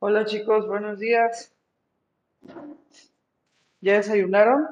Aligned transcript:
Hola 0.00 0.24
chicos, 0.24 0.68
buenos 0.68 1.00
días. 1.00 1.52
¿Ya 3.80 3.94
desayunaron? 3.94 4.68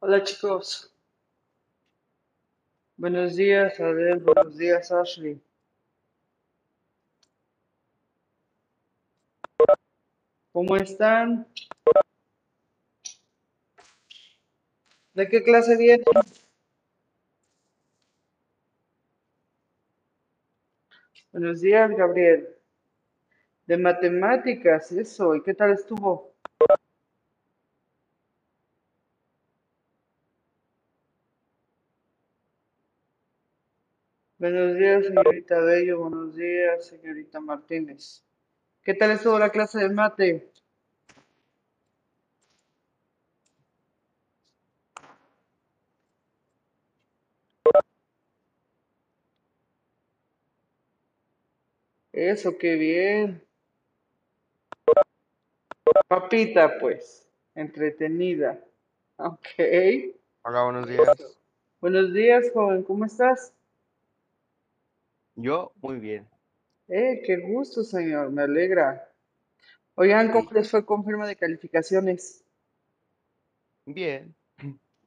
Hola 0.00 0.24
chicos. 0.24 0.92
Buenos 2.96 3.36
días, 3.36 3.78
Adel. 3.78 4.18
Buenos 4.18 4.58
días, 4.58 4.90
Ashley. 4.90 5.40
¿Cómo 10.52 10.76
están? 10.76 11.46
¿De 15.14 15.28
qué 15.28 15.42
clase 15.42 15.76
vienen? 15.76 16.04
Buenos 21.32 21.60
días, 21.60 21.90
Gabriel. 21.90 22.48
De 23.66 23.76
matemáticas, 23.76 24.90
eso. 24.92 25.34
¿Y 25.34 25.42
qué 25.42 25.52
tal 25.54 25.72
estuvo? 25.72 26.32
Buenos 34.38 34.76
días, 34.76 35.06
señorita 35.06 35.60
Bello. 35.60 36.00
Buenos 36.00 36.34
días, 36.36 36.86
señorita 36.86 37.40
Martínez. 37.40 38.24
¿Qué 38.82 38.94
tal 38.94 39.12
estuvo 39.12 39.38
la 39.38 39.50
clase 39.50 39.78
de 39.78 39.88
mate? 39.90 40.52
Eso, 52.12 52.58
qué 52.58 52.74
bien. 52.76 53.42
Papita, 56.08 56.78
pues. 56.78 57.26
Entretenida. 57.54 58.62
Ok. 59.16 59.46
Hola, 60.42 60.64
buenos 60.64 60.88
días. 60.88 61.06
Buenos 61.80 62.12
días, 62.12 62.50
joven. 62.52 62.82
¿Cómo 62.82 63.04
estás? 63.06 63.54
Yo, 65.34 65.72
muy 65.80 65.98
bien. 65.98 66.28
Eh, 66.88 67.22
qué 67.24 67.38
gusto, 67.38 67.82
señor. 67.82 68.30
Me 68.30 68.42
alegra. 68.42 69.08
Oigan, 69.94 70.30
¿cómo 70.30 70.50
les 70.52 70.70
fue 70.70 70.84
con 70.84 71.04
firma 71.04 71.26
de 71.26 71.36
calificaciones? 71.36 72.44
bien. 73.86 74.34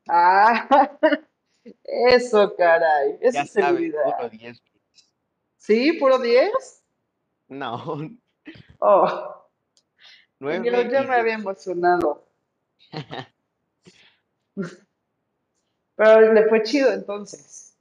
Ah, 0.08 0.98
eso, 1.84 2.56
caray. 2.56 3.18
Eso 3.22 3.34
Ya 3.34 3.42
es 3.44 3.52
sabes, 3.52 3.92
puro 3.92 3.94
seguridad. 3.94 4.32
10. 4.32 4.64
¿Sí? 5.58 5.94
¿Puro 5.94 6.20
10? 6.20 6.84
No, 7.48 8.00
Oh, 8.80 9.48
9 10.40 10.64
ya 10.92 11.04
me 11.04 11.16
había 11.16 11.24
10. 11.24 11.40
emocionado. 11.40 12.28
Pero 15.96 16.34
le 16.34 16.48
fue 16.48 16.62
chido 16.64 16.92
entonces. 16.94 17.78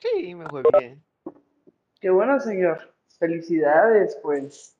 Sí, 0.00 0.34
me 0.34 0.46
fue 0.48 0.62
bien. 0.78 1.02
Qué 2.00 2.10
bueno, 2.10 2.40
señor. 2.40 2.94
Felicidades, 3.18 4.18
pues. 4.22 4.76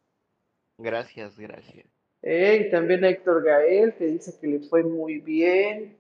Gracias, 0.79 1.39
gracias. 1.39 1.87
Eh, 2.23 2.67
y 2.67 2.71
también 2.71 3.05
a 3.05 3.09
Héctor 3.11 3.43
Gael, 3.45 3.95
que 3.95 4.07
dice 4.07 4.37
que 4.41 4.47
le 4.47 4.61
fue 4.69 4.83
muy 4.83 5.19
bien. 5.21 5.99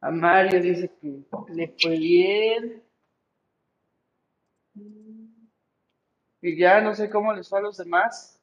A 0.00 0.10
Mario 0.10 0.60
dice 0.62 0.90
que 1.00 1.24
le 1.52 1.74
fue 1.80 1.98
bien. 1.98 2.82
Y 6.40 6.56
ya 6.56 6.80
no 6.80 6.94
sé 6.94 7.10
cómo 7.10 7.32
les 7.32 7.48
fue 7.48 7.58
a 7.58 7.62
los 7.62 7.76
demás. 7.76 8.40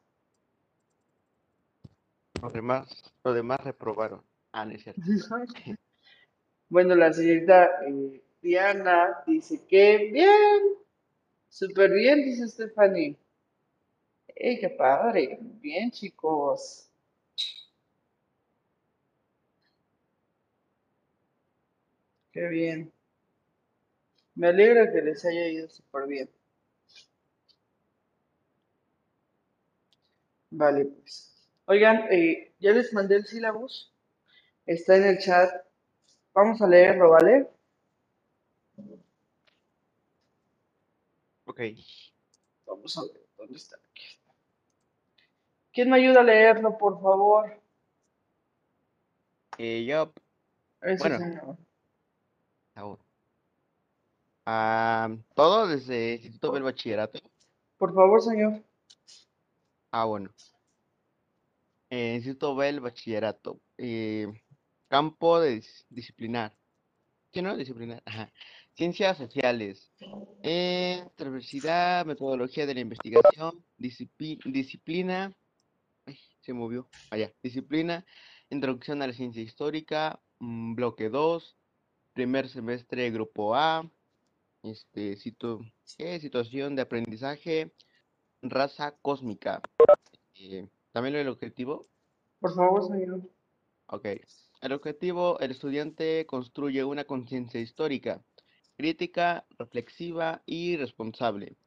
Los 2.42 2.53
demás, 2.53 3.13
los 3.24 3.36
demás 3.36 3.59
reprobaron. 3.63 4.21
Ah, 4.51 4.65
no 4.65 4.71
es 4.74 4.83
cierto. 4.83 5.01
Bueno, 6.68 6.95
la 6.95 7.14
señorita 7.14 7.69
eh, 7.87 8.23
Diana 8.42 9.23
dice 9.28 9.64
que 9.68 10.09
bien, 10.11 10.78
súper 11.47 11.92
bien, 11.92 12.23
dice 12.25 12.47
Stephanie. 12.47 13.18
¡Ey, 14.35 14.59
qué 14.59 14.69
padre! 14.69 15.37
Bien, 15.61 15.92
chicos. 15.92 16.90
Qué 22.31 22.47
bien. 22.47 22.92
Me 24.35 24.47
alegra 24.47 24.92
que 24.92 25.02
les 25.02 25.23
haya 25.25 25.47
ido 25.47 25.69
súper 25.69 26.07
bien. 26.07 26.30
Vale, 30.57 30.85
pues. 30.85 31.50
Oigan, 31.66 32.07
eh, 32.12 32.54
ya 32.59 32.71
les 32.71 32.94
mandé 32.94 33.18
el 33.18 33.26
sílabus. 33.26 33.94
Está 34.66 34.95
en 34.95 35.04
el 35.04 35.18
chat. 35.19 35.52
Vamos 36.33 36.62
a 36.62 36.68
leerlo, 36.68 37.09
¿vale? 37.09 37.50
Ok. 41.45 41.59
Vamos 42.66 42.97
a 42.97 43.02
ver, 43.02 43.28
¿dónde 43.38 43.57
está? 43.57 43.76
Aquí 43.76 44.04
está. 44.06 44.31
¿Quién 45.74 45.90
me 45.90 45.97
ayuda 45.97 46.21
a 46.21 46.24
leerlo, 46.24 46.78
por 46.78 47.02
favor? 47.02 47.62
Eh, 49.57 49.85
yo, 49.85 50.14
bueno, 50.80 51.18
señor. 51.18 51.57
ahora. 52.76 53.02
Ah, 54.45 55.09
todo 55.33 55.68
desde 55.68 56.14
el 56.16 56.21
Instituto 56.21 56.54
del 56.54 56.64
Bachillerato. 56.64 57.19
por 57.78 57.94
favor, 57.94 58.21
señor. 58.21 58.62
Ah, 59.97 60.04
bueno. 60.04 60.30
Eh, 61.90 62.16
Instituto 62.16 62.57
del 62.59 62.81
Bachillerato. 62.81 63.61
Eh, 63.78 64.28
campo 64.90 65.40
de 65.40 65.61
dis- 65.61 65.85
disciplinar. 65.87 66.54
¿Qué 67.31 67.42
no? 67.42 67.56
Disciplinar. 67.56 68.04
Ajá. 68.06 68.30
Ciencias 68.73 69.18
sociales. 69.18 69.94
Eh, 70.44 71.02
metodología 72.06 72.66
de 72.66 72.73
la 72.73 72.81
investigación, 72.81 73.64
disciplina, 73.78 75.33
ay, 76.06 76.19
se 76.42 76.52
movió, 76.52 76.90
allá, 77.09 77.33
disciplina, 77.42 78.06
introducción 78.49 79.02
a 79.02 79.07
la 79.07 79.14
ciencia 79.14 79.42
histórica, 79.42 80.21
mm, 80.40 80.75
bloque 80.75 81.07
2, 81.07 81.56
primer 82.11 82.49
semestre, 82.49 83.09
grupo 83.11 83.56
A, 83.56 83.90
este, 84.61 85.16
situ- 85.16 85.64
¿qué? 85.97 86.19
situación 86.19 86.75
de 86.75 86.81
aprendizaje, 86.81 87.71
raza 88.49 88.95
cósmica. 89.02 89.61
Eh, 90.35 90.68
También 90.92 91.14
lo 91.14 91.19
del 91.19 91.28
objetivo, 91.30 91.87
Por 92.40 92.54
favor, 92.54 92.87
señor. 92.87 93.21
ok. 93.87 94.07
El 94.61 94.71
objetivo, 94.73 95.40
el 95.40 95.52
estudiante 95.52 96.25
construye 96.25 96.83
una 96.83 97.04
conciencia 97.04 97.59
histórica, 97.59 98.21
crítica, 98.78 99.45
reflexiva 99.57 100.42
y 100.45 100.78
responsable 100.78 101.57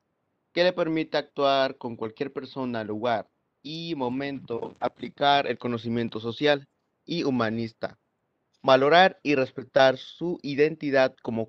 que 0.52 0.64
le 0.64 0.72
permita 0.72 1.18
actuar 1.18 1.76
con 1.76 1.96
cualquier 1.96 2.32
persona, 2.32 2.82
lugar 2.82 3.28
y 3.62 3.94
momento, 3.94 4.74
aplicar 4.80 5.46
el 5.46 5.58
conocimiento 5.58 6.20
social 6.20 6.66
y 7.04 7.24
humanista, 7.24 7.98
valorar 8.62 9.20
y 9.22 9.34
respetar 9.34 9.98
su 9.98 10.38
identidad 10.42 11.14
como 11.22 11.48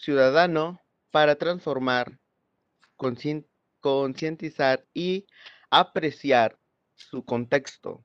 ciudadano 0.00 0.80
para 1.10 1.36
transformar, 1.36 2.18
conscien- 2.96 3.46
concientizar 3.88 4.84
y 4.92 5.26
apreciar 5.70 6.58
su 6.94 7.24
contexto 7.24 8.04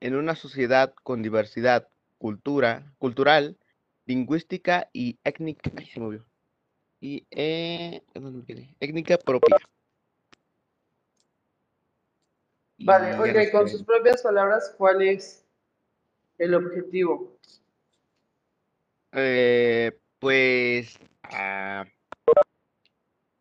en 0.00 0.14
una 0.14 0.34
sociedad 0.34 0.92
con 1.02 1.22
diversidad 1.22 1.88
cultura, 2.18 2.92
cultural, 2.98 3.56
lingüística 4.04 4.90
y 4.92 5.18
étnica, 5.24 5.70
ay, 5.76 5.86
se 5.86 6.00
movió, 6.00 6.26
y 7.00 7.26
eh, 7.30 8.02
étnica 8.78 9.16
propia. 9.16 9.56
Vale, 12.78 13.16
Y 13.16 13.20
oiga, 13.20 13.50
con 13.52 13.68
sus 13.68 13.80
sé. 13.80 13.84
propias 13.86 14.22
palabras, 14.22 14.74
¿cuál 14.76 15.00
es 15.00 15.46
el 16.38 16.54
objetivo? 16.54 17.38
Eh, 19.12 19.98
pues, 20.18 20.98
ah, 21.22 21.86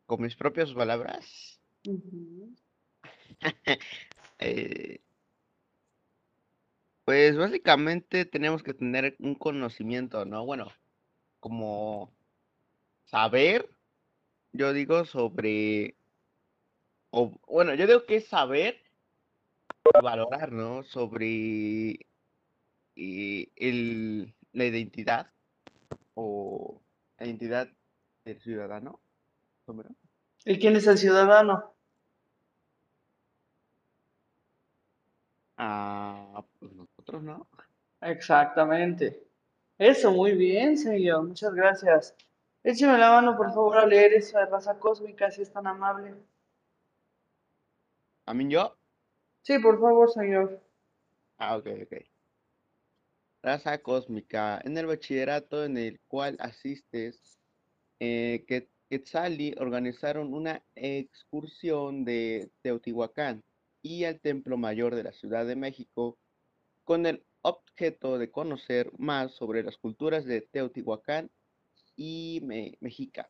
con 0.09 0.23
mis 0.23 0.35
propias 0.35 0.73
palabras, 0.73 1.61
eh, 4.39 4.99
pues 7.05 7.37
básicamente 7.37 8.25
tenemos 8.25 8.63
que 8.63 8.73
tener 8.73 9.15
un 9.19 9.35
conocimiento, 9.35 10.25
¿no? 10.25 10.47
Bueno, 10.47 10.71
como 11.39 12.11
saber, 13.05 13.69
yo 14.51 14.73
digo 14.73 15.05
sobre, 15.05 15.95
o 17.11 17.39
bueno, 17.47 17.75
yo 17.75 17.85
digo 17.85 18.07
que 18.07 18.15
es 18.15 18.27
saber 18.27 18.81
valorar, 20.01 20.51
¿no? 20.51 20.81
Sobre 20.81 22.07
eh, 22.95 23.51
el, 23.57 24.33
la 24.53 24.65
identidad 24.65 25.31
o 26.15 26.81
identidad 27.19 27.69
del 28.25 28.41
ciudadano. 28.41 28.99
¿Y 30.45 30.59
quién 30.59 30.75
es 30.75 30.87
el 30.87 30.97
ciudadano? 30.97 31.75
Ah, 35.57 36.43
pues 36.59 36.71
nosotros 36.71 37.21
no. 37.23 37.47
Exactamente. 38.01 39.27
Eso, 39.77 40.11
muy 40.11 40.33
bien, 40.33 40.77
señor. 40.77 41.23
Muchas 41.23 41.53
gracias. 41.53 42.15
Écheme 42.63 42.97
la 42.97 43.11
mano, 43.11 43.35
por 43.37 43.47
favor, 43.49 43.77
a 43.77 43.85
leer 43.85 44.13
eso 44.13 44.37
de 44.37 44.45
raza 44.45 44.79
cósmica, 44.79 45.31
si 45.31 45.41
es 45.41 45.51
tan 45.51 45.67
amable. 45.67 46.15
¿A 48.25 48.33
mí 48.33 48.47
yo? 48.49 48.77
Sí, 49.41 49.59
por 49.59 49.79
favor, 49.79 50.11
señor. 50.11 50.61
Ah, 51.37 51.57
ok, 51.57 51.67
ok. 51.83 51.93
Raza 53.41 53.77
cósmica. 53.81 54.61
En 54.63 54.77
el 54.77 54.85
bachillerato 54.85 55.63
en 55.63 55.77
el 55.77 55.99
cual 56.07 56.37
asistes, 56.39 57.39
eh, 57.99 58.45
que 58.47 58.69
Quetzali 58.89 59.53
organizaron 59.59 60.33
una 60.33 60.63
excursión 60.73 62.05
de 62.05 62.49
Teotihuacán 62.63 63.43
y 63.83 64.05
al 64.05 64.19
Templo 64.19 64.57
Mayor 64.57 64.95
de 64.95 65.03
la 65.03 65.11
Ciudad 65.11 65.45
de 65.45 65.55
México 65.55 66.17
con 66.83 67.05
el 67.05 67.23
objeto 67.43 68.17
de 68.17 68.31
conocer 68.31 68.91
más 68.97 69.33
sobre 69.33 69.61
las 69.61 69.77
culturas 69.77 70.25
de 70.25 70.41
Teotihuacán 70.41 71.29
y 71.95 72.41
Mexica. 72.79 73.29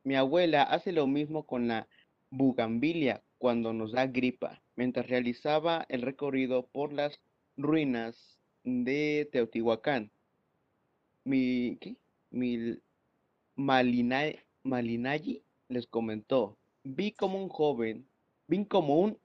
mi 0.03 0.15
abuela 0.15 0.63
hace 0.63 0.91
lo 0.91 1.05
mismo 1.05 1.45
con 1.45 1.67
la 1.67 1.87
bugambilia 2.31 3.21
cuando 3.37 3.71
nos 3.71 3.91
da 3.91 4.07
gripa, 4.07 4.63
mientras 4.77 5.07
realizaba 5.07 5.85
el 5.89 6.01
recorrido 6.01 6.65
por 6.65 6.91
las 6.91 7.19
ruinas 7.55 8.39
de 8.63 9.29
Teotihuacán. 9.31 10.11
Mi, 11.23 11.77
¿qué? 11.79 11.97
Mi 12.31 12.79
Malinali 13.59 15.43
les 15.67 15.85
comentó, 15.87 16.57
vi 16.85 17.11
como 17.11 17.43
un 17.43 17.49
joven, 17.49 18.07
vi 18.47 18.65
como 18.65 18.99
un, 19.01 19.17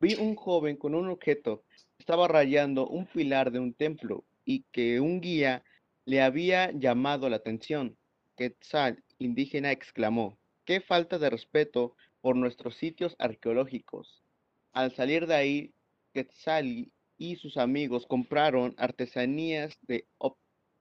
vi 0.00 0.14
un 0.14 0.34
joven 0.34 0.76
con 0.76 0.96
un 0.96 1.08
objeto, 1.08 1.62
estaba 1.96 2.26
rayando 2.26 2.88
un 2.88 3.06
pilar 3.06 3.52
de 3.52 3.60
un 3.60 3.72
templo 3.72 4.24
y 4.44 4.64
que 4.72 4.98
un 4.98 5.20
guía 5.20 5.62
le 6.06 6.22
había 6.22 6.72
llamado 6.72 7.28
la 7.28 7.36
atención. 7.36 7.96
Quetzal, 8.36 9.00
indígena, 9.20 9.70
exclamó, 9.70 10.36
qué 10.64 10.80
falta 10.80 11.20
de 11.20 11.30
respeto 11.30 11.94
por 12.20 12.34
nuestros 12.34 12.74
sitios 12.74 13.14
arqueológicos. 13.20 14.24
Al 14.72 14.92
salir 14.92 15.28
de 15.28 15.34
ahí, 15.36 15.74
Quetzal 16.12 16.90
y 17.16 17.36
sus 17.36 17.56
amigos 17.56 18.06
compraron 18.06 18.74
artesanías 18.76 19.78
de 19.82 20.04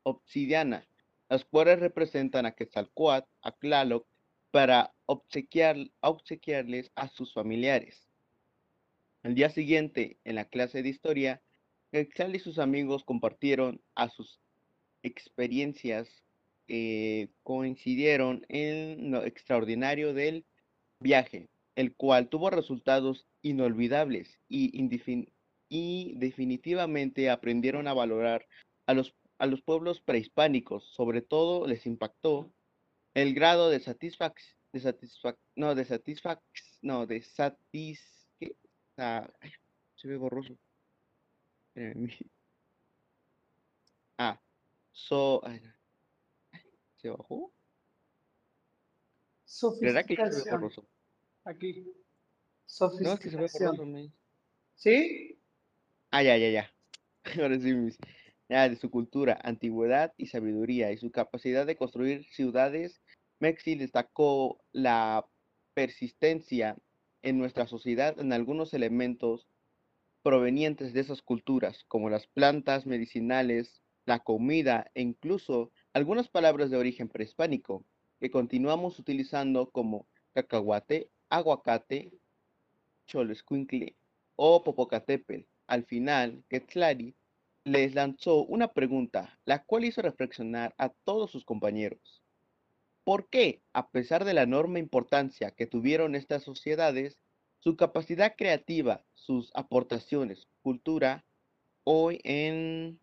obsidiana, 0.02 0.88
las 1.32 1.46
cuales 1.46 1.80
representan 1.80 2.46
a 2.46 2.52
Quetzalcoatl, 2.52 3.26
a 3.42 3.52
Tlaloc 3.54 4.06
para 4.52 4.94
obsequiar, 5.06 5.78
obsequiarles 6.02 6.92
a 6.96 7.08
sus 7.08 7.34
familiares. 7.34 8.06
El 9.24 9.36
día 9.36 9.50
siguiente, 9.50 10.18
en 10.26 10.36
la 10.36 10.44
clase 10.44 10.84
de 10.84 10.90
historia, 10.90 11.42
Quetzal 11.94 12.36
y 12.36 12.40
sus 12.40 12.60
amigos 12.60 13.06
compartieron 13.06 13.82
sus 14.10 14.42
experiencias 15.04 16.10
que 16.68 17.30
coincidieron 17.44 18.46
en 18.50 19.12
lo 19.12 19.24
extraordinario 19.24 20.14
del 20.14 20.44
viaje, 21.00 21.48
el 21.78 21.96
cual 21.96 22.28
tuvo 22.28 22.50
resultados 22.50 23.26
inolvidables 23.42 24.38
y, 24.50 24.70
y 25.70 26.14
definitivamente 26.18 27.30
aprendieron 27.30 27.88
a 27.88 27.94
valorar 27.94 28.46
a 28.86 28.94
los, 28.94 29.16
a 29.42 29.48
los 29.48 29.64
pueblos 29.64 30.02
prehispánicos. 30.02 30.84
Sobre 30.94 31.24
todo 31.24 31.66
les 31.66 31.88
impactó 31.88 32.54
el 33.16 33.34
grado 33.34 33.72
de 33.72 33.80
satisfac 33.80 34.40
de 34.72 34.80
satisfac 34.80 35.38
no, 35.56 35.74
de 35.74 35.84
satisfac 35.84 36.40
no, 36.84 37.08
de 37.08 37.24
satis 37.24 38.30
¿qué? 38.40 38.56
Ah, 38.98 39.28
se 39.96 40.08
ve 40.08 40.18
borroso. 40.18 40.56
Ah, 44.20 44.40
so, 44.92 45.42
¿se 46.98 47.10
bajó? 47.10 47.52
¿Verdad 49.82 50.06
que 50.06 50.16
se 50.16 50.44
ve 50.44 50.52
borroso? 50.52 50.88
Aquí. 51.46 51.84
No, 53.02 53.14
es 53.14 53.20
que 53.20 53.32
se 53.32 53.38
ve 53.38 53.48
borroso. 53.52 54.12
¿Sí? 54.76 55.40
Ah, 56.12 56.22
ya, 56.22 56.38
ya, 56.38 56.50
ya. 56.50 56.72
Ahora 57.42 57.60
sí, 57.60 57.74
mis 57.74 57.98
de 58.52 58.76
su 58.76 58.92
cultura, 58.92 59.40
antigüedad 59.44 60.14
y 60.18 60.28
sabiduría 60.28 60.92
y 60.92 60.98
su 60.98 61.10
capacidad 61.10 61.66
de 61.66 61.78
construir 61.78 62.26
ciudades, 62.26 63.02
Mexi 63.40 63.76
destacó 63.76 64.60
la 64.74 65.26
persistencia 65.74 66.76
en 67.22 67.38
nuestra 67.38 67.66
sociedad 67.66 68.20
en 68.20 68.34
algunos 68.34 68.74
elementos 68.74 69.48
provenientes 70.22 70.92
de 70.92 71.00
esas 71.00 71.22
culturas, 71.22 71.86
como 71.88 72.10
las 72.10 72.28
plantas 72.28 72.86
medicinales, 72.86 73.82
la 74.06 74.20
comida 74.20 74.92
e 74.96 75.02
incluso 75.02 75.72
algunas 75.94 76.28
palabras 76.28 76.70
de 76.70 76.78
origen 76.78 77.08
prehispánico 77.08 77.86
que 78.20 78.32
continuamos 78.32 79.00
utilizando 79.00 79.72
como 79.72 80.08
cacahuate, 80.34 81.10
aguacate, 81.30 82.12
cholescuincle 83.08 83.96
o 84.36 84.62
popocatépetl. 84.62 85.48
Al 85.68 85.86
final, 85.86 86.44
les 87.64 87.94
lanzó 87.94 88.44
una 88.44 88.70
pregunta, 88.70 89.38
la 89.46 89.64
cual 89.64 89.86
hizo 89.86 90.02
reflexionar 90.02 90.74
a 90.78 90.90
todos 90.90 91.32
sus 91.32 91.46
compañeros. 91.46 92.24
¿Por 93.04 93.28
qué, 93.30 93.62
a 93.74 93.90
pesar 93.90 94.26
de 94.26 94.34
la 94.34 94.44
enorme 94.44 94.80
importancia 94.80 95.52
que 95.52 95.68
tuvieron 95.68 96.16
estas 96.16 96.44
sociedades, 96.44 97.20
su 97.60 97.76
capacidad 97.76 98.36
creativa, 98.36 99.04
sus 99.14 99.52
aportaciones, 99.56 100.48
cultura, 100.62 101.24
hoy 101.84 102.20
en... 102.24 103.00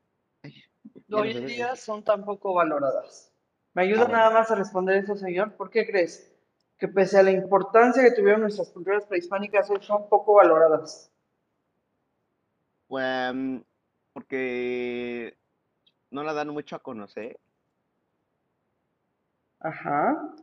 hoy 1.12 1.31
en 1.33 1.47
día 1.47 1.77
son 1.77 2.03
tan 2.03 2.25
poco 2.25 2.55
valoradas? 2.55 3.33
¿Me 3.75 3.83
ayuda 3.83 4.05
ah, 4.07 4.12
nada 4.12 4.31
más 4.31 4.50
a 4.50 4.57
responder 4.57 4.97
eso, 4.97 5.17
señor? 5.17 5.57
¿Por 5.57 5.71
qué 5.71 5.87
crees 5.87 6.33
que 6.79 6.88
pese 6.88 7.19
a 7.19 7.23
la 7.23 7.33
importancia 7.33 8.03
que 8.03 8.12
tuvieron 8.12 8.41
nuestras 8.41 8.71
culturas 8.71 9.05
prehispánicas, 9.07 9.69
hoy 9.71 9.79
son 9.83 10.09
poco 10.09 10.35
valoradas? 10.35 11.12
Pues 12.87 13.35
porque 14.18 15.37
no 16.10 16.25
la 16.25 16.32
dan 16.32 16.48
mucho 16.48 16.75
a 16.75 16.82
conocer. 16.82 17.38
Ajá. 19.60 20.34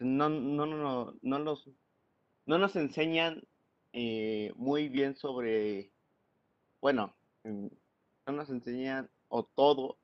no, 0.00 0.28
no, 0.28 0.66
no, 0.66 1.14
no, 1.22 1.38
los, 1.38 1.70
no 2.44 2.58
nos 2.58 2.76
enseñan 2.76 3.42
eh, 3.94 4.52
muy 4.56 4.90
bien 4.90 5.16
sobre, 5.16 5.90
bueno, 6.82 7.14
no 7.44 7.70
nos 8.26 8.50
enseñan 8.50 9.08
o 9.28 9.44
todo 9.44 9.96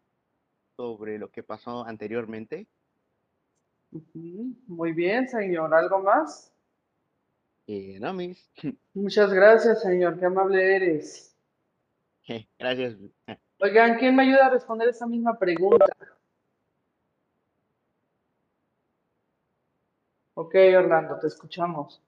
sobre 0.79 1.19
lo 1.19 1.31
que 1.31 1.43
pasó 1.43 1.85
anteriormente. 1.85 2.67
Muy 4.67 4.95
bien, 4.95 5.29
señor. 5.29 5.75
¿Algo 5.75 5.99
más? 5.99 6.55
Eh, 7.67 7.99
no, 8.01 8.15
mis. 8.15 8.49
Muchas 8.95 9.31
gracias, 9.31 9.83
señor. 9.83 10.19
Qué 10.19 10.25
amable 10.25 10.77
eres. 10.77 11.29
Gracias. 12.59 12.97
Oigan, 13.61 13.99
¿quién 13.99 14.15
me 14.15 14.23
ayuda 14.23 14.47
a 14.47 14.51
responder 14.51 14.89
esa 14.89 15.07
misma 15.07 15.39
pregunta? 15.39 15.87
Ok, 20.35 20.55
Orlando, 20.77 21.19
te 21.19 21.27
escuchamos. 21.27 22.01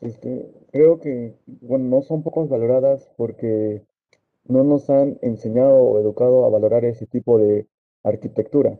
Este, 0.00 0.50
creo 0.72 0.98
que, 0.98 1.36
bueno, 1.46 1.84
no 1.84 2.02
son 2.02 2.22
pocos 2.22 2.48
valoradas 2.48 3.08
porque 3.16 3.84
no 4.44 4.64
nos 4.64 4.90
han 4.90 5.18
enseñado 5.22 5.76
o 5.76 6.00
educado 6.00 6.44
a 6.44 6.50
valorar 6.50 6.84
ese 6.84 7.06
tipo 7.06 7.38
de 7.38 7.68
arquitectura. 8.02 8.78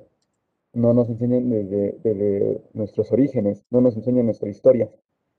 No 0.72 0.94
nos 0.94 1.08
enseñan 1.08 1.48
desde, 1.48 1.98
desde 2.02 2.62
nuestros 2.72 3.12
orígenes, 3.12 3.64
no 3.70 3.80
nos 3.80 3.96
enseñan 3.96 4.26
nuestra 4.26 4.48
historia. 4.48 4.90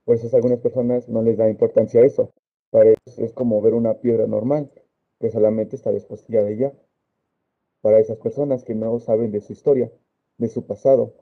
Por 0.06 0.16
eso 0.16 0.30
a 0.34 0.38
algunas 0.38 0.60
personas 0.60 1.10
no 1.10 1.22
les 1.22 1.38
da 1.38 1.50
importancia 1.50 2.01
a 2.01 2.06
eso. 2.06 2.34
Para 2.72 2.86
ellos 2.90 3.20
es 3.20 3.34
como 3.34 3.62
ver 3.62 3.74
una 3.74 3.96
piedra 3.96 4.25
normal, 4.25 4.72
que 5.20 5.30
solamente 5.30 5.75
está 5.75 5.92
desposillada 5.92 6.48
de 6.48 6.54
ella. 6.54 6.74
Para 7.82 8.00
esas 8.00 8.18
personas 8.18 8.63
que 8.63 8.74
no 8.75 9.00
saben 9.00 9.32
de 9.32 9.42
su 9.42 9.54
historia, 9.54 9.92
de 10.38 10.48
su 10.48 10.66
pasado. 10.66 11.13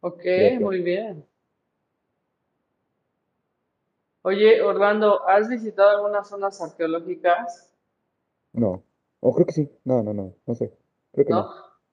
Ok, 0.00 0.20
Gracias. 0.24 0.60
muy 0.60 0.80
bien. 0.80 1.24
Oye, 4.22 4.60
Orlando, 4.62 5.26
¿has 5.28 5.48
visitado 5.48 5.90
algunas 5.90 6.28
zonas 6.28 6.60
arqueológicas? 6.60 7.72
No. 8.52 8.82
O 9.20 9.34
creo 9.34 9.46
que 9.46 9.52
sí. 9.52 9.70
No, 9.84 10.02
no, 10.02 10.12
no. 10.12 10.34
No 10.46 10.54
sé. 10.54 10.72
Creo 11.12 11.26
que 11.26 11.32
¿No? 11.32 11.42
no. 11.42 11.50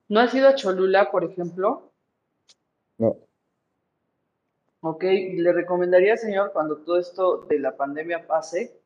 ¿No 0.08 0.20
has 0.20 0.34
ido 0.36 0.48
a 0.48 0.56
Cholula, 0.56 1.10
por 1.12 1.24
ejemplo? 1.24 1.92
No. 2.98 3.18
Ok, 4.88 5.04
le 5.04 5.52
recomendaría, 5.52 6.16
señor, 6.16 6.52
cuando 6.54 6.78
todo 6.78 7.00
esto 7.00 7.38
de 7.50 7.58
la 7.58 7.76
pandemia 7.76 8.28
pase, 8.28 8.80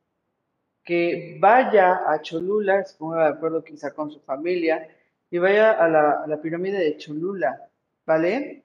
que 0.82 1.38
vaya 1.42 2.10
a 2.10 2.22
Cholula, 2.22 2.86
se 2.86 2.98
ponga 2.98 3.24
de 3.24 3.34
acuerdo 3.34 3.66
quizá 3.66 3.94
con 3.94 4.10
su 4.10 4.22
familia, 4.22 4.88
y 5.30 5.40
vaya 5.40 5.74
a 5.74 5.90
la, 5.90 6.24
a 6.24 6.28
la 6.28 6.42
pirámide 6.42 6.80
de 6.80 6.96
Cholula, 6.96 7.70
¿vale? 8.06 8.64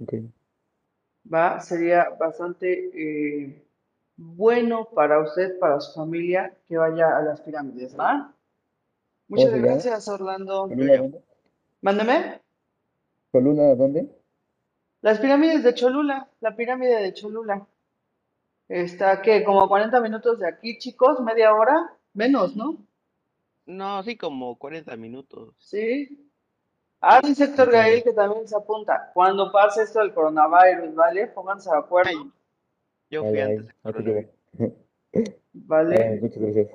Ok. 0.00 0.14
Va, 1.34 1.60
sería 1.60 2.10
bastante 2.10 2.90
eh, 2.94 3.66
bueno 4.16 4.88
para 4.94 5.18
usted, 5.18 5.58
para 5.58 5.80
su 5.80 5.98
familia, 5.98 6.56
que 6.68 6.76
vaya 6.76 7.18
a 7.18 7.22
las 7.22 7.40
pirámides, 7.40 7.98
¿va? 7.98 8.32
Muchas 9.26 9.52
gracias, 9.52 10.06
Orlando. 10.06 10.68
Mándeme. 11.80 12.40
¿Coluna 13.32 13.74
dónde? 13.74 14.15
Las 15.00 15.20
pirámides 15.20 15.62
de 15.62 15.74
Cholula, 15.74 16.28
la 16.40 16.56
pirámide 16.56 17.00
de 17.00 17.14
Cholula. 17.14 17.66
Está, 18.68 19.22
¿qué? 19.22 19.44
Como 19.44 19.62
a 19.62 19.68
40 19.68 20.00
minutos 20.00 20.38
de 20.38 20.48
aquí, 20.48 20.78
chicos, 20.78 21.20
media 21.20 21.54
hora, 21.54 21.92
menos, 22.14 22.56
¿no? 22.56 22.78
No, 23.66 24.02
sí, 24.02 24.16
como 24.16 24.58
40 24.58 24.96
minutos. 24.96 25.54
Sí. 25.58 26.30
Ah, 27.00 27.20
dice 27.22 27.44
Héctor. 27.44 27.70
Gael 27.70 28.02
que 28.02 28.12
también 28.12 28.48
se 28.48 28.56
apunta. 28.56 29.10
Cuando 29.12 29.52
pase 29.52 29.82
esto 29.82 30.00
del 30.00 30.14
coronavirus, 30.14 30.94
¿vale? 30.94 31.26
Pónganse 31.28 31.70
de 31.70 31.76
acuerdo, 31.76 32.10
Ay, 32.10 32.32
yo 33.10 33.22
Ay, 33.22 33.28
fui 33.28 33.40
ay, 33.40 33.68
antes 33.84 34.04
llevo. 34.04 34.74
¿vale? 35.52 36.02
Ay, 36.02 36.20
muchas 36.20 36.38
gracias. 36.38 36.68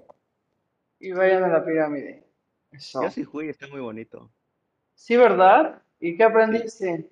Y 0.99 1.11
vayan 1.11 1.43
a 1.43 1.47
la 1.47 1.65
pirámide. 1.65 2.23
Eso. 2.71 3.01
Yo 3.01 3.09
sí 3.09 3.25
fui, 3.25 3.49
está 3.49 3.67
muy 3.67 3.81
bonito. 3.81 4.29
Sí, 4.93 5.17
¿verdad? 5.17 5.81
¿Y 5.99 6.15
qué 6.15 6.23
aprendiste? 6.23 7.09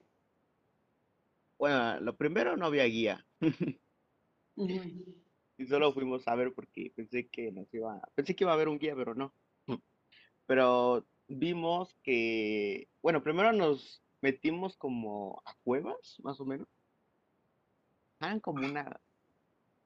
Bueno, 1.60 2.00
lo 2.00 2.16
primero 2.16 2.58
no 2.58 2.66
había 2.66 2.86
guía. 2.86 3.26
Y 5.58 5.66
solo 5.68 5.94
fuimos 5.94 6.26
a 6.28 6.36
ver 6.36 6.54
porque 6.54 6.92
pensé 6.96 7.28
que 7.28 7.52
nos 7.52 7.74
iba, 7.74 8.02
pensé 8.16 8.34
que 8.34 8.46
iba 8.46 8.52
a 8.52 8.56
haber 8.56 8.70
un 8.70 8.80
guía, 8.80 8.96
pero 8.96 9.14
no. 9.14 9.34
Pero 10.48 11.06
vimos 11.28 11.94
que, 12.02 12.90
bueno, 13.02 13.22
primero 13.22 13.52
nos 13.54 14.02
metimos 14.22 14.78
como 14.78 15.42
a 15.46 15.54
cuevas, 15.64 16.18
más 16.24 16.40
o 16.40 16.46
menos. 16.46 16.68
Eran 18.22 18.40
como 18.40 18.66
una, 18.66 19.02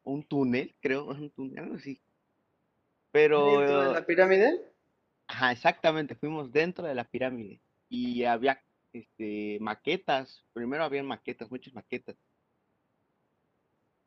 un 0.03 0.23
túnel, 0.23 0.75
creo, 0.79 1.05
un 1.07 1.31
túnel, 1.31 1.59
algo 1.59 1.75
así. 1.75 1.99
¿Dentro 3.35 3.79
de 3.81 3.89
Pero, 3.89 3.93
la 3.93 4.05
pirámide? 4.05 4.73
ajá, 5.27 5.51
exactamente, 5.51 6.15
fuimos 6.15 6.51
dentro 6.51 6.85
de 6.87 6.95
la 6.95 7.03
pirámide 7.09 7.61
y 7.89 8.23
había, 8.23 8.63
este, 8.93 9.57
maquetas. 9.59 10.45
Primero 10.53 10.83
había 10.83 11.03
maquetas, 11.03 11.51
muchas 11.51 11.73
maquetas. 11.73 12.15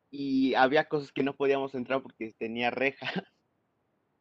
Y 0.09 0.53
había 0.55 0.87
cosas 0.87 1.11
que 1.11 1.23
no 1.23 1.35
podíamos 1.35 1.75
entrar 1.75 2.01
porque 2.01 2.33
tenía 2.37 2.71
reja. 2.71 3.05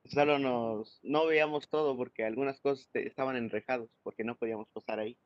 Solo 0.05 0.39
nos, 0.39 1.01
no 1.03 1.27
veíamos 1.27 1.69
todo 1.69 1.97
porque 1.97 2.25
algunas 2.25 2.61
cosas 2.61 2.89
estaban 2.95 3.37
enrejados 3.37 3.91
porque 4.03 4.25
no 4.25 4.37
podíamos 4.37 4.69
pasar 4.71 5.01
ahí. 5.01 5.17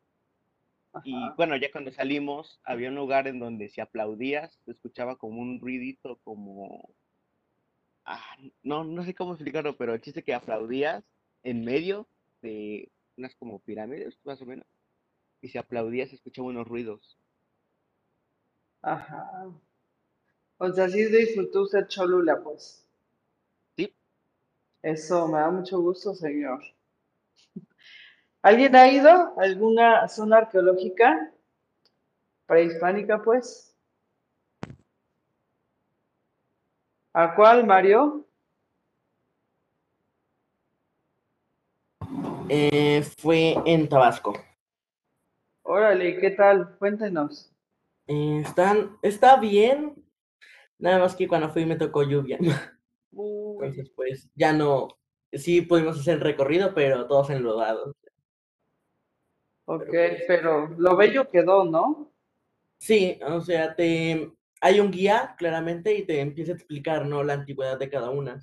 Y 1.05 1.15
Ajá. 1.15 1.35
bueno, 1.37 1.57
ya 1.57 1.71
cuando 1.71 1.93
salimos, 1.93 2.61
había 2.65 2.89
un 2.89 2.97
lugar 2.97 3.29
en 3.29 3.39
donde 3.39 3.69
si 3.69 3.81
aplaudías, 3.81 4.59
se 4.65 4.73
escuchaba 4.73 5.17
como 5.17 5.41
un 5.41 5.61
ruidito, 5.61 6.19
como... 6.25 6.95
ah, 8.05 8.37
no, 8.63 8.85
no 8.85 9.05
sé 9.05 9.15
cómo 9.15 9.35
explicarlo, 9.35 9.77
pero 9.77 9.95
el 9.95 10.01
chiste 10.01 10.25
que 10.25 10.35
aplaudías 10.35 11.05
en 11.43 11.65
medio 11.65 12.09
de 12.43 12.91
unas 13.17 13.35
como 13.37 13.61
pirámides, 13.61 14.19
más 14.25 14.41
o 14.43 14.47
menos. 14.47 14.67
Y 15.43 15.49
si 15.49 15.59
aplaudías, 15.59 16.09
se 16.11 16.17
escuchaban 16.17 16.53
unos 16.57 16.69
ruidos. 16.69 17.19
Ajá. 18.83 19.51
O 20.59 20.71
sea, 20.73 20.89
sí 20.89 21.05
disfrutó 21.07 21.63
usted 21.63 21.87
Cholula, 21.89 22.41
pues. 22.43 22.87
Sí, 23.77 23.95
Eso, 24.83 25.27
me 25.29 25.39
da 25.39 25.51
mucho 25.51 25.81
gusto, 25.81 26.15
señor. 26.15 26.63
¿Alguien 28.43 28.77
ha 28.77 28.89
ido 28.93 29.11
a 29.11 29.35
alguna 29.39 30.09
zona 30.09 30.39
arqueológica 30.39 31.33
prehispánica, 32.47 33.23
pues? 33.23 33.75
¿A 37.13 37.35
cuál, 37.37 37.65
Mario? 37.67 38.27
Eh, 42.49 43.03
fue 43.19 43.55
en 43.65 43.89
Tabasco. 43.89 44.35
Órale, 45.73 46.19
¿qué 46.19 46.33
tal? 46.33 46.77
Cuéntenos. 46.79 47.51
Eh, 48.07 48.41
están, 48.45 48.99
está 49.03 49.37
bien, 49.39 49.95
nada 50.79 50.99
más 51.01 51.17
que 51.17 51.29
cuando 51.29 51.51
fui 51.51 51.67
me 51.67 51.77
tocó 51.77 52.03
lluvia. 52.05 52.43
Uy, 53.13 53.67
Entonces, 53.67 53.91
pues 53.95 54.31
ya 54.35 54.53
no, 54.53 54.89
sí 55.33 55.63
pudimos 55.63 55.99
hacer 56.01 56.15
el 56.17 56.21
recorrido, 56.23 56.75
pero 56.75 57.07
todos 57.07 57.31
enlodados. 57.31 57.95
ok, 59.65 59.89
Pero 59.91 59.97
pues, 59.97 60.23
pero 60.27 60.69
lo 60.77 60.97
bello 60.97 61.31
quedó, 61.31 61.65
¿no? 61.65 62.13
sí, 62.79 63.19
o 63.27 63.41
sea, 63.41 63.75
te, 63.77 64.33
hay 64.61 64.81
un 64.81 64.91
guía 64.91 65.35
claramente 65.39 65.95
y 65.95 66.05
te 66.07 66.21
empieza 66.21 66.53
a 66.53 66.55
explicar, 66.57 67.07
¿no? 67.07 67.23
La 67.25 67.35
antigüedad 67.35 67.79
de 67.79 67.91
cada 67.91 68.11
una 68.11 68.41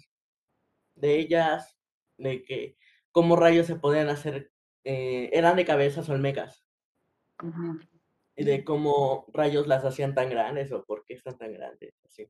de 0.96 1.18
ellas, 1.20 1.78
de 2.18 2.44
que 2.44 2.78
cómo 3.14 3.36
rayos 3.38 3.68
se 3.68 3.78
podían 3.78 4.10
hacer, 4.10 4.52
eh, 4.86 5.30
eran 5.34 5.58
de 5.58 5.66
cabezas 5.66 6.10
olmecas, 6.10 6.67
Ujú. 7.44 7.80
y 8.36 8.44
de 8.44 8.64
cómo 8.64 9.26
rayos 9.34 9.68
las 9.68 9.84
hacían 9.84 10.16
tan 10.16 10.30
grandes 10.30 10.72
o 10.72 10.84
por 10.84 11.06
qué 11.06 11.16
están 11.16 11.38
tan 11.38 11.54
grandes, 11.54 11.94
así. 12.06 12.30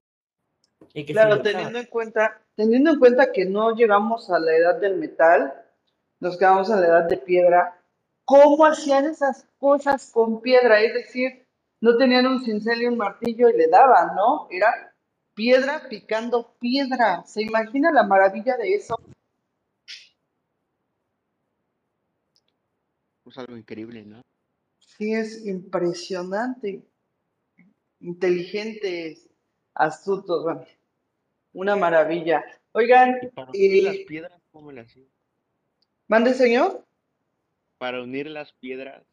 Y 0.93 1.05
que 1.05 1.07
sí 1.07 1.13
Claro, 1.13 1.41
teniendo 1.41 1.79
en 1.79 1.85
cuenta, 1.85 2.41
teniendo 2.55 2.91
en 2.91 2.99
cuenta 2.99 3.31
que 3.31 3.45
no 3.45 3.75
llegamos 3.75 4.29
a 4.29 4.39
la 4.39 4.55
edad 4.55 4.79
del 4.79 4.97
metal, 4.97 5.53
nos 6.19 6.37
quedamos 6.37 6.69
en 6.69 6.81
la 6.81 6.87
edad 6.87 7.09
de 7.09 7.17
piedra, 7.17 7.81
¿cómo 8.25 8.65
hacían 8.65 9.05
esas 9.05 9.47
cosas 9.57 10.11
con 10.11 10.41
piedra? 10.41 10.81
Es 10.81 10.93
decir, 10.93 11.45
no 11.81 11.97
tenían 11.97 12.25
un 12.25 12.43
cincel 12.43 12.81
y 12.81 12.87
un 12.87 12.97
martillo 12.97 13.49
y 13.49 13.57
le 13.57 13.67
daban, 13.67 14.15
¿no? 14.15 14.47
Era 14.49 14.93
piedra 15.33 15.83
picando 15.89 16.55
piedra. 16.59 17.23
¿Se 17.25 17.41
imagina 17.41 17.91
la 17.91 18.03
maravilla 18.03 18.57
de 18.57 18.75
eso? 18.75 18.97
pues 23.27 23.37
algo 23.39 23.57
increíble, 23.57 24.05
¿no? 24.05 24.21
Sí, 24.97 25.13
es 25.13 25.45
impresionante. 25.45 26.81
Inteligentes, 27.99 29.29
astutos, 29.73 30.43
bueno, 30.43 30.65
una 31.53 31.75
maravilla. 31.75 32.43
Oigan, 32.71 33.19
Y 33.21 33.27
para 33.27 33.49
unir 33.51 33.83
las 33.83 33.97
piedras, 34.07 34.41
¿cómo 34.51 34.71
le 34.71 34.81
hacían? 34.81 35.07
mande 36.07 36.33
señor. 36.33 36.83
Para 37.77 38.01
unir 38.01 38.27
las 38.27 38.51
piedras, 38.53 39.03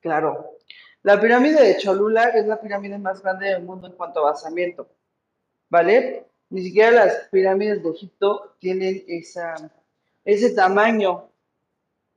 Claro. 0.00 0.58
La 1.02 1.20
pirámide 1.20 1.60
de 1.62 1.76
Cholula 1.78 2.28
es 2.28 2.46
la 2.46 2.60
pirámide 2.60 2.96
más 2.98 3.22
grande 3.22 3.48
del 3.48 3.62
mundo 3.64 3.88
en 3.88 3.94
cuanto 3.94 4.20
a 4.20 4.30
basamiento, 4.30 4.88
¿vale? 5.68 6.26
Ni 6.48 6.62
siquiera 6.62 6.92
las 6.92 7.28
pirámides 7.30 7.82
de 7.82 7.90
Egipto 7.90 8.54
tienen 8.60 9.04
esa, 9.08 9.54
ese 10.24 10.50
tamaño, 10.54 11.28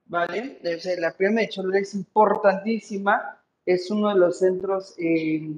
¿vale? 0.09 0.59
La 0.97 1.11
pirámide 1.15 1.43
de 1.43 1.49
Cholula 1.49 1.79
es 1.79 1.93
importantísima, 1.93 3.41
es 3.65 3.89
uno 3.89 4.09
de 4.09 4.15
los 4.15 4.39
centros 4.39 4.95
eh, 4.97 5.57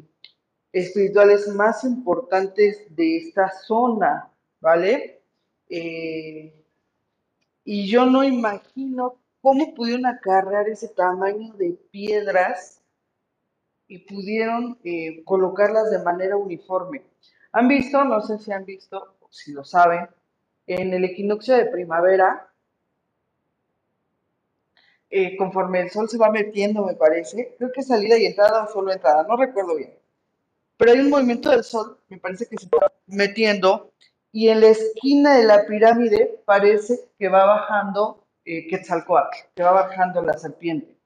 espirituales 0.72 1.48
más 1.48 1.84
importantes 1.84 2.86
de 2.96 3.18
esta 3.18 3.50
zona, 3.50 4.30
¿vale? 4.60 5.24
eh, 5.70 6.54
y 7.64 7.88
yo 7.88 8.06
no 8.06 8.24
imagino 8.24 9.18
cómo 9.42 9.74
pudieron 9.74 10.06
acarrear 10.06 10.68
ese 10.68 10.90
tamaño 10.90 11.54
de 11.54 11.72
piedras 11.92 12.82
y 13.88 14.00
pudieron 14.00 14.78
eh, 14.84 15.24
colocarlas 15.24 15.90
de 15.92 16.04
manera 16.04 16.38
uniforme. 16.38 17.04
¿Han 17.54 17.68
visto? 17.68 18.04
No 18.04 18.22
sé 18.22 18.40
si 18.40 18.52
han 18.52 18.66
visto, 18.66 19.16
si 19.30 19.54
lo 19.54 19.64
saben, 19.64 20.08
en 20.68 20.94
el 20.94 21.06
equinoccio 21.06 21.56
de 21.56 21.66
primavera, 21.66 22.51
eh, 25.12 25.36
conforme 25.38 25.82
el 25.82 25.90
sol 25.92 26.10
se 26.10 26.18
va 26.18 26.32
metiendo, 26.32 26.86
me 26.86 26.96
parece, 26.96 27.56
creo 27.58 27.72
que 27.72 27.84
salida 27.84 28.18
y 28.18 28.26
entrada 28.26 28.64
o 28.64 28.72
solo 28.72 28.92
entrada, 28.92 29.24
no 29.28 29.36
recuerdo 29.36 29.76
bien. 29.76 29.94
Pero 30.78 30.92
hay 30.94 31.00
un 31.00 31.10
movimiento 31.10 31.52
del 31.52 31.64
sol, 31.64 32.00
me 32.10 32.18
parece 32.18 32.48
que 32.48 32.58
se 32.58 32.68
va 32.68 32.92
metiendo, 33.08 33.92
y 34.32 34.48
en 34.48 34.62
la 34.62 34.70
esquina 34.70 35.38
de 35.38 35.44
la 35.44 35.66
pirámide 35.66 36.42
parece 36.46 37.12
que 37.20 37.28
va 37.28 37.46
bajando 37.46 38.26
eh, 38.46 38.68
Quetzalcoatl, 38.68 39.38
que 39.54 39.64
va 39.64 39.74
bajando 39.74 40.22
la 40.22 40.38
serpiente. 40.38 40.98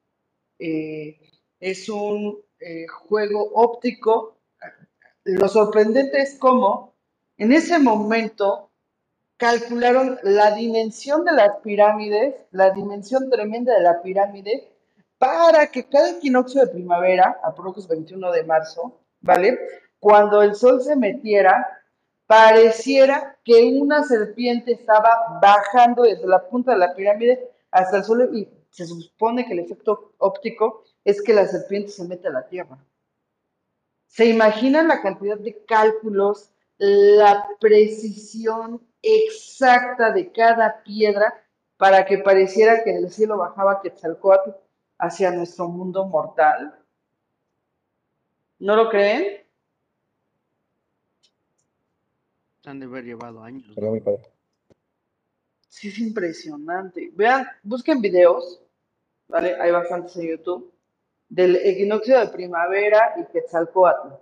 Eh, 0.58 1.18
es 1.60 1.88
un 1.88 2.38
eh, 2.60 2.86
juego 2.86 3.50
óptico. 3.54 4.38
Lo 5.24 5.48
sorprendente 5.48 6.20
es 6.20 6.38
cómo 6.38 6.94
en 7.36 7.52
ese 7.52 7.78
momento 7.78 8.65
calcularon 9.36 10.18
la 10.22 10.52
dimensión 10.52 11.24
de 11.24 11.32
las 11.32 11.58
pirámides, 11.62 12.34
la 12.50 12.70
dimensión 12.70 13.30
tremenda 13.30 13.74
de 13.74 13.82
la 13.82 14.00
pirámide, 14.02 14.72
para 15.18 15.66
que 15.68 15.88
cada 15.88 16.10
equinoccio 16.10 16.60
de 16.60 16.72
primavera, 16.72 17.40
aproximadamente 17.42 17.94
21 17.94 18.32
de 18.32 18.44
marzo, 18.44 19.00
¿vale? 19.20 19.58
Cuando 19.98 20.42
el 20.42 20.54
sol 20.54 20.82
se 20.82 20.96
metiera, 20.96 21.66
pareciera 22.26 23.38
que 23.44 23.64
una 23.80 24.04
serpiente 24.04 24.72
estaba 24.72 25.38
bajando 25.40 26.02
desde 26.02 26.26
la 26.26 26.46
punta 26.48 26.72
de 26.72 26.78
la 26.78 26.94
pirámide 26.94 27.50
hasta 27.70 27.98
el 27.98 28.04
suelo 28.04 28.34
y 28.34 28.48
se 28.70 28.86
supone 28.86 29.46
que 29.46 29.52
el 29.52 29.60
efecto 29.60 30.12
óptico 30.18 30.84
es 31.04 31.22
que 31.22 31.32
la 31.32 31.46
serpiente 31.46 31.90
se 31.90 32.04
mete 32.04 32.28
a 32.28 32.32
la 32.32 32.46
tierra. 32.46 32.78
¿Se 34.06 34.26
imaginan 34.26 34.88
la 34.88 35.00
cantidad 35.02 35.38
de 35.38 35.64
cálculos, 35.64 36.50
la 36.78 37.48
precisión 37.60 38.80
exacta 39.02 40.12
de 40.12 40.32
cada 40.32 40.82
piedra 40.82 41.34
para 41.76 42.04
que 42.04 42.18
pareciera 42.18 42.82
que 42.82 42.92
del 42.92 43.10
cielo 43.10 43.36
bajaba 43.38 43.80
Quetzalcóatl 43.82 44.50
hacia 44.98 45.30
nuestro 45.30 45.68
mundo 45.68 46.06
mortal? 46.06 46.78
¿No 48.58 48.74
lo 48.76 48.88
creen? 48.88 49.44
Han 52.64 52.80
de 52.80 52.86
haber 52.86 53.04
llevado 53.04 53.42
años. 53.42 53.64
Sería 53.74 53.90
muy 53.90 54.00
padre. 54.00 54.22
Sí, 55.68 55.88
es 55.88 55.98
impresionante. 55.98 57.10
Vean, 57.14 57.46
busquen 57.62 58.00
videos, 58.00 58.62
¿vale? 59.28 59.54
Hay 59.60 59.70
bastantes 59.70 60.16
en 60.16 60.28
YouTube, 60.28 60.72
del 61.28 61.56
equinoccio 61.56 62.18
de 62.18 62.28
primavera 62.28 63.14
y 63.18 63.30
Quetzalcóatl. 63.30 64.14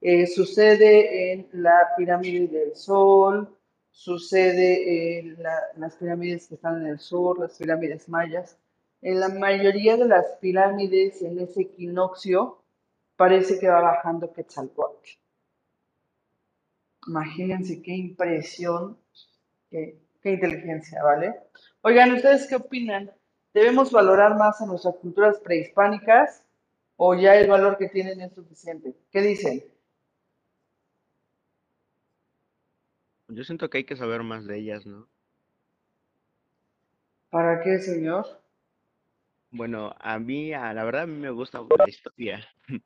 Eh, 0.00 0.26
sucede 0.26 1.32
en 1.32 1.48
la 1.52 1.92
pirámide 1.96 2.48
del 2.48 2.74
Sol, 2.74 3.56
sucede 3.92 5.18
en 5.20 5.42
la- 5.42 5.62
las 5.76 5.96
pirámides 5.96 6.48
que 6.48 6.56
están 6.56 6.82
en 6.82 6.88
el 6.88 6.98
sur, 6.98 7.38
las 7.38 7.56
pirámides 7.58 8.08
mayas. 8.08 8.58
En 9.02 9.20
la 9.20 9.28
mayoría 9.28 9.96
de 9.96 10.06
las 10.06 10.26
pirámides 10.40 11.22
en 11.22 11.38
ese 11.40 11.62
equinoccio 11.62 12.58
parece 13.16 13.58
que 13.60 13.68
va 13.68 13.80
bajando 13.82 14.32
Quetzalcóatl. 14.32 15.10
Imagínense 17.06 17.82
qué 17.82 17.92
impresión, 17.94 18.96
qué, 19.70 19.98
qué 20.22 20.30
inteligencia, 20.32 21.02
¿vale? 21.02 21.34
Oigan, 21.82 22.12
¿ustedes 22.12 22.46
qué 22.48 22.56
opinan? 22.56 23.10
¿Debemos 23.52 23.90
valorar 23.92 24.36
más 24.36 24.60
a 24.60 24.66
nuestras 24.66 24.96
culturas 24.96 25.38
prehispánicas 25.40 26.42
o 26.96 27.14
ya 27.14 27.36
el 27.36 27.50
valor 27.50 27.76
que 27.76 27.88
tienen 27.88 28.20
es 28.20 28.32
suficiente? 28.34 28.94
¿Qué 29.10 29.20
dicen? 29.20 29.64
Yo 33.34 33.42
siento 33.42 33.68
que 33.68 33.78
hay 33.78 33.84
que 33.84 33.96
saber 33.96 34.22
más 34.22 34.46
de 34.46 34.58
ellas, 34.60 34.86
¿no? 34.86 35.10
¿Para 37.30 37.60
qué, 37.60 37.80
señor? 37.80 38.24
Bueno, 39.50 39.94
a 40.00 40.18
mí, 40.18 40.52
a 40.52 40.72
la 40.74 40.84
verdad, 40.84 41.02
a 41.02 41.06
mí 41.06 41.14
me 41.18 41.30
gusta 41.30 41.60
la 41.78 41.88
historia. 41.88 42.46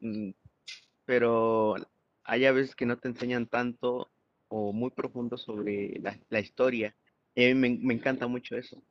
Mm, 0.00 0.30
Pero 1.06 1.76
hay 2.24 2.46
a 2.46 2.52
veces 2.52 2.76
que 2.76 2.86
no 2.86 2.98
te 2.98 3.08
enseñan 3.08 3.48
tanto 3.48 4.12
o 4.48 4.72
muy 4.72 4.90
profundo 4.90 5.36
sobre 5.38 5.98
la, 6.00 6.18
la 6.30 6.40
historia. 6.40 6.96
Y 7.34 7.44
a 7.46 7.54
mí 7.54 7.60
me, 7.60 7.78
me 7.80 7.94
encanta 7.94 8.26
mucho 8.28 8.56
eso. 8.56 8.82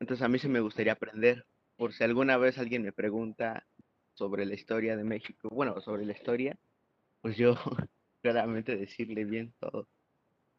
Entonces 0.00 0.24
a 0.24 0.28
mí 0.28 0.38
sí 0.38 0.48
me 0.48 0.60
gustaría 0.60 0.92
aprender. 0.94 1.46
Por 1.76 1.92
si 1.92 2.04
alguna 2.04 2.36
vez 2.36 2.58
alguien 2.58 2.82
me 2.82 2.92
pregunta 2.92 3.66
sobre 4.14 4.44
la 4.46 4.54
historia 4.54 4.96
de 4.96 5.04
México, 5.04 5.48
bueno, 5.50 5.80
sobre 5.80 6.04
la 6.04 6.12
historia, 6.12 6.58
pues 7.22 7.36
yo 7.36 7.54
claramente 8.22 8.76
decirle 8.76 9.24
bien 9.24 9.52
todo. 9.60 9.88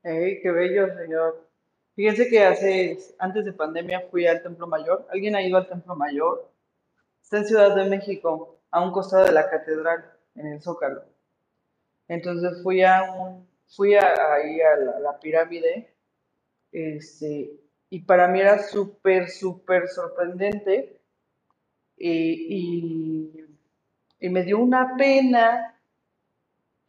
¡Ey, 0.04 0.42
qué 0.42 0.52
bello, 0.52 0.88
señor! 0.96 1.50
Fíjense 1.96 2.30
que 2.30 2.44
hace, 2.44 2.98
antes 3.20 3.46
de 3.46 3.54
pandemia 3.54 4.02
fui 4.10 4.26
al 4.28 4.42
Templo 4.44 4.68
Mayor. 4.68 5.08
¿Alguien 5.12 5.36
ha 5.36 5.42
ido 5.44 5.58
al 5.58 5.68
Templo 5.68 5.96
Mayor? 5.96 6.52
Está 7.22 7.40
en 7.40 7.46
Ciudad 7.48 7.76
de 7.76 7.86
México, 7.90 8.60
a 8.72 8.84
un 8.84 8.92
costado 8.92 9.26
de 9.26 9.32
la 9.34 9.50
catedral, 9.50 10.06
en 10.36 10.48
el 10.48 10.62
Zócalo. 10.62 11.04
Entonces 12.08 12.62
fui 12.64 12.84
a 12.84 13.04
un, 13.14 13.48
fui 13.68 13.96
a- 13.96 14.34
ahí 14.34 14.62
a 14.62 14.76
la, 14.78 15.00
la 15.00 15.20
pirámide, 15.20 15.96
este, 16.72 17.52
y 17.90 18.02
para 18.02 18.28
mí 18.28 18.40
era 18.42 18.60
súper, 18.64 19.30
súper 19.30 19.88
sorprendente, 19.90 21.00
eh, 21.98 22.36
y, 22.38 23.32
y 24.20 24.30
me 24.30 24.44
dio 24.44 24.60
una 24.60 24.96
pena 24.98 25.81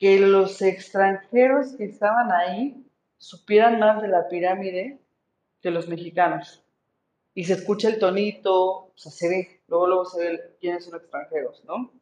que 0.03 0.19
los 0.19 0.61
extranjeros 0.63 1.77
que 1.77 1.85
estaban 1.85 2.33
ahí 2.33 2.85
supieran 3.19 3.79
más 3.79 4.03
de 4.03 4.09
la 4.09 4.29
pirámide 4.29 4.99
que 5.61 5.71
los 5.71 5.87
mexicanos. 5.87 6.65
Y 7.35 7.45
se 7.45 7.53
escucha 7.53 7.89
el 7.89 8.01
tonito, 8.01 8.87
o 8.87 8.93
sea, 8.97 9.13
se 9.13 9.29
ve, 9.29 9.61
luego, 9.69 9.87
luego 9.87 10.05
se 10.07 10.19
ve 10.19 10.57
quiénes 10.59 10.87
son 10.87 10.97
extranjeros, 10.97 11.63
¿no? 11.67 11.93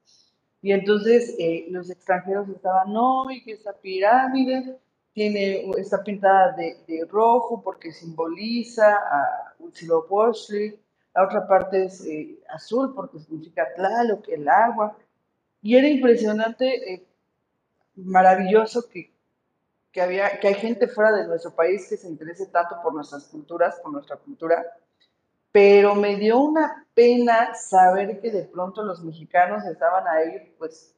Y 0.63 0.73
entonces 0.73 1.37
eh, 1.39 1.67
los 1.69 1.91
extranjeros 1.91 2.49
estaban, 2.49 2.91
no, 2.91 3.31
y 3.31 3.45
que 3.45 3.53
esta 3.53 3.75
pirámide 3.75 4.79
tiene, 5.13 5.69
está 5.77 6.03
pintada 6.03 6.53
de, 6.53 6.79
de 6.89 7.05
rojo 7.05 7.61
porque 7.63 7.93
simboliza 7.93 8.95
a 8.97 9.55
Huitzilopochtli, 9.59 10.81
la 11.15 11.25
otra 11.25 11.47
parte 11.47 11.85
es 11.85 12.07
eh, 12.07 12.39
azul 12.49 12.95
porque 12.95 13.19
significa 13.19 13.69
Tlaloc, 13.77 14.27
el 14.31 14.49
agua. 14.49 14.97
Y 15.61 15.77
era 15.77 15.87
impresionante, 15.87 16.95
eh, 16.95 17.10
maravilloso 18.05 18.89
que, 18.89 19.13
que, 19.93 20.01
había, 20.01 20.39
que 20.41 20.49
hay 20.49 20.55
gente 20.55 20.89
fuera 20.89 21.13
de 21.13 21.27
nuestro 21.27 21.55
país 21.55 21.89
que 21.89 21.97
se 21.97 22.09
interese 22.09 22.47
tanto 22.47 22.77
por 22.83 22.95
nuestras 22.95 23.25
culturas, 23.29 23.81
por 23.83 23.93
nuestra 23.93 24.17
cultura, 24.17 24.65
pero 25.53 25.95
me 25.95 26.17
dio 26.17 26.39
una 26.39 26.87
pena 26.95 27.55
saber 27.55 28.21
que 28.21 28.31
de 28.31 28.45
pronto 28.45 28.83
los 28.83 29.03
mexicanos 29.03 29.65
estaban 29.65 30.07
ahí, 30.07 30.55
pues, 30.59 30.95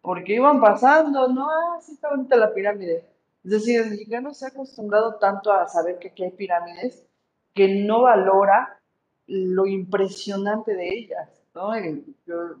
porque 0.00 0.34
iban 0.34 0.60
pasando, 0.60 1.28
¿no? 1.28 1.48
Ah, 1.48 1.78
sí 1.80 1.92
está 1.92 2.10
bonita 2.10 2.36
la 2.36 2.54
pirámide. 2.54 3.06
Es 3.44 3.50
decir, 3.50 3.80
el 3.80 3.90
mexicano 3.90 4.32
se 4.32 4.46
ha 4.46 4.48
acostumbrado 4.48 5.16
tanto 5.16 5.52
a 5.52 5.68
saber 5.68 5.98
que 5.98 6.08
aquí 6.08 6.24
hay 6.24 6.30
pirámides 6.30 7.06
que 7.54 7.84
no 7.84 8.02
valora 8.02 8.80
lo 9.26 9.66
impresionante 9.66 10.74
de 10.74 10.88
ellas, 10.88 11.28
¿no? 11.54 11.72
Yo, 12.26 12.56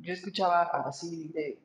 yo 0.00 0.12
escuchaba 0.12 0.62
así 0.62 1.28
de, 1.28 1.58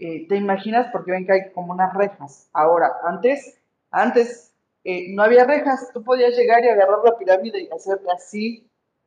eh, 0.00 0.26
¿te 0.28 0.36
imaginas? 0.36 0.88
Porque 0.92 1.12
ven 1.12 1.26
que 1.26 1.32
hay 1.32 1.52
como 1.52 1.72
unas 1.72 1.94
rejas. 1.94 2.48
Ahora, 2.52 2.90
antes, 3.04 3.60
antes 3.90 4.52
eh, 4.84 5.14
no 5.14 5.22
había 5.22 5.44
rejas, 5.44 5.90
tú 5.92 6.02
podías 6.02 6.36
llegar 6.36 6.64
y 6.64 6.68
agarrar 6.68 7.00
la 7.04 7.18
pirámide 7.18 7.60
y 7.62 7.70
hacerla 7.70 8.14
así, 8.14 8.66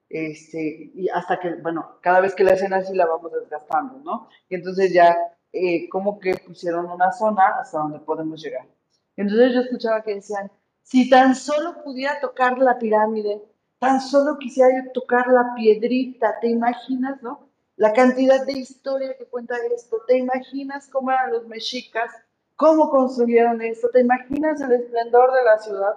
este, 0.10 0.91
y 0.93 1.10
hasta 1.10 1.39
que, 1.39 1.56
bueno, 1.56 1.97
cada 2.01 2.19
vez 2.21 2.36
que 2.36 2.43
la 2.43 2.53
hacen 2.53 2.73
así 2.73 2.93
la 2.93 3.08
vamos 3.08 3.32
desgastando, 3.32 3.99
¿no? 4.03 4.29
Y 4.47 4.56
entonces 4.56 4.93
ya 4.93 5.17
eh, 5.51 5.89
como 5.89 6.19
que 6.19 6.36
pusieron 6.36 6.86
una 6.86 7.12
zona 7.12 7.60
hasta 7.60 7.79
donde 7.79 7.99
podemos 7.99 8.41
llegar. 8.43 8.67
Entonces 9.15 9.53
yo 9.53 9.62
escuchaba 9.62 10.03
que 10.03 10.15
decían, 10.15 10.51
si 10.84 11.10
tan 11.10 11.34
solo 11.34 11.84
pudiera 11.84 12.19
tocar 12.19 12.60
la 12.60 12.77
pirámide, 12.77 13.41
tan 13.79 13.99
solo 13.99 14.38
quisiera 14.38 14.69
yo 14.69 14.91
tocar 14.91 15.27
la 15.27 15.56
piedrita, 15.56 16.39
¿te 16.39 16.49
imaginas, 16.49 17.21
no? 17.23 17.49
La 17.75 17.91
cantidad 17.93 18.45
de 18.45 18.53
historia 18.53 19.17
que 19.17 19.25
cuenta 19.25 19.55
esto, 19.73 19.97
¿te 20.07 20.17
imaginas 20.17 20.88
cómo 20.89 21.12
eran 21.12 21.31
los 21.31 21.47
mexicas? 21.47 22.12
¿Cómo 22.55 22.89
construyeron 22.89 23.62
esto? 23.62 23.89
¿Te 23.89 24.01
imaginas 24.01 24.62
el 24.62 24.73
esplendor 24.73 25.33
de 25.33 25.43
la 25.43 25.57
ciudad? 25.57 25.93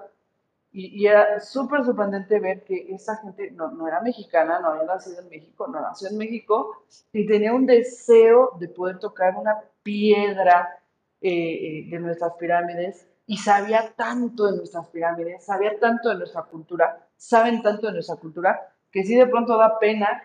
Y, 0.73 1.03
y 1.03 1.07
era 1.07 1.41
súper 1.41 1.85
sorprendente 1.85 2.41
ver 2.41 2.65
que 2.65 2.95
esa 2.95 3.17
gente 3.17 3.51
no, 3.51 3.71
no 3.71 3.87
era 3.87 4.01
mexicana, 4.01 4.59
no 4.61 4.69
había 4.69 4.85
nacido 4.85 5.21
en 5.21 5.29
México, 5.29 5.67
no 5.69 5.81
nació 5.81 6.09
en 6.09 6.19
México, 6.19 6.85
y 7.13 7.27
tenía 7.27 7.53
un 7.53 7.67
deseo 7.67 8.53
de 8.59 8.69
poder 8.69 8.99
tocar 8.99 9.37
una 9.37 9.61
piedra 9.83 10.81
eh, 11.21 11.31
eh, 11.31 11.87
de 11.91 11.99
nuestras 11.99 12.35
pirámides 12.35 13.07
y 13.27 13.39
sabía 13.39 13.93
tanto 13.97 14.47
de 14.47 14.59
nuestras 14.59 14.87
pirámides, 14.89 15.45
sabía 15.45 15.79
tanto 15.79 16.11
de 16.11 16.17
nuestra 16.17 16.43
cultura, 16.43 17.07
saben 17.17 17.63
tanto 17.63 17.87
de 17.89 17.95
nuestra 17.95 18.17
cultura, 18.17 18.73
que 18.91 19.05
sí 19.05 19.17
de 19.17 19.27
pronto 19.27 19.57
da 19.57 19.79
pena 19.79 20.23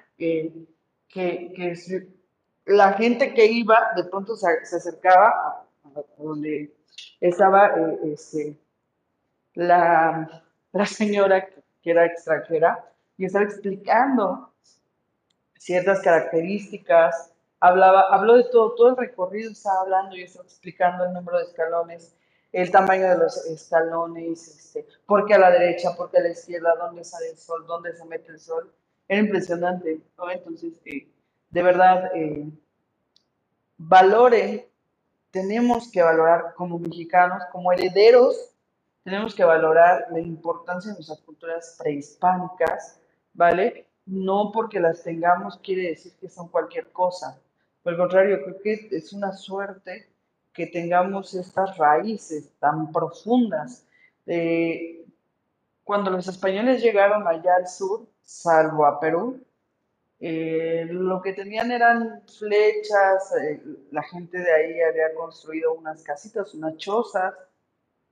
que, 1.11 1.53
que, 1.55 2.07
la 2.65 2.93
gente 2.93 3.33
que 3.33 3.45
iba 3.45 3.91
de 3.95 4.03
pronto 4.05 4.35
se, 4.35 4.47
acercaba 4.47 5.65
a, 5.83 6.01
donde 6.17 6.73
estaba 7.19 7.67
eh, 7.77 7.99
este, 8.13 8.57
la, 9.55 10.43
la 10.71 10.85
señora 10.85 11.47
que 11.81 11.91
era 11.91 12.05
extranjera 12.05 12.85
y 13.17 13.25
estaba 13.25 13.45
explicando 13.45 14.51
ciertas 15.57 16.01
características, 16.01 17.31
hablaba, 17.59 18.07
habló 18.09 18.37
de 18.37 18.45
todo, 18.45 18.73
todo 18.73 18.89
el 18.89 18.97
recorrido 18.97 19.51
estaba 19.51 19.81
hablando 19.81 20.15
y 20.15 20.23
estaba 20.23 20.45
explicando 20.45 21.05
el 21.05 21.13
número 21.13 21.37
de 21.37 21.43
escalones, 21.43 22.15
el 22.51 22.71
tamaño 22.71 23.07
de 23.09 23.17
los 23.17 23.45
escalones, 23.45 24.47
este, 24.47 24.85
por 25.05 25.25
qué 25.25 25.35
a 25.35 25.39
la 25.39 25.51
derecha, 25.51 25.95
por 25.95 26.09
qué 26.09 26.17
a 26.17 26.21
la 26.21 26.29
izquierda, 26.29 26.75
dónde 26.75 27.03
sale 27.03 27.29
el 27.29 27.37
sol, 27.37 27.65
dónde 27.67 27.95
se 27.95 28.05
mete 28.05 28.31
el 28.31 28.39
sol. 28.39 28.71
Era 29.11 29.23
impresionante, 29.23 29.99
¿no? 30.17 30.31
Entonces, 30.31 30.79
eh, 30.85 31.05
de 31.49 31.63
verdad, 31.63 32.15
eh, 32.15 32.49
valoren, 33.77 34.65
tenemos 35.31 35.91
que 35.91 36.01
valorar 36.01 36.53
como 36.55 36.79
mexicanos, 36.79 37.43
como 37.51 37.73
herederos, 37.73 38.37
tenemos 39.03 39.35
que 39.35 39.43
valorar 39.43 40.07
la 40.11 40.21
importancia 40.21 40.91
de 40.91 40.95
nuestras 40.95 41.19
culturas 41.19 41.75
prehispánicas, 41.77 43.01
¿vale? 43.33 43.89
No 44.05 44.49
porque 44.53 44.79
las 44.79 45.03
tengamos 45.03 45.57
quiere 45.57 45.89
decir 45.89 46.13
que 46.13 46.29
son 46.29 46.47
cualquier 46.47 46.89
cosa. 46.93 47.37
Por 47.83 47.91
el 47.91 47.99
contrario, 47.99 48.41
creo 48.45 48.61
que 48.61 48.87
es 48.91 49.11
una 49.11 49.33
suerte 49.33 50.07
que 50.53 50.67
tengamos 50.67 51.33
estas 51.33 51.77
raíces 51.77 52.53
tan 52.59 52.93
profundas. 52.93 53.85
Cuando 55.91 56.09
los 56.09 56.25
españoles 56.25 56.81
llegaron 56.81 57.27
allá 57.27 57.57
al 57.57 57.67
sur, 57.67 58.07
salvo 58.21 58.85
a 58.85 58.97
Perú, 58.97 59.43
eh, 60.21 60.87
lo 60.89 61.21
que 61.21 61.33
tenían 61.33 61.69
eran 61.69 62.23
flechas, 62.39 63.35
eh, 63.35 63.61
la 63.91 64.01
gente 64.03 64.37
de 64.37 64.53
ahí 64.53 64.79
había 64.79 65.13
construido 65.13 65.73
unas 65.73 66.01
casitas, 66.01 66.53
unas 66.53 66.77
chozas, 66.77 67.33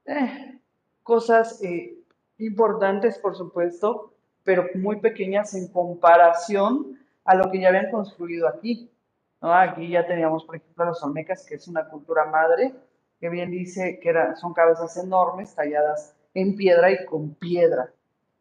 eh, 0.04 0.60
cosas 1.04 1.62
importantes, 2.38 3.18
por 3.18 3.38
supuesto, 3.38 4.14
pero 4.44 4.66
muy 4.76 5.00
pequeñas 5.00 5.54
en 5.54 5.70
comparación 5.70 7.00
a 7.24 7.34
lo 7.34 7.50
que 7.50 7.62
ya 7.62 7.70
habían 7.70 7.92
construido 7.92 8.50
aquí. 8.50 8.92
Aquí 9.40 9.88
ya 9.88 10.06
teníamos, 10.06 10.44
por 10.44 10.58
ejemplo, 10.58 10.84
los 10.84 11.02
olmecas, 11.02 11.46
que 11.46 11.56
es 11.56 11.66
una 11.70 11.88
cultura 11.88 12.26
madre, 12.26 12.74
que 13.22 13.30
bien 13.30 13.50
dice 13.52 14.02
que 14.02 14.14
son 14.36 14.54
cabezas 14.54 14.98
enormes 14.98 15.56
talladas 15.56 16.19
en 16.34 16.56
piedra 16.56 16.92
y 16.92 17.06
con 17.06 17.36
piedra. 17.36 17.92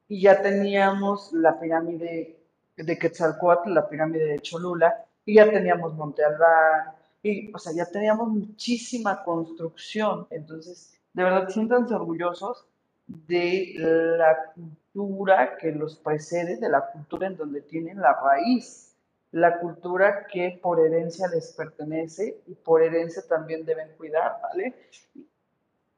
Y 0.09 0.23
ya 0.23 0.41
teníamos 0.41 1.33
la 1.33 1.59
pirámide 1.59 2.39
de 2.77 2.99
Quetzalcoatl, 2.99 3.75
la 3.75 3.89
pirámide 3.89 4.25
de 4.27 4.41
Cholula, 4.41 5.05
y 5.25 5.35
ya 5.35 5.51
teníamos 5.51 5.95
Monte 5.95 6.25
Albán, 6.25 6.93
y, 7.23 7.53
o 7.53 7.59
sea, 7.59 7.73
ya 7.73 7.85
teníamos 7.85 8.29
muchísima 8.29 9.23
construcción. 9.23 10.27
Entonces, 10.31 10.99
de 11.13 11.25
verdad, 11.25 11.49
siéntanse 11.49 11.95
orgullosos 11.95 12.67
de 13.07 13.75
la 13.77 14.53
cultura 14.55 15.57
que 15.59 15.73
los 15.73 15.97
precede, 15.97 16.57
de 16.57 16.69
la 16.69 16.91
cultura 16.91 17.27
en 17.27 17.37
donde 17.37 17.63
tienen 17.63 18.01
la 18.01 18.19
raíz 18.21 18.89
la 19.33 19.59
cultura 19.59 20.27
que 20.27 20.59
por 20.63 20.81
herencia 20.81 21.29
les 21.29 21.53
pertenece 21.53 22.41
y 22.47 22.55
por 22.55 22.83
herencia 22.83 23.23
también 23.29 23.65
deben 23.65 23.91
cuidar, 23.97 24.39
¿vale? 24.43 24.75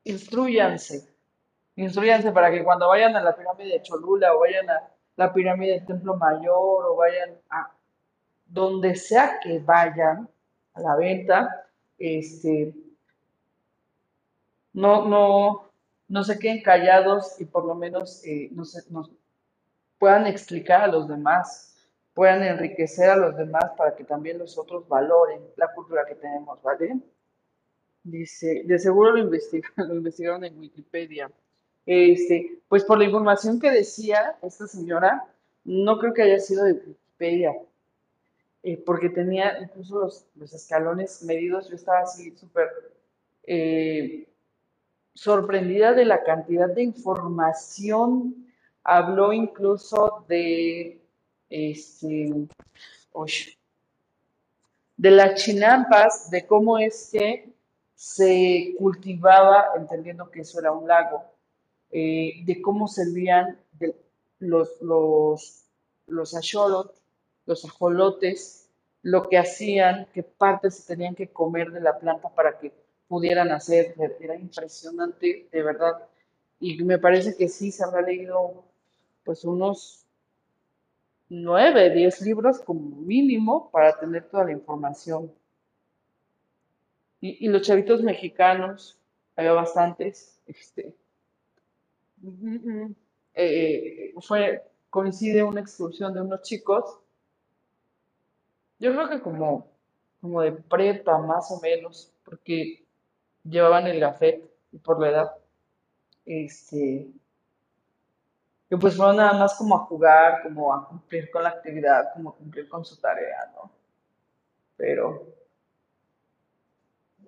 Instruyanse, 0.04 1.08
instruyanse 1.82 2.32
para 2.32 2.50
que 2.50 2.64
cuando 2.64 2.88
vayan 2.88 3.16
a 3.16 3.22
la 3.22 3.36
pirámide 3.36 3.74
de 3.74 3.82
Cholula 3.82 4.34
o 4.34 4.40
vayan 4.40 4.68
a 4.70 4.88
la 5.16 5.32
pirámide 5.32 5.72
del 5.72 5.86
Templo 5.86 6.16
Mayor 6.16 6.86
o 6.86 6.96
vayan 6.96 7.36
a 7.50 7.70
donde 8.46 8.96
sea 8.96 9.38
que 9.40 9.60
vayan 9.60 10.28
a 10.74 10.80
la 10.80 10.96
venta, 10.96 11.66
este, 11.98 12.74
no, 14.72 15.06
no, 15.06 15.70
no 16.08 16.24
se 16.24 16.38
queden 16.38 16.62
callados 16.62 17.40
y 17.40 17.44
por 17.44 17.64
lo 17.64 17.74
menos 17.74 18.24
eh, 18.24 18.48
nos 18.52 18.76
puedan 19.98 20.26
explicar 20.26 20.82
a 20.82 20.86
los 20.88 21.06
demás 21.06 21.70
puedan 22.14 22.42
enriquecer 22.42 23.10
a 23.10 23.16
los 23.16 23.36
demás 23.36 23.64
para 23.76 23.94
que 23.94 24.04
también 24.04 24.38
los 24.38 24.58
otros 24.58 24.86
valoren 24.88 25.40
la 25.56 25.72
cultura 25.72 26.04
que 26.06 26.14
tenemos, 26.16 26.60
¿vale? 26.62 27.00
Dice, 28.02 28.62
de 28.66 28.78
seguro 28.78 29.12
lo, 29.12 29.30
lo 29.76 29.94
investigaron 29.94 30.44
en 30.44 30.58
Wikipedia. 30.58 31.30
Este, 31.86 32.60
pues 32.68 32.84
por 32.84 32.98
la 32.98 33.04
información 33.04 33.58
que 33.58 33.70
decía 33.70 34.36
esta 34.42 34.66
señora, 34.66 35.24
no 35.64 35.98
creo 35.98 36.14
que 36.14 36.22
haya 36.22 36.38
sido 36.38 36.64
de 36.64 36.74
Wikipedia, 36.74 37.52
eh, 38.62 38.76
porque 38.84 39.08
tenía 39.08 39.58
incluso 39.60 39.98
los, 39.98 40.26
los, 40.34 40.52
escalones 40.52 41.22
medidos, 41.22 41.68
yo 41.68 41.76
estaba 41.76 42.00
así 42.00 42.36
súper 42.36 42.68
eh, 43.44 44.28
sorprendida 45.14 45.92
de 45.92 46.04
la 46.04 46.22
cantidad 46.22 46.68
de 46.68 46.82
información. 46.82 48.46
Habló 48.82 49.32
incluso 49.32 50.24
de 50.28 51.00
este, 51.50 52.48
de 54.96 55.10
las 55.10 55.42
chinampas, 55.42 56.30
de 56.30 56.46
cómo 56.46 56.78
es 56.78 57.10
que 57.12 57.52
se 57.94 58.74
cultivaba, 58.78 59.66
entendiendo 59.76 60.30
que 60.30 60.40
eso 60.40 60.60
era 60.60 60.72
un 60.72 60.88
lago, 60.88 61.24
eh, 61.90 62.42
de 62.44 62.62
cómo 62.62 62.88
servían 62.88 63.58
los, 64.38 64.80
los, 64.80 65.64
los 66.06 66.34
los 67.46 67.64
ajolotes, 67.64 68.68
lo 69.02 69.28
que 69.28 69.38
hacían, 69.38 70.06
qué 70.12 70.22
partes 70.22 70.76
se 70.76 70.94
tenían 70.94 71.14
que 71.14 71.28
comer 71.28 71.72
de 71.72 71.80
la 71.80 71.98
planta 71.98 72.28
para 72.28 72.58
que 72.58 72.72
pudieran 73.08 73.50
hacer. 73.50 73.94
Era 74.20 74.36
impresionante, 74.36 75.48
de 75.50 75.62
verdad. 75.62 76.06
Y 76.60 76.82
me 76.84 76.98
parece 76.98 77.36
que 77.36 77.48
sí 77.48 77.72
se 77.72 77.82
habrá 77.82 78.02
leído 78.02 78.64
pues 79.24 79.44
unos 79.44 80.06
9, 81.28 81.90
10 81.90 82.20
libros 82.22 82.60
como 82.60 82.96
mínimo 82.96 83.70
para 83.70 83.98
tener 83.98 84.28
toda 84.28 84.44
la 84.44 84.52
información. 84.52 85.32
Y, 87.22 87.48
los 87.48 87.62
chavitos 87.62 88.02
mexicanos, 88.02 88.98
había 89.36 89.52
bastantes, 89.52 90.40
este, 90.46 90.94
eh, 93.34 94.12
fue, 94.20 94.62
coincide 94.88 95.42
una 95.42 95.60
excursión 95.60 96.12
de 96.12 96.20
unos 96.20 96.42
chicos, 96.42 96.98
yo 98.78 98.92
creo 98.92 99.08
que 99.08 99.20
como, 99.20 99.68
como 100.20 100.40
de 100.42 100.52
prepa 100.52 101.18
más 101.18 101.50
o 101.50 101.60
menos, 101.60 102.12
porque 102.24 102.84
llevaban 103.44 103.86
el 103.86 104.00
gafet 104.00 104.42
y 104.72 104.78
por 104.78 105.00
la 105.00 105.08
edad, 105.10 105.30
este, 106.24 107.10
que 108.68 108.76
pues 108.76 108.96
fueron 108.96 109.16
nada 109.16 109.32
más 109.34 109.54
como 109.54 109.74
a 109.74 109.80
jugar, 109.80 110.42
como 110.42 110.72
a 110.72 110.88
cumplir 110.88 111.30
con 111.30 111.42
la 111.42 111.50
actividad, 111.50 112.12
como 112.14 112.30
a 112.30 112.34
cumplir 112.36 112.68
con 112.68 112.84
su 112.84 112.96
tarea, 112.96 113.52
¿no? 113.54 113.70
Pero, 114.76 115.26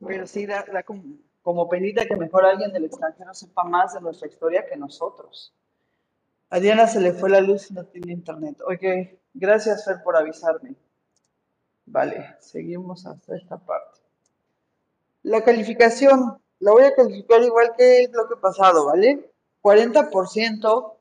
pero 0.00 0.26
sí 0.26 0.46
da, 0.46 0.64
como, 0.84 1.02
como 1.42 1.68
penita 1.68 2.06
que 2.06 2.16
mejor 2.16 2.44
alguien 2.44 2.72
del 2.72 2.84
extranjero 2.84 3.34
sepa 3.34 3.64
más 3.64 3.94
de 3.94 4.00
nuestra 4.00 4.28
historia 4.28 4.66
que 4.66 4.76
nosotros. 4.76 5.52
A 6.50 6.60
Diana 6.60 6.86
se 6.86 7.00
le 7.00 7.12
fue 7.12 7.30
la 7.30 7.40
luz 7.40 7.70
y 7.70 7.74
no 7.74 7.84
tiene 7.84 8.12
internet. 8.12 8.60
Oye, 8.66 9.20
gracias 9.34 9.84
Fer 9.84 10.02
por 10.02 10.16
avisarme. 10.16 10.76
Vale, 11.86 12.36
seguimos 12.40 13.06
hasta 13.06 13.36
esta 13.36 13.58
parte. 13.58 14.00
La 15.22 15.42
calificación, 15.42 16.38
la 16.60 16.72
voy 16.72 16.84
a 16.84 16.94
calificar 16.94 17.42
igual 17.42 17.72
que 17.76 18.08
lo 18.12 18.28
que 18.28 18.36
pasado, 18.36 18.86
¿vale? 18.86 19.30
40% 19.62 20.96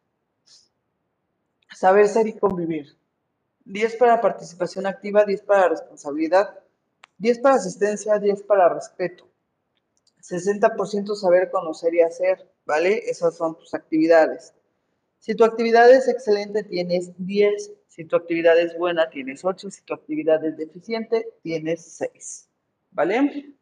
Saber 1.82 2.08
ser 2.08 2.27
y 2.27 2.34
convivir. 2.34 2.95
10 3.65 3.95
para 3.95 4.21
participación 4.21 4.86
activa, 4.86 5.25
10 5.25 5.41
para 5.41 5.69
responsabilidad, 5.69 6.60
10 7.17 7.39
para 7.39 7.56
asistencia, 7.56 8.19
10 8.19 8.43
para 8.43 8.69
respeto. 8.69 9.27
60% 10.21 11.15
saber, 11.15 11.49
conocer 11.51 11.93
y 11.93 12.01
hacer, 12.01 12.47
¿vale? 12.65 13.10
Esas 13.10 13.36
son 13.36 13.57
tus 13.57 13.73
actividades. 13.73 14.53
Si 15.19 15.36
tu 15.36 15.43
actividad 15.43 15.91
es 15.91 16.07
excelente, 16.07 16.63
tienes 16.63 17.12
10. 17.17 17.71
Si 17.88 18.05
tu 18.05 18.15
actividad 18.15 18.57
es 18.60 18.77
buena, 18.77 19.10
tienes 19.10 19.45
8. 19.45 19.69
Si 19.69 19.81
tu 19.84 19.93
actividad 19.93 20.43
es 20.43 20.57
deficiente, 20.57 21.27
tienes 21.43 21.84
6. 21.84 22.49
¿Vale? 22.91 23.53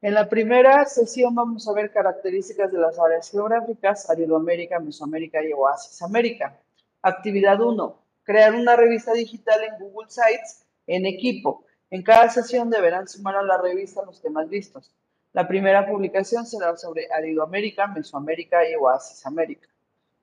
En 0.00 0.14
la 0.14 0.28
primera 0.28 0.84
sesión 0.86 1.34
vamos 1.36 1.68
a 1.68 1.72
ver 1.72 1.92
características 1.92 2.72
de 2.72 2.78
las 2.78 2.98
áreas 2.98 3.30
geográficas, 3.30 4.10
Aridoamérica, 4.10 4.80
Mesoamérica 4.80 5.44
y 5.44 5.52
Oasis 5.52 6.02
América. 6.02 6.58
Actividad 7.02 7.60
1. 7.60 8.02
Crear 8.24 8.54
una 8.54 8.74
revista 8.74 9.12
digital 9.12 9.62
en 9.62 9.78
Google 9.78 10.10
Sites 10.10 10.64
en 10.88 11.06
equipo. 11.06 11.64
En 11.92 12.02
cada 12.02 12.30
sesión 12.30 12.70
deberán 12.70 13.06
sumar 13.06 13.36
a 13.36 13.42
la 13.42 13.58
revista 13.58 14.02
los 14.06 14.22
temas 14.22 14.48
vistos. 14.48 14.90
La 15.34 15.46
primera 15.46 15.86
publicación 15.86 16.46
será 16.46 16.74
sobre 16.78 17.06
Aridoamérica, 17.12 17.86
Mesoamérica 17.86 18.66
y 18.66 18.74
Oasis 18.76 19.26
América. 19.26 19.68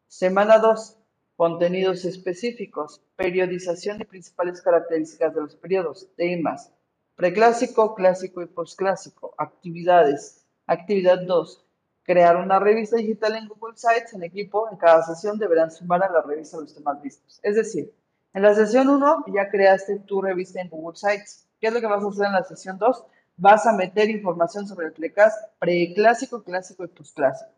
Semana 0.07 0.57
2. 0.57 0.97
Contenidos 1.35 2.05
específicos. 2.05 3.03
Periodización 3.15 3.99
de 3.99 4.05
principales 4.05 4.63
características 4.63 5.35
de 5.35 5.41
los 5.41 5.55
periodos. 5.55 6.07
Temas. 6.15 6.71
Preclásico, 7.15 7.93
clásico 7.93 8.41
y 8.41 8.47
posclásico. 8.47 9.35
Actividades. 9.37 10.43
Actividad 10.65 11.19
2. 11.21 11.63
Crear 12.01 12.37
una 12.37 12.57
revista 12.57 12.97
digital 12.97 13.35
en 13.35 13.47
Google 13.47 13.77
Sites 13.77 14.15
en 14.15 14.23
equipo. 14.23 14.67
En 14.71 14.77
cada 14.77 15.03
sesión 15.03 15.37
deberán 15.37 15.69
sumar 15.69 16.01
a 16.03 16.11
la 16.11 16.23
revista 16.23 16.57
los 16.57 16.73
temas 16.73 16.99
vistos. 16.99 17.39
Es 17.43 17.55
decir, 17.55 17.93
en 18.33 18.41
la 18.41 18.55
sesión 18.55 18.89
1 18.89 19.25
ya 19.35 19.51
creaste 19.51 19.99
tu 19.99 20.19
revista 20.19 20.61
en 20.61 20.69
Google 20.69 20.97
Sites. 20.97 21.45
¿Qué 21.59 21.67
es 21.67 21.73
lo 21.73 21.81
que 21.81 21.87
vas 21.87 22.03
a 22.03 22.07
hacer 22.07 22.25
en 22.27 22.33
la 22.33 22.43
sesión 22.43 22.77
2? 22.77 23.03
Vas 23.37 23.67
a 23.67 23.73
meter 23.73 24.09
información 24.09 24.67
sobre 24.67 24.87
el 24.87 24.93
preclásico, 24.93 26.43
clásico 26.43 26.83
y 26.83 26.87
postclásico. 26.87 27.51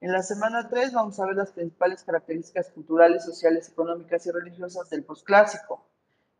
En 0.00 0.12
la 0.12 0.22
semana 0.22 0.68
3 0.68 0.92
vamos 0.92 1.18
a 1.18 1.26
ver 1.26 1.36
las 1.36 1.52
principales 1.52 2.02
características 2.04 2.70
culturales, 2.70 3.24
sociales, 3.24 3.68
económicas 3.68 4.26
y 4.26 4.30
religiosas 4.30 4.90
del 4.90 5.04
postclásico. 5.04 5.84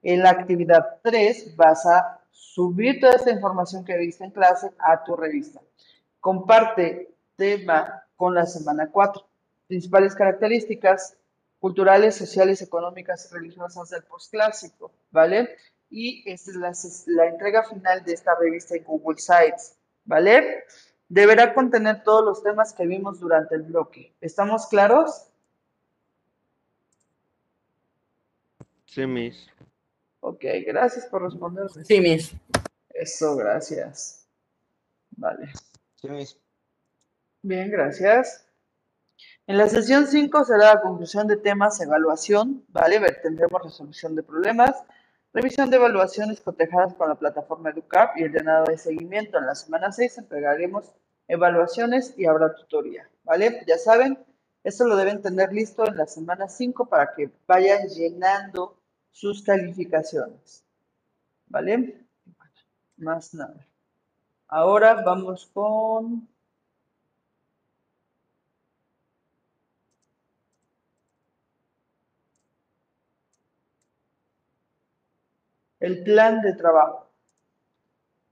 En 0.02 0.22
la 0.22 0.30
actividad 0.30 0.98
3 1.02 1.56
vas 1.56 1.86
a 1.86 2.20
subir 2.30 3.00
toda 3.00 3.14
esta 3.14 3.30
información 3.30 3.84
que 3.84 3.96
viste 3.96 4.24
en 4.24 4.30
clase 4.30 4.70
a 4.78 5.02
tu 5.02 5.16
revista. 5.16 5.60
Comparte 6.20 7.14
tema 7.36 8.04
con 8.16 8.34
la 8.34 8.46
semana 8.46 8.90
4. 8.90 9.24
Principales 9.66 10.14
características 10.14 11.16
culturales, 11.60 12.16
sociales, 12.16 12.62
económicas 12.62 13.28
y 13.28 13.34
religiosas 13.34 13.90
del 13.90 14.04
postclásico, 14.04 14.92
¿vale? 15.10 15.56
Y 15.90 16.22
esta 16.30 16.50
es 16.70 17.06
la, 17.06 17.26
entrega 17.26 17.64
final 17.64 18.04
de 18.04 18.12
esta 18.12 18.34
revista 18.34 18.76
en 18.76 18.84
Google 18.84 19.18
Sites, 19.18 19.76
¿vale? 20.04 20.64
Deberá 21.08 21.54
contener 21.54 22.02
todos 22.02 22.24
los 22.24 22.42
temas 22.42 22.72
que 22.74 22.86
vimos 22.86 23.20
durante 23.20 23.54
el 23.54 23.62
bloque. 23.62 24.14
¿Estamos 24.20 24.66
claros? 24.66 25.28
Sí, 28.84 29.06
Miss. 29.06 29.48
Ok, 30.20 30.44
gracias 30.66 31.06
por 31.06 31.22
responder. 31.22 31.70
Sí, 31.84 32.00
Miss. 32.00 32.34
Eso, 32.90 33.36
gracias. 33.36 34.26
Vale. 35.10 35.50
Sí, 35.94 36.08
Miss. 36.08 36.38
Bien, 37.42 37.70
gracias. 37.70 38.44
En 39.46 39.56
la 39.56 39.68
sesión 39.68 40.06
5 40.06 40.44
será 40.44 40.74
la 40.74 40.80
conclusión 40.82 41.26
de 41.26 41.38
temas, 41.38 41.80
evaluación, 41.80 42.64
¿vale? 42.68 43.00
Tendremos 43.22 43.62
resolución 43.62 44.14
de 44.14 44.22
problemas, 44.22 44.76
revisión 45.32 45.70
de 45.70 45.76
evaluaciones 45.76 46.40
cotejadas 46.40 46.94
con 46.94 47.08
la 47.08 47.14
plataforma 47.14 47.70
EduCap 47.70 48.16
y 48.16 48.24
el 48.24 48.32
llenado 48.32 48.64
de 48.66 48.78
seguimiento. 48.78 49.38
En 49.38 49.46
la 49.46 49.54
semana 49.54 49.92
6 49.92 50.18
entregaremos 50.18 50.92
evaluaciones 51.26 52.14
y 52.16 52.26
habrá 52.26 52.54
tutoría, 52.54 53.08
¿vale? 53.24 53.62
Ya 53.66 53.78
saben, 53.78 54.18
esto 54.64 54.86
lo 54.86 54.96
deben 54.96 55.22
tener 55.22 55.52
listo 55.52 55.86
en 55.86 55.96
la 55.96 56.06
semana 56.06 56.48
5 56.48 56.86
para 56.86 57.14
que 57.14 57.30
vayan 57.46 57.88
llenando 57.88 58.78
sus 59.10 59.42
calificaciones, 59.42 60.64
¿vale? 61.46 62.04
Más 62.96 63.34
nada. 63.34 63.66
Ahora 64.48 65.02
vamos 65.02 65.46
con 65.52 66.26
El 75.80 76.02
plan 76.02 76.42
de 76.42 76.54
trabajo. 76.54 77.08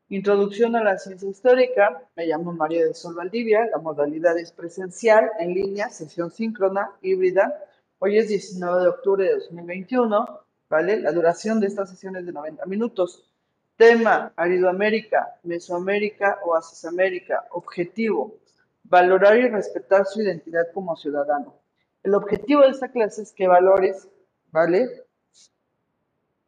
Introducción 0.08 0.74
a 0.74 0.82
la 0.82 0.98
ciencia 0.98 1.30
histórica. 1.30 2.02
Me 2.16 2.26
llamo 2.26 2.52
María 2.52 2.84
de 2.84 2.92
Sol 2.92 3.14
Valdivia. 3.14 3.66
La 3.70 3.78
modalidad 3.78 4.36
es 4.36 4.50
presencial, 4.50 5.30
en 5.38 5.54
línea, 5.54 5.88
sesión 5.90 6.32
síncrona, 6.32 6.90
híbrida. 7.02 7.56
Hoy 8.00 8.18
es 8.18 8.28
19 8.28 8.82
de 8.82 8.88
octubre 8.88 9.24
de 9.24 9.34
2021. 9.34 10.40
¿Vale? 10.68 11.00
La 11.00 11.12
duración 11.12 11.60
de 11.60 11.68
esta 11.68 11.86
sesión 11.86 12.16
es 12.16 12.26
de 12.26 12.32
90 12.32 12.66
minutos. 12.66 13.30
Tema, 13.76 14.32
Aridoamérica, 14.34 15.38
Mesoamérica, 15.44 16.40
América. 16.88 17.44
Objetivo, 17.50 18.34
valorar 18.82 19.38
y 19.38 19.48
respetar 19.48 20.04
su 20.04 20.20
identidad 20.20 20.66
como 20.74 20.96
ciudadano. 20.96 21.54
El 22.02 22.14
objetivo 22.14 22.62
de 22.62 22.70
esta 22.70 22.88
clase 22.88 23.22
es 23.22 23.32
que 23.32 23.46
valores, 23.46 24.08
¿vale? 24.50 25.05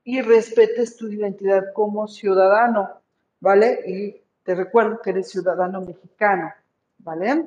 Y 0.09 0.23
respetes 0.23 0.97
tu 0.97 1.07
identidad 1.09 1.71
como 1.75 2.09
ciudadano, 2.09 2.89
¿vale? 3.41 3.81
Y 3.87 4.17
te 4.43 4.55
recuerdo 4.55 5.03
que 5.03 5.11
eres 5.11 5.29
ciudadano 5.31 5.83
mexicano, 5.83 6.51
¿vale? 7.01 7.45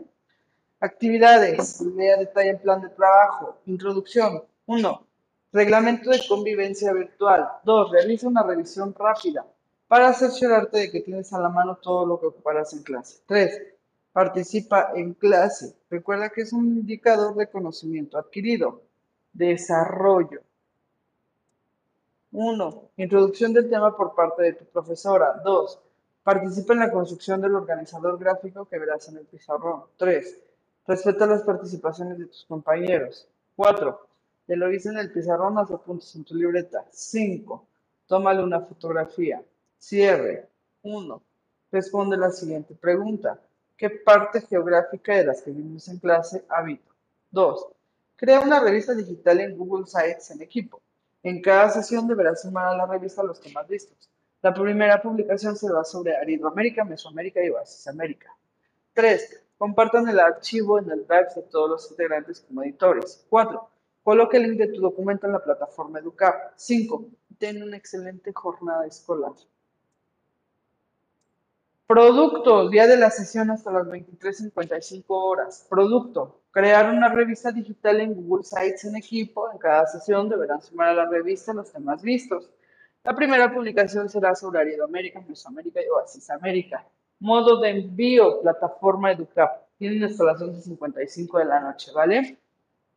Actividades, 0.80 1.82
lea 1.82 2.18
detalle 2.18 2.58
plan 2.58 2.80
de 2.80 2.90
trabajo. 2.90 3.58
Introducción. 3.66 4.44
1. 4.68 5.08
Reglamento 5.52 6.12
de 6.12 6.22
convivencia 6.30 6.94
virtual. 6.94 7.50
2. 7.64 7.92
Realiza 7.94 8.28
una 8.28 8.44
revisión 8.44 8.94
rápida 8.94 9.44
para 9.88 10.10
asegurarte 10.10 10.82
de 10.82 10.92
que 10.92 11.02
tienes 11.02 11.34
a 11.34 11.40
la 11.40 11.50
mano 11.50 11.78
todo 11.78 12.06
lo 12.06 12.20
que 12.20 12.28
ocuparás 12.28 12.74
en 12.74 12.84
clase. 12.84 13.24
3. 13.26 13.60
Participa 14.14 14.92
en 14.94 15.16
clase. 15.16 15.78
Recuerda 15.90 16.30
que 16.30 16.42
es 16.42 16.54
un 16.54 16.68
indicador 16.68 17.34
de 17.34 17.48
conocimiento 17.48 18.20
adquirido. 18.20 18.84
Desarrollo. 19.34 20.42
1. 22.32 22.92
Introducción 22.98 23.52
del 23.54 23.70
tema 23.70 23.96
por 23.96 24.16
parte 24.16 24.44
de 24.44 24.54
tu 24.54 24.66
profesora. 24.66 25.42
2. 25.44 25.80
Participa 26.24 26.74
en 26.74 26.80
la 26.80 26.92
construcción 26.92 27.42
del 27.42 27.56
organizador 27.56 28.18
gráfico 28.18 28.66
que 28.66 28.80
verás 28.80 29.10
en 29.10 29.18
el 29.18 29.26
pizarrón. 29.26 29.84
3. 29.98 30.40
Respeta 30.88 31.28
las 31.28 31.44
participaciones 31.44 32.18
de 32.20 32.28
tus 32.28 32.46
compañeros. 32.46 33.28
4. 33.56 34.08
Te 34.48 34.56
lo 34.56 34.72
hice 34.72 34.90
en 34.90 34.98
el 35.00 35.12
pizarrón, 35.12 35.58
haz 35.58 35.72
apuntes 35.72 36.16
en 36.16 36.24
tu 36.24 36.36
libreta. 36.36 36.86
5. 36.90 37.66
Tómale 38.08 38.44
una 38.44 38.62
fotografía. 38.62 39.44
Cierre. 39.78 40.48
1. 40.84 41.22
Responde 41.72 42.18
la 42.18 42.32
siguiente 42.32 42.76
pregunta. 42.76 43.40
¿Qué 43.76 43.90
parte 43.90 44.42
geográfica 44.42 45.16
de 45.16 45.26
las 45.26 45.42
que 45.42 45.52
vimos 45.52 45.88
en 45.88 46.00
clase 46.00 46.46
habito? 46.48 46.92
2. 47.32 47.68
Crea 48.16 48.40
una 48.40 48.60
revista 48.60 48.94
digital 48.94 49.40
en 49.42 49.58
Google 49.58 49.86
Sites 49.86 50.32
en 50.32 50.42
equipo. 50.42 50.82
En 51.24 51.42
cada 51.42 51.70
sesión 51.70 52.08
deberás 52.08 52.42
sumar 52.42 52.68
a 52.68 52.76
la 52.76 52.86
revista 52.88 53.24
los 53.24 53.40
temas 53.40 53.70
listos. 53.70 54.10
La 54.42 54.54
primera 54.54 55.00
publicación 55.02 55.56
será 55.56 55.84
sobre 55.84 56.16
Aridoamérica, 56.16 56.84
Mesoamérica 56.84 57.44
y 57.44 57.50
Oasis 57.50 57.88
América. 57.88 58.36
3. 58.94 59.44
Compartan 59.58 60.10
el 60.10 60.20
archivo 60.20 60.80
en 60.80 60.90
el 60.90 61.06
Drive 61.06 61.28
de 61.36 61.44
todos 61.44 61.70
los 61.70 61.92
integrantes 61.92 62.42
como 62.42 62.64
editores. 62.64 63.24
4. 63.30 63.70
Coloque 64.04 64.38
el 64.38 64.44
link 64.44 64.58
de 64.58 64.68
tu 64.70 64.82
documento 64.82 65.28
en 65.28 65.34
la 65.34 65.44
plataforma 65.44 66.00
Educar. 66.00 66.54
5. 66.56 67.06
Ten 67.38 67.62
una 67.62 67.78
excelente 67.78 68.34
jornada 68.34 68.88
escolar. 68.88 69.34
Producto, 71.92 72.70
día 72.70 72.88
de 72.88 72.96
la 72.96 73.10
sesión 73.10 73.52
hasta 73.52 73.70
las 73.70 73.86
23.55 73.86 75.04
horas. 75.10 75.68
Producto, 75.70 76.40
crear 76.50 76.90
una 76.90 77.10
revista 77.10 77.52
digital 77.52 78.00
en 78.00 78.14
Google 78.14 78.46
Sites 78.46 78.86
en 78.86 78.96
equipo. 78.96 79.52
En 79.52 79.58
cada 79.58 79.86
sesión 79.88 80.30
deberán 80.30 80.62
sumar 80.62 80.88
a 80.88 80.94
la 80.94 81.10
revista 81.10 81.54
los 81.54 81.70
temas 81.70 82.02
vistos. 82.02 82.50
La 83.04 83.14
primera 83.14 83.54
publicación 83.54 84.08
será 84.08 84.36
sobre 84.36 84.62
Aridoamérica, 84.62 85.20
Mesoamérica 85.20 85.82
y 85.82 85.90
Oasis 85.90 86.30
América. 86.30 86.86
Modo 87.20 87.60
de 87.60 87.72
envío, 87.72 88.40
plataforma 88.42 89.12
Educap. 89.12 89.64
Tienen 89.78 90.02
instalación 90.02 90.56
de 90.56 90.62
55 90.62 91.40
de 91.40 91.46
la 91.46 91.60
noche, 91.60 91.92
¿vale? 91.94 92.38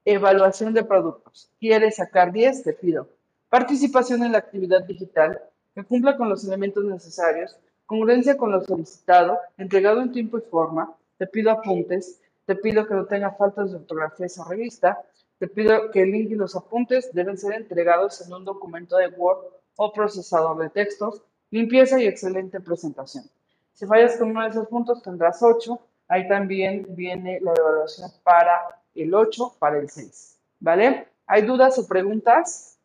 Evaluación 0.05 0.73
de 0.73 0.85
productos. 0.85 1.51
¿Quieres 1.59 1.97
sacar 1.97 2.31
10? 2.31 2.63
Te 2.63 2.73
pido. 2.75 3.09
Participación 3.49 4.23
en 4.23 4.31
la 4.31 4.39
actividad 4.39 4.85
digital 4.85 5.41
que 5.75 5.83
cumpla 5.83 6.17
con 6.17 6.29
los 6.29 6.47
elementos 6.47 6.85
necesarios 6.85 7.59
Congruencia 7.87 8.37
con 8.37 8.51
lo 8.51 8.63
solicitado, 8.63 9.39
entregado 9.59 10.01
en 10.01 10.13
tiempo 10.13 10.39
y 10.39 10.43
forma, 10.43 10.95
te 11.19 11.27
pido 11.27 11.51
apuntes, 11.51 12.21
te 12.47 12.57
pido 12.57 12.87
que 12.87 12.95
no 12.95 13.07
tenga 13.07 13.33
faltas 13.33 13.71
de 13.71 13.77
ortografía 13.77 14.27
esa 14.27 14.45
revista, 14.49 15.03
te 15.39 15.49
pido 15.49 15.91
que 15.91 16.03
el 16.03 16.13
link 16.13 16.31
y 16.31 16.35
los 16.35 16.57
apuntes 16.57 17.13
deben 17.13 17.37
ser 17.37 17.55
entregados 17.55 18.21
en 18.21 18.33
un 18.33 18.45
documento 18.45 18.97
de 18.97 19.09
Word 19.09 19.47
o 19.77 19.93
procesador 19.93 20.59
de 20.59 20.71
textos, 20.71 21.23
limpieza 21.51 22.01
y 22.01 22.07
excelente 22.07 22.61
presentación. 22.61 23.25
Si 23.73 23.87
fallas 23.87 24.17
con 24.17 24.31
uno 24.31 24.43
de 24.43 24.51
esos 24.51 24.69
puntos 24.69 25.03
tendrás 25.03 25.43
8, 25.43 25.79
ahí 26.09 26.29
también 26.29 26.87
viene 26.91 27.41
la 27.41 27.53
evaluación 27.53 28.11
para 28.23 28.81
el 28.95 29.13
8, 29.15 29.57
para 29.59 29.79
el 29.79 29.91
6, 29.91 30.39
¿vale? 30.61 31.09
¿Hay 31.27 31.43
dudas 31.43 31.79
o 31.79 31.87
preguntas? 31.87 32.79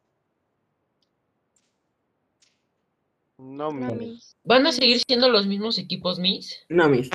No, 3.37 3.71
Miss. 3.71 4.28
¿Van 4.49 4.65
a 4.65 4.71
seguir 4.71 4.99
siendo 5.07 5.29
los 5.29 5.45
mismos 5.45 5.77
equipos, 5.77 6.17
Miss? 6.17 6.65
No, 6.69 6.89
Miss. 6.89 7.11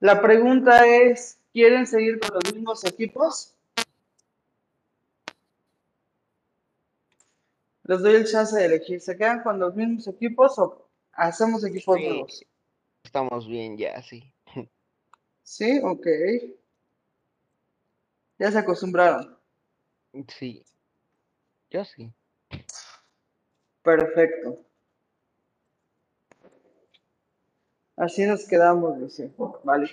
La 0.00 0.22
pregunta 0.22 0.86
es, 0.86 1.38
¿quieren 1.52 1.86
seguir 1.86 2.18
con 2.20 2.30
los 2.32 2.54
mismos 2.54 2.84
equipos? 2.86 3.54
Les 7.82 8.00
doy 8.00 8.14
el 8.14 8.26
chance 8.26 8.56
de 8.56 8.64
elegir. 8.64 9.02
¿Se 9.02 9.14
quedan 9.14 9.42
con 9.42 9.58
los 9.60 9.74
mismos 9.74 10.08
equipos 10.08 10.58
o 10.58 10.88
hacemos 11.12 11.62
equipos 11.66 12.00
nuevos? 12.00 12.42
estamos 13.04 13.46
bien 13.46 13.76
ya, 13.76 14.02
sí. 14.02 14.32
Sí, 15.42 15.80
ok. 15.84 16.06
Ya 18.38 18.50
se 18.50 18.58
acostumbraron. 18.58 19.38
Sí. 20.28 20.64
Yo 21.68 21.84
sí. 21.84 22.10
Perfecto. 23.82 24.65
Así 27.96 28.26
nos 28.26 28.46
quedamos, 28.46 29.00
dice. 29.00 29.32
Vale. 29.64 29.90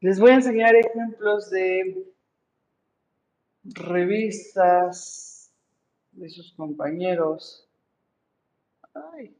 Les 0.00 0.18
voy 0.18 0.30
a 0.30 0.34
enseñar 0.36 0.74
ejemplos 0.74 1.50
de 1.50 2.06
revistas 3.64 5.52
de 6.12 6.30
sus 6.30 6.52
compañeros. 6.54 7.68
Ay. 8.94 9.36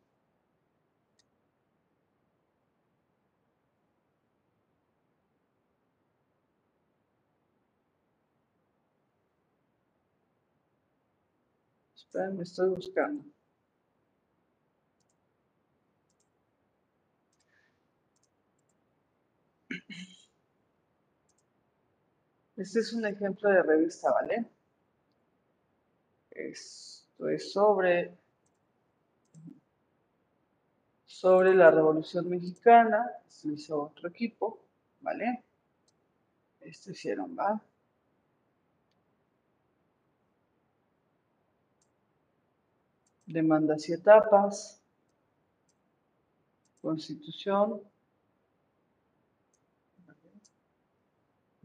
Esperen, 11.95 12.37
me 12.37 12.43
estoy 12.43 12.71
buscando. 12.71 13.36
Este 22.57 22.81
es 22.81 22.95
un 22.95 23.05
ejemplo 23.05 23.51
de 23.51 23.63
revista, 23.63 24.11
¿vale? 24.11 24.47
Esto 26.31 27.29
es 27.29 27.53
sobre, 27.53 28.17
sobre 31.05 31.55
la 31.55 31.71
Revolución 31.71 32.31
Mexicana. 32.31 33.11
Esto 33.29 33.51
hizo 33.51 33.83
otro 33.83 34.09
equipo, 34.09 34.59
¿vale? 35.03 35.45
Esto 36.61 36.93
hicieron, 36.93 37.37
¿va? 37.39 37.61
Demandas 43.27 43.87
y 43.91 43.93
etapas. 43.93 44.81
Constitución. 46.81 47.83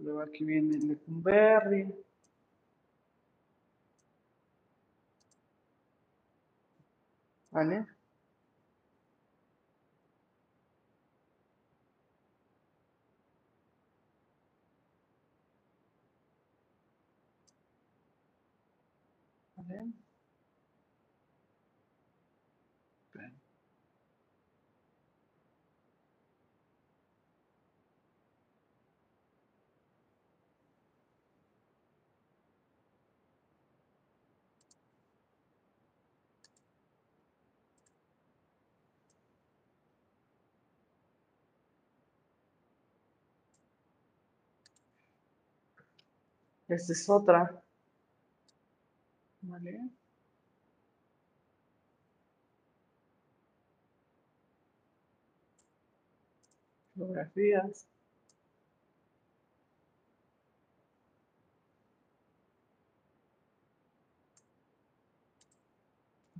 Luego 0.02 0.22
aquí 0.22 0.45
viene 0.45 0.80
Lecumberri. 0.80 1.93
¿Vale? 7.52 7.88
¿Vale? 19.56 19.91
Esta 46.72 46.93
es 46.93 47.09
otra. 47.09 47.61
¿Vale? 49.41 49.89
Fotografías. 56.95 57.86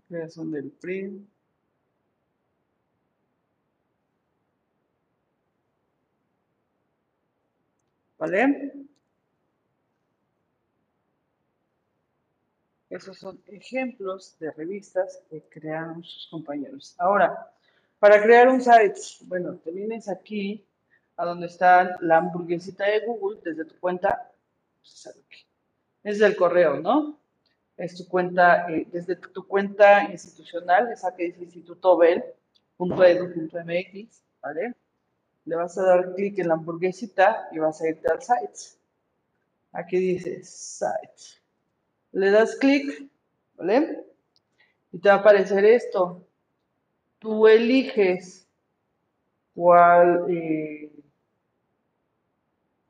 Creación 0.08 0.52
del 0.52 0.72
PRI. 0.72 1.28
¿Vale? 8.18 8.81
Esos 12.92 13.18
son 13.18 13.42
ejemplos 13.48 14.38
de 14.38 14.52
revistas 14.52 15.24
que 15.30 15.42
crearon 15.44 16.04
sus 16.04 16.28
compañeros. 16.28 16.94
Ahora, 16.98 17.50
para 18.00 18.22
crear 18.22 18.50
un 18.50 18.60
site, 18.60 19.00
bueno, 19.22 19.56
te 19.64 19.72
vienes 19.72 20.10
aquí 20.10 20.66
a 21.16 21.24
donde 21.24 21.48
está 21.48 21.96
la 22.02 22.18
hamburguesita 22.18 22.84
de 22.84 23.06
Google 23.06 23.40
desde 23.46 23.64
tu 23.64 23.80
cuenta, 23.80 24.30
desde 26.04 26.26
el 26.26 26.36
correo, 26.36 26.82
¿no? 26.82 27.18
Es 27.78 27.96
tu 27.96 28.10
cuenta, 28.10 28.70
eh, 28.70 28.86
desde 28.92 29.16
tu 29.16 29.48
cuenta 29.48 30.12
institucional, 30.12 30.92
esa 30.92 31.16
que 31.16 31.28
dice 31.28 31.46
institutobel.edu.mx, 31.46 34.24
¿vale? 34.42 34.76
Le 35.46 35.56
vas 35.56 35.78
a 35.78 35.84
dar 35.84 36.14
clic 36.14 36.40
en 36.40 36.50
la 36.50 36.56
hamburguesita 36.56 37.48
y 37.54 37.60
vas 37.60 37.82
a 37.82 37.88
irte 37.88 38.12
al 38.12 38.22
site. 38.22 38.76
Aquí 39.72 39.98
dice 39.98 40.44
site 40.44 41.41
le 42.12 42.32
das 42.32 42.56
clic, 42.56 43.10
¿vale? 43.56 44.04
Y 44.92 45.00
te 45.00 45.10
va 45.10 45.16
a 45.16 45.18
aparecer 45.20 45.64
esto. 45.66 46.26
Tú 47.20 47.48
eliges 47.48 48.48
cuál, 49.56 50.26
eh, 50.30 50.92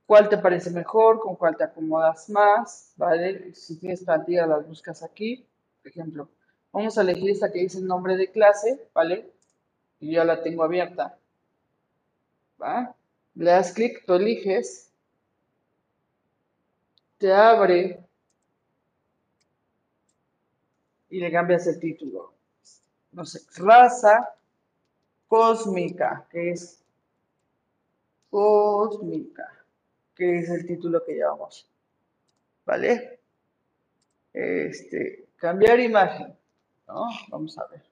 cuál 0.05 0.30
te 0.30 0.38
parece 0.38 0.72
mejor, 0.72 1.19
con 1.19 1.36
cuál 1.36 1.55
te 1.55 1.63
acomodas 1.63 2.30
más, 2.30 2.93
¿vale? 2.97 3.53
Si 3.53 3.78
tienes 3.78 4.03
plantillas, 4.03 4.47
las 4.47 4.67
buscas 4.67 5.03
aquí. 5.03 5.45
Por 5.82 5.91
ejemplo, 5.91 6.30
vamos 6.72 6.97
a 6.97 7.01
elegir 7.01 7.32
esta 7.32 7.51
que 7.51 7.59
dice 7.59 7.82
nombre 7.82 8.15
de 8.17 8.32
clase, 8.32 8.88
¿vale? 8.93 9.32
Y 9.99 10.13
ya 10.13 10.24
la 10.24 10.41
tengo 10.41 10.63
abierta. 10.63 11.17
¿Va? 12.61 12.95
Le 13.36 13.51
das 13.51 13.74
clic, 13.74 14.05
tú 14.05 14.13
eliges. 14.15 14.91
Te 17.17 17.32
abre 17.34 18.03
y 21.12 21.20
le 21.20 21.32
cambias 21.32 21.68
el 21.68 21.80
título. 21.80 22.34
No 23.12 23.26
sé, 23.26 23.41
raza 23.57 24.34
cósmica, 25.28 26.26
que 26.32 26.51
es 26.51 26.82
cósmica, 28.30 29.47
que 30.16 30.39
es 30.39 30.49
el 30.49 30.66
título 30.66 31.03
que 31.05 31.14
llevamos. 31.14 31.68
¿Vale? 32.66 33.20
Este, 34.34 35.28
cambiar 35.36 35.80
imagen, 35.82 36.34
¿no? 36.88 37.07
Vamos 37.30 37.57
a 37.57 37.68
ver. 37.68 37.84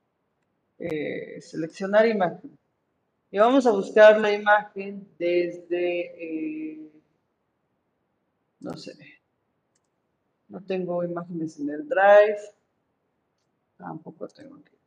Eh, 0.79 1.41
seleccionar 1.41 2.07
imagen. 2.07 2.57
Y 3.31 3.37
vamos 3.37 3.67
a 3.67 3.71
buscar 3.71 4.19
la 4.19 4.31
imagen 4.31 5.07
desde, 5.19 6.75
eh, 6.75 6.91
no 8.61 8.75
sé, 8.77 8.93
no 10.47 10.61
tengo 10.61 11.03
imágenes 11.03 11.59
en 11.59 11.69
el 11.69 11.87
Drive. 11.87 12.58
Tampoco 13.79 14.27
tengo 14.27 14.61
que. 14.63 14.77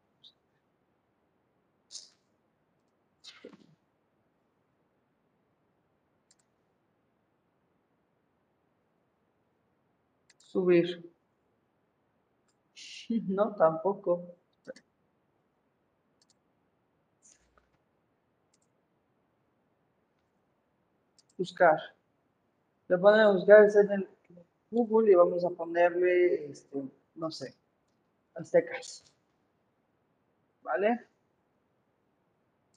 Subir. 10.37 11.03
No, 13.29 13.55
tampoco. 13.55 14.37
Buscar. 21.37 21.79
Le 22.89 22.99
ponemos 22.99 23.37
buscar 23.37 23.69
en 23.85 23.91
el 23.93 24.09
Google 24.71 25.13
y 25.13 25.15
vamos 25.15 25.45
a 25.45 25.51
ponerle, 25.51 26.51
este, 26.51 26.83
no 27.15 27.31
sé, 27.31 27.55
aztecas. 28.35 29.05
¿Vale? 30.63 31.07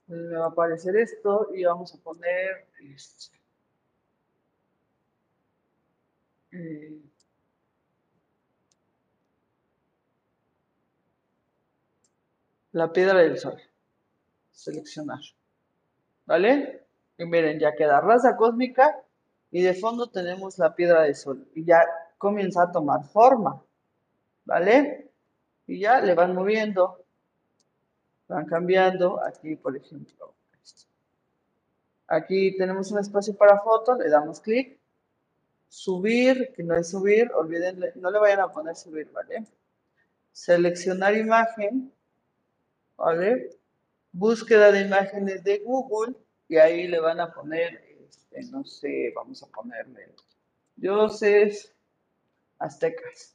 me 0.08 0.38
va 0.38 0.46
a 0.46 0.50
aparecer 0.50 0.96
esto 0.98 1.50
y 1.54 1.64
vamos 1.64 1.94
a 1.94 1.98
poner 1.98 2.68
este, 2.80 3.36
eh, 6.52 7.02
la 12.72 12.92
piedra 12.92 13.20
del 13.20 13.38
sol. 13.40 13.60
Seleccionar. 14.52 15.20
¿vale? 16.26 16.86
Y 17.18 17.26
miren, 17.26 17.60
ya 17.60 17.74
queda 17.76 18.02
raza 18.02 18.36
cósmica 18.36 19.02
y 19.52 19.62
de 19.62 19.74
fondo 19.74 20.08
tenemos 20.08 20.58
la 20.58 20.76
piedra 20.76 21.04
de 21.04 21.14
sol 21.14 21.48
y 21.56 21.66
ya 21.66 21.82
comienza 22.18 22.64
a 22.64 22.72
tomar 22.72 23.04
forma, 23.06 23.62
¿vale? 24.46 25.05
Y 25.68 25.80
ya 25.80 26.00
le 26.00 26.14
van 26.14 26.36
moviendo, 26.36 27.04
van 28.28 28.46
cambiando, 28.46 29.24
aquí 29.24 29.56
por 29.56 29.76
ejemplo, 29.76 30.34
aquí 32.08 32.56
tenemos 32.58 32.92
un 32.92 33.00
espacio 33.00 33.36
para 33.36 33.62
foto, 33.62 33.96
le 33.96 34.10
damos 34.10 34.40
clic, 34.40 34.80
subir, 35.70 36.54
que 36.56 36.64
no 36.64 36.76
es 36.76 36.90
subir, 36.92 37.32
olviden, 37.34 37.80
no 37.96 38.12
le 38.12 38.20
vayan 38.20 38.42
a 38.42 38.52
poner 38.52 38.76
subir, 38.76 39.12
¿vale? 39.12 39.46
Seleccionar 40.32 41.16
imagen, 41.18 41.92
¿vale? 42.96 43.50
Búsqueda 44.12 44.72
de 44.72 44.82
imágenes 44.82 45.44
de 45.44 45.60
Google 45.60 46.16
y 46.48 46.58
ahí 46.58 46.88
le 46.88 47.00
van 47.00 47.20
a 47.20 47.34
poner, 47.34 47.84
este, 48.08 48.44
no 48.52 48.64
sé, 48.64 49.12
vamos 49.16 49.42
a 49.44 49.48
ponerle 49.48 50.14
dioses 50.76 51.74
aztecas. 52.60 53.35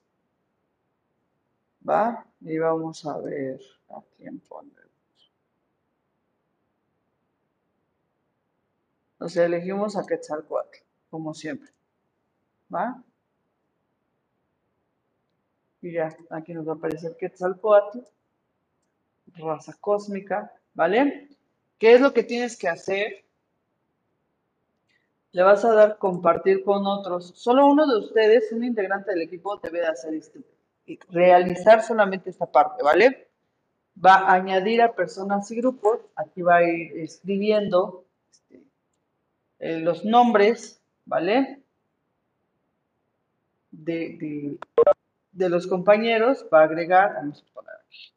¿Va? 1.88 2.26
Y 2.40 2.58
vamos 2.58 3.04
a 3.06 3.18
ver 3.18 3.60
a 3.88 4.00
quién 4.16 4.38
ponemos. 4.40 4.80
Sea, 9.28 9.44
elegimos 9.44 9.96
a 9.96 10.06
Quetzalcoatl, 10.06 10.78
como 11.10 11.34
siempre. 11.34 11.70
¿Va? 12.74 13.02
Y 15.82 15.92
ya, 15.92 16.16
aquí 16.30 16.54
nos 16.54 16.66
va 16.66 16.72
a 16.72 16.76
aparecer 16.76 17.16
Quetzalcoatl, 17.16 17.98
raza 19.36 19.74
cósmica, 19.80 20.52
¿vale? 20.74 21.28
¿Qué 21.78 21.94
es 21.94 22.00
lo 22.00 22.12
que 22.12 22.22
tienes 22.22 22.56
que 22.56 22.68
hacer? 22.68 23.24
Le 25.32 25.42
vas 25.42 25.64
a 25.64 25.72
dar 25.72 25.98
compartir 25.98 26.64
con 26.64 26.86
otros. 26.86 27.32
Solo 27.36 27.66
uno 27.66 27.86
de 27.86 27.98
ustedes, 27.98 28.52
un 28.52 28.64
integrante 28.64 29.12
del 29.12 29.22
equipo, 29.22 29.56
debe 29.58 29.80
de 29.80 29.86
hacer 29.86 30.14
este, 30.14 30.40
realizar 31.10 31.82
solamente 31.82 32.30
esta 32.30 32.46
parte, 32.46 32.82
¿vale? 32.82 33.28
Va 34.02 34.14
a 34.14 34.34
añadir 34.34 34.82
a 34.82 34.94
personas 34.94 35.50
y 35.50 35.56
grupos. 35.56 36.00
Aquí 36.16 36.42
va 36.42 36.56
a 36.56 36.62
ir 36.62 36.98
escribiendo 36.98 38.04
este, 38.30 38.62
eh, 39.58 39.80
los 39.80 40.04
nombres, 40.04 40.80
¿vale? 41.04 41.62
De, 43.70 44.16
de, 44.18 44.58
de, 45.32 45.48
los 45.48 45.66
compañeros. 45.66 46.46
Va 46.52 46.60
a 46.60 46.64
agregar, 46.64 47.14
vamos 47.14 47.44
a 47.48 47.54
poner 47.54 47.74
aquí. 47.86 48.12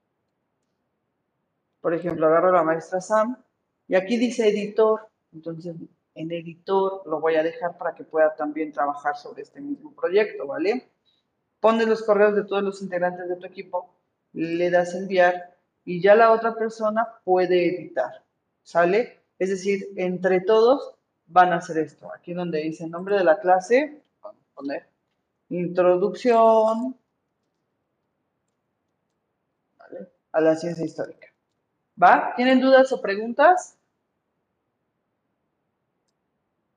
Por 1.81 1.93
ejemplo, 1.93 2.27
agarro 2.27 2.49
a 2.49 2.53
la 2.53 2.63
maestra 2.63 3.01
Sam 3.01 3.37
y 3.87 3.95
aquí 3.95 4.17
dice 4.17 4.47
editor. 4.47 5.09
Entonces, 5.33 5.75
en 6.15 6.31
editor 6.31 7.01
lo 7.05 7.19
voy 7.19 7.35
a 7.35 7.43
dejar 7.43 7.77
para 7.77 7.95
que 7.95 8.03
pueda 8.03 8.35
también 8.35 8.71
trabajar 8.71 9.17
sobre 9.17 9.41
este 9.41 9.59
mismo 9.59 9.93
proyecto, 9.93 10.47
¿vale? 10.47 10.87
Pones 11.63 11.87
los 11.87 12.03
correos 12.03 12.35
de 12.35 12.43
todos 12.43 12.61
los 12.61 12.81
integrantes 12.81 13.29
de 13.29 13.37
tu 13.37 13.45
equipo, 13.45 13.89
le 14.33 14.69
das 14.69 14.95
enviar 14.95 15.55
y 15.85 16.01
ya 16.01 16.13
la 16.13 16.33
otra 16.33 16.55
persona 16.55 17.07
puede 17.23 17.73
editar, 17.73 18.21
¿sale? 18.63 19.21
Es 19.39 19.49
decir, 19.49 19.87
entre 19.95 20.41
todos 20.41 20.95
van 21.25 21.53
a 21.53 21.59
hacer 21.59 21.77
esto. 21.77 22.11
Aquí 22.13 22.33
donde 22.33 22.59
dice 22.59 22.83
el 22.83 22.91
nombre 22.91 23.15
de 23.15 23.23
la 23.23 23.39
clase, 23.39 24.03
vamos 24.21 24.41
a 24.41 24.55
poner 24.55 24.89
introducción 25.47 26.97
¿vale? 29.77 30.09
a 30.33 30.41
la 30.41 30.57
ciencia 30.57 30.83
histórica. 30.83 31.29
¿Va? 31.95 32.33
¿Tienen 32.35 32.59
dudas 32.59 32.91
o 32.91 33.01
preguntas? 33.01 33.77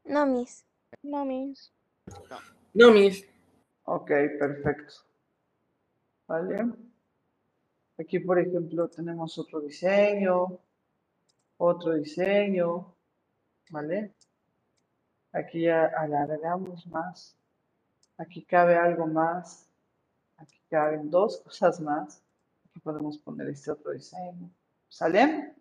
No, 0.04 0.26
Miss. 0.26 0.64
No, 1.02 1.24
Miss. 1.24 1.72
No, 2.72 2.92
Miss. 2.92 3.26
Ok, 3.86 4.10
perfecto. 4.38 4.94
¿Vale? 6.26 6.72
Aquí, 7.98 8.18
por 8.18 8.38
ejemplo, 8.38 8.88
tenemos 8.88 9.38
otro 9.38 9.60
diseño, 9.60 10.58
otro 11.56 11.94
diseño, 11.94 12.94
¿vale? 13.70 14.12
Aquí 15.32 15.62
ya 15.62 15.86
alargamos 15.86 16.84
más. 16.88 17.36
Aquí 18.18 18.44
cabe 18.44 18.74
algo 18.76 19.06
más. 19.06 19.68
Aquí 20.36 20.60
caben 20.68 21.08
dos 21.08 21.40
cosas 21.44 21.80
más. 21.80 22.20
Aquí 22.64 22.80
podemos 22.80 23.18
poner 23.18 23.48
este 23.50 23.70
otro 23.70 23.92
diseño. 23.92 24.50
¿Sale? 24.88 25.54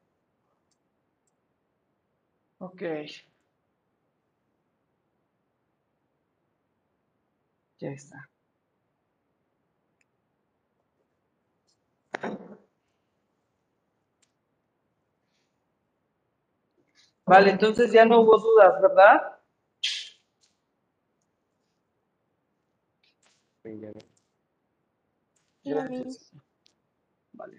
Ok. 2.58 2.82
Ya 7.80 7.92
está. 7.92 8.30
Vale, 17.26 17.52
entonces 17.52 17.92
ya 17.92 18.06
no 18.06 18.22
hubo 18.22 18.38
dudas, 18.40 18.82
¿verdad? 18.82 19.40
Gracias. 25.66 26.32
Vale. 27.34 27.58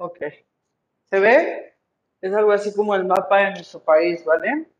Ok. 0.00 0.18
¿Se 1.10 1.18
ve? 1.18 1.74
Es 2.20 2.32
algo 2.32 2.52
así 2.52 2.72
como 2.74 2.94
el 2.94 3.04
mapa 3.04 3.38
de 3.38 3.50
nuestro 3.52 3.82
país, 3.82 4.24
¿vale? 4.24 4.70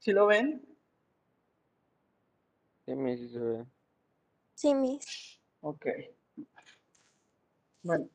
¿Sí 0.00 0.12
lo 0.12 0.26
ven? 0.26 0.66
Sí, 2.84 2.94
me 2.96 3.16
sí 3.16 3.28
se 3.28 3.38
ve. 3.38 3.66
Sí, 4.54 4.74
Miss. 4.74 5.40
Ok. 5.60 5.86
Bueno. 7.82 8.08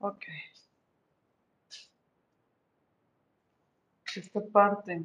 Ok. 0.00 0.24
Esta 4.16 4.40
parte. 4.40 5.02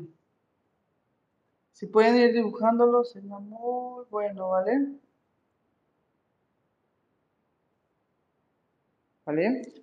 Si 1.73 1.85
pueden 1.87 2.17
ir 2.17 2.33
dibujándolo, 2.33 3.03
sería 3.03 3.37
muy 3.37 4.05
bueno, 4.09 4.49
¿vale? 4.49 4.97
¿Vale? 9.25 9.82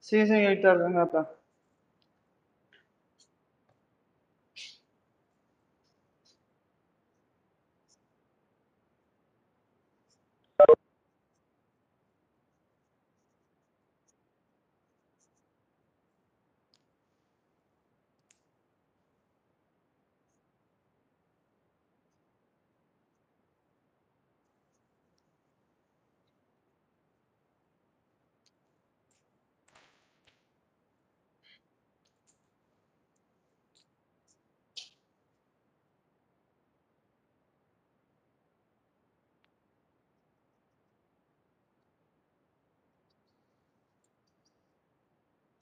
Sí, 0.00 0.26
señorita 0.26 0.74
Renata. 0.74 1.30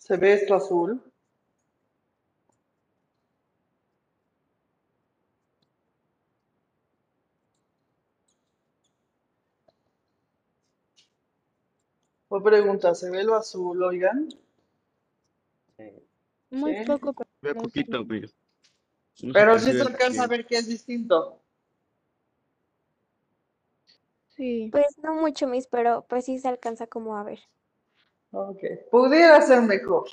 ¿Se 0.09 0.16
ve 0.16 0.32
esto 0.32 0.54
azul? 0.54 1.02
O 12.30 12.42
pregunta, 12.42 12.94
¿se 12.94 13.11
ve 13.11 13.22
lo 13.22 13.34
azul, 13.34 13.82
oigan? 13.82 14.30
Muy 16.50 16.74
Sí. 16.74 16.84
poco, 16.86 17.12
Ve 17.12 17.26
pero 17.42 17.61
poquito, 17.61 18.06
se 19.12 19.32
Pero 19.32 19.59
sí 19.59 19.72
se 19.72 19.82
alcanza 19.82 20.24
a 20.24 20.26
ver 20.26 20.46
que 20.46 20.56
es 20.56 20.68
distinto. 20.68 21.38
Sí. 24.28 24.70
Pues 24.72 24.86
no 25.02 25.14
mucho, 25.16 25.46
Miss, 25.46 25.66
pero 25.66 26.06
pues 26.09 26.24
sí 26.24 26.38
se 26.38 26.48
alcanza 26.48 26.86
como 26.86 27.18
a 27.18 27.24
ver. 27.24 27.40
Ok. 28.32 28.62
Pudiera 28.90 29.40
ser 29.42 29.62
mejor. 29.62 30.08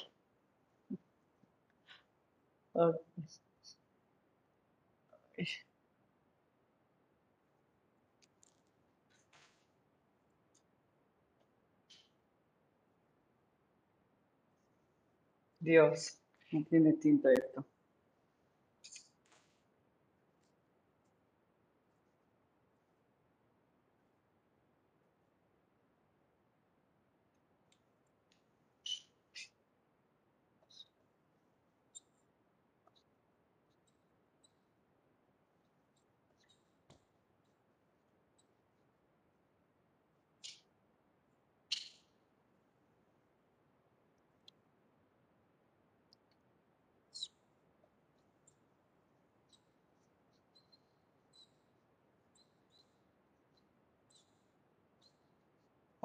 Dios, 15.59 16.17
no 16.51 16.63
tiene 16.65 16.93
tinta 16.93 17.33
esto. 17.33 17.65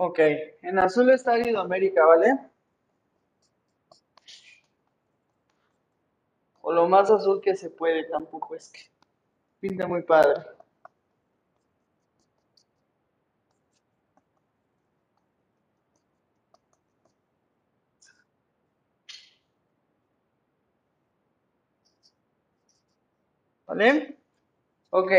Ok, 0.03 0.19
en 0.63 0.79
azul 0.79 1.11
está 1.11 1.37
América, 1.61 2.07
¿vale? 2.07 2.39
O 6.63 6.73
lo 6.73 6.89
más 6.89 7.11
azul 7.11 7.41
que 7.43 7.55
se 7.55 7.69
puede, 7.69 8.05
tampoco 8.05 8.55
es 8.55 8.71
que 8.71 8.81
pinta 9.61 9.87
muy 9.87 10.01
padre. 10.03 10.43
¿Vale? 23.67 24.17
Ok, 24.91 25.13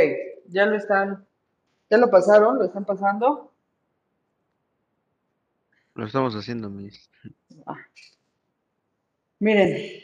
ya 0.48 0.66
lo 0.66 0.76
están, 0.78 1.28
ya 1.90 1.98
lo 1.98 2.10
pasaron, 2.10 2.58
lo 2.58 2.66
están 2.66 2.86
pasando. 2.86 3.51
Lo 5.96 6.06
estamos 6.06 6.34
haciendo, 6.36 6.70
mis. 6.70 7.10
Miren, 9.40 10.04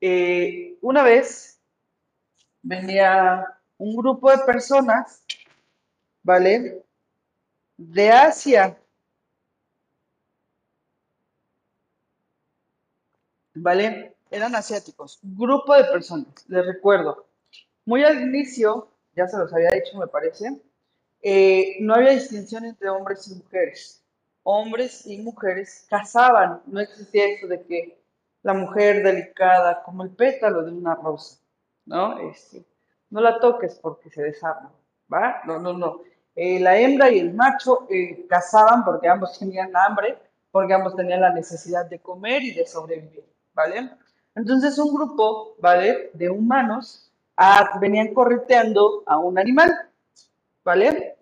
eh, 0.00 0.78
una 0.80 1.02
vez 1.02 1.60
venía 2.62 3.46
un 3.78 3.96
grupo 3.96 4.30
de 4.30 4.38
personas, 4.38 5.22
¿vale? 6.22 6.82
De 7.76 8.10
Asia, 8.10 8.78
¿vale? 13.54 14.16
Eran 14.30 14.54
asiáticos, 14.54 15.18
grupo 15.22 15.74
de 15.74 15.84
personas, 15.84 16.28
les 16.48 16.66
recuerdo. 16.66 17.26
Muy 17.84 18.04
al 18.04 18.20
inicio, 18.22 18.90
ya 19.16 19.26
se 19.26 19.38
los 19.38 19.52
había 19.52 19.70
dicho, 19.70 19.98
me 19.98 20.06
parece, 20.06 20.60
eh, 21.22 21.76
no 21.80 21.94
había 21.94 22.10
distinción 22.10 22.64
entre 22.64 22.88
hombres 22.88 23.28
y 23.28 23.34
mujeres. 23.34 23.99
Hombres 24.52 25.06
y 25.06 25.18
mujeres 25.18 25.86
casaban, 25.88 26.62
no 26.66 26.80
existía 26.80 27.26
eso 27.28 27.46
de 27.46 27.62
que 27.62 28.00
la 28.42 28.54
mujer 28.54 29.02
delicada, 29.02 29.82
como 29.82 30.02
el 30.02 30.10
pétalo 30.10 30.62
de 30.62 30.72
una 30.72 30.94
rosa, 30.94 31.38
¿no? 31.86 32.18
Este, 32.18 32.64
no 33.10 33.20
la 33.20 33.38
toques 33.38 33.78
porque 33.80 34.10
se 34.10 34.22
desarma, 34.22 34.72
¿va? 35.12 35.42
No, 35.46 35.58
no, 35.58 35.72
no. 35.72 36.00
Eh, 36.34 36.58
la 36.60 36.76
hembra 36.78 37.10
y 37.10 37.18
el 37.18 37.34
macho 37.34 37.86
eh, 37.90 38.26
cazaban 38.28 38.84
porque 38.84 39.08
ambos 39.08 39.38
tenían 39.38 39.76
hambre, 39.76 40.18
porque 40.50 40.74
ambos 40.74 40.96
tenían 40.96 41.20
la 41.20 41.32
necesidad 41.32 41.86
de 41.86 42.00
comer 42.00 42.42
y 42.42 42.54
de 42.54 42.66
sobrevivir, 42.66 43.24
¿vale? 43.52 43.90
Entonces 44.34 44.78
un 44.78 44.94
grupo, 44.94 45.56
¿vale? 45.60 46.10
De 46.14 46.30
humanos 46.30 47.12
ah, 47.36 47.78
venían 47.80 48.14
correteando 48.14 49.02
a 49.06 49.18
un 49.18 49.38
animal, 49.38 49.70
¿vale? 50.64 51.16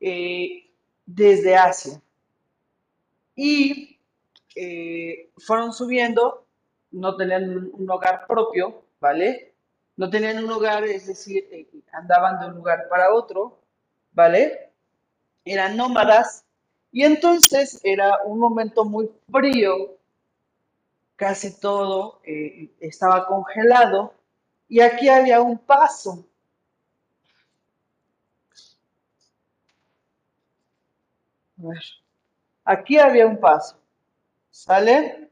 Eh, 0.00 0.70
desde 1.06 1.56
Asia. 1.56 2.00
Y 3.36 3.98
eh, 4.54 5.30
fueron 5.38 5.72
subiendo, 5.72 6.46
no 6.92 7.16
tenían 7.16 7.70
un, 7.72 7.90
hogar 7.90 8.26
propio, 8.26 8.84
¿vale? 9.00 9.54
No 9.96 10.10
tenían 10.10 10.44
un 10.44 10.50
hogar, 10.50 10.84
es 10.84 11.06
decir, 11.06 11.48
eh, 11.50 11.68
andaban 11.92 12.40
de 12.40 12.46
un 12.46 12.54
lugar 12.56 12.88
para 12.88 13.12
otro, 13.12 13.58
¿vale? 14.12 14.70
Eran 15.44 15.76
nómadas. 15.76 16.44
Y 16.92 17.02
entonces 17.04 17.80
era 17.84 18.22
un 18.24 18.38
momento 18.38 18.84
muy 18.84 19.10
frío, 19.30 19.96
casi 21.16 21.58
todo 21.60 22.20
eh, 22.24 22.70
estaba 22.80 23.26
congelado, 23.26 24.14
y 24.68 24.80
aquí 24.80 25.08
había 25.08 25.40
un 25.42 25.58
paso. 25.58 26.24
A 31.58 31.68
ver. 31.68 32.03
Aquí 32.64 32.98
había 32.98 33.26
un 33.26 33.38
paso. 33.38 33.76
¿Sale? 34.50 35.30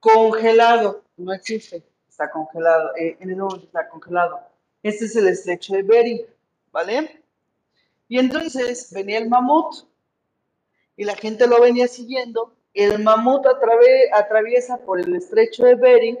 Congelado. 0.00 1.02
No 1.16 1.32
existe. 1.32 1.82
Está 2.08 2.30
congelado. 2.30 2.94
Eh, 2.96 3.16
en 3.20 3.30
el 3.30 3.36
momento 3.36 3.66
está 3.66 3.88
congelado. 3.88 4.40
Este 4.82 5.04
es 5.04 5.16
el 5.16 5.28
estrecho 5.28 5.74
de 5.74 5.82
Bering. 5.82 6.22
¿Vale? 6.72 7.22
Y 8.08 8.18
entonces 8.18 8.90
venía 8.92 9.18
el 9.18 9.28
mamut. 9.28 9.86
Y 10.96 11.04
la 11.04 11.14
gente 11.14 11.46
lo 11.46 11.60
venía 11.60 11.88
siguiendo. 11.88 12.54
El 12.74 13.02
mamut 13.02 13.46
atraviesa 13.46 14.78
por 14.78 15.00
el 15.00 15.14
estrecho 15.14 15.64
de 15.64 15.74
Bering. 15.74 16.18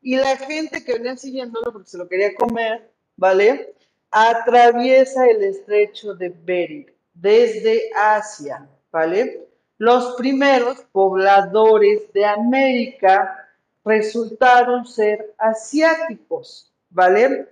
Y 0.00 0.16
la 0.16 0.36
gente 0.36 0.84
que 0.84 0.94
venía 0.94 1.16
siguiéndolo, 1.16 1.72
porque 1.72 1.88
se 1.88 1.98
lo 1.98 2.08
quería 2.08 2.34
comer, 2.34 2.90
¿vale? 3.16 3.74
Atraviesa 4.10 5.28
el 5.28 5.44
estrecho 5.44 6.14
de 6.14 6.30
Bering 6.30 6.92
desde 7.14 7.90
Asia, 7.94 8.68
¿vale? 8.92 9.48
Los 9.78 10.14
primeros 10.14 10.80
pobladores 10.92 12.12
de 12.12 12.24
América 12.24 13.48
resultaron 13.84 14.86
ser 14.86 15.34
asiáticos, 15.38 16.70
¿vale? 16.90 17.48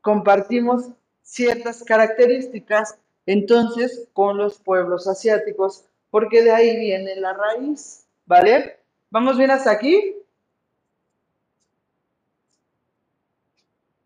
Compartimos 0.00 0.88
ciertas 1.22 1.84
características 1.84 2.96
entonces 3.26 4.08
con 4.14 4.38
los 4.38 4.56
pueblos 4.58 5.06
asiáticos, 5.06 5.84
porque 6.10 6.42
de 6.42 6.50
ahí 6.50 6.78
viene 6.78 7.16
la 7.16 7.34
raíz, 7.34 8.06
¿Vale? 8.28 8.78
¿Vamos 9.08 9.38
bien 9.38 9.50
hasta 9.50 9.70
aquí? 9.70 10.16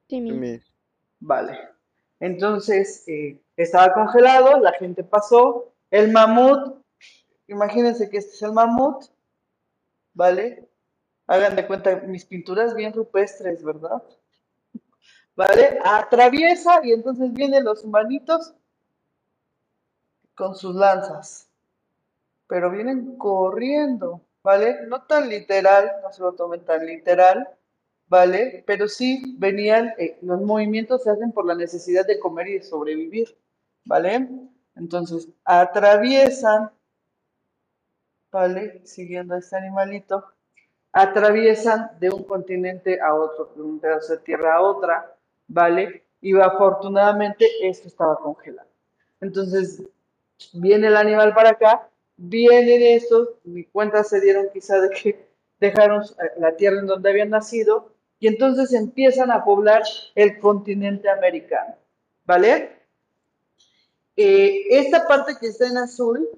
Sí. 0.08 0.60
Vale. 1.18 1.58
Entonces, 2.20 3.02
eh, 3.08 3.36
estaba 3.56 3.92
congelado, 3.94 4.60
la 4.60 4.72
gente 4.74 5.02
pasó, 5.02 5.71
el 5.92 6.10
mamut, 6.10 6.82
imagínense 7.46 8.08
que 8.08 8.16
este 8.16 8.32
es 8.34 8.42
el 8.42 8.52
mamut, 8.52 9.04
¿vale? 10.14 10.66
Hagan 11.26 11.54
de 11.54 11.66
cuenta 11.66 11.96
mis 11.96 12.24
pinturas 12.24 12.74
bien 12.74 12.94
rupestres, 12.94 13.62
¿verdad? 13.62 14.02
¿Vale? 15.36 15.78
Atraviesa 15.84 16.80
y 16.82 16.92
entonces 16.92 17.32
vienen 17.34 17.64
los 17.64 17.84
humanitos 17.84 18.54
con 20.34 20.56
sus 20.56 20.74
lanzas, 20.74 21.50
pero 22.46 22.70
vienen 22.70 23.18
corriendo, 23.18 24.22
¿vale? 24.42 24.86
No 24.86 25.02
tan 25.02 25.28
literal, 25.28 25.92
no 26.02 26.10
se 26.10 26.22
lo 26.22 26.32
tomen 26.32 26.64
tan 26.64 26.86
literal, 26.86 27.50
¿vale? 28.06 28.64
Pero 28.66 28.88
sí 28.88 29.36
venían, 29.38 29.92
eh, 29.98 30.18
los 30.22 30.40
movimientos 30.40 31.02
se 31.02 31.10
hacen 31.10 31.32
por 31.32 31.44
la 31.44 31.54
necesidad 31.54 32.06
de 32.06 32.18
comer 32.18 32.48
y 32.48 32.54
de 32.54 32.62
sobrevivir, 32.62 33.36
¿vale? 33.84 34.26
Entonces, 34.74 35.28
atraviesan, 35.44 36.70
¿vale? 38.30 38.80
Siguiendo 38.84 39.34
a 39.34 39.38
este 39.38 39.56
animalito, 39.56 40.24
atraviesan 40.92 41.90
de 42.00 42.10
un 42.10 42.24
continente 42.24 43.00
a 43.00 43.14
otro, 43.14 43.52
de 43.54 43.62
un 43.62 43.78
pedazo 43.78 44.14
de 44.14 44.18
tierra 44.18 44.56
a 44.56 44.62
otra, 44.62 45.14
¿vale? 45.48 46.04
Y 46.20 46.38
afortunadamente 46.38 47.46
esto 47.62 47.88
estaba 47.88 48.16
congelado. 48.18 48.68
Entonces, 49.20 49.82
viene 50.52 50.88
el 50.88 50.96
animal 50.96 51.34
para 51.34 51.50
acá, 51.50 51.88
vienen 52.16 52.82
estos, 52.82 53.30
ni 53.44 53.64
cuenta 53.64 54.04
se 54.04 54.20
dieron 54.20 54.48
quizá 54.52 54.80
de 54.80 54.90
que 54.90 55.28
dejaron 55.60 56.04
la 56.38 56.56
tierra 56.56 56.80
en 56.80 56.86
donde 56.86 57.10
habían 57.10 57.30
nacido, 57.30 57.92
y 58.18 58.28
entonces 58.28 58.72
empiezan 58.72 59.30
a 59.30 59.44
poblar 59.44 59.82
el 60.14 60.38
continente 60.38 61.08
americano, 61.08 61.76
¿vale? 62.24 62.81
Eh, 64.16 64.66
esta 64.70 65.06
parte 65.06 65.36
que 65.40 65.46
está 65.46 65.68
en 65.68 65.78
azul, 65.78 66.28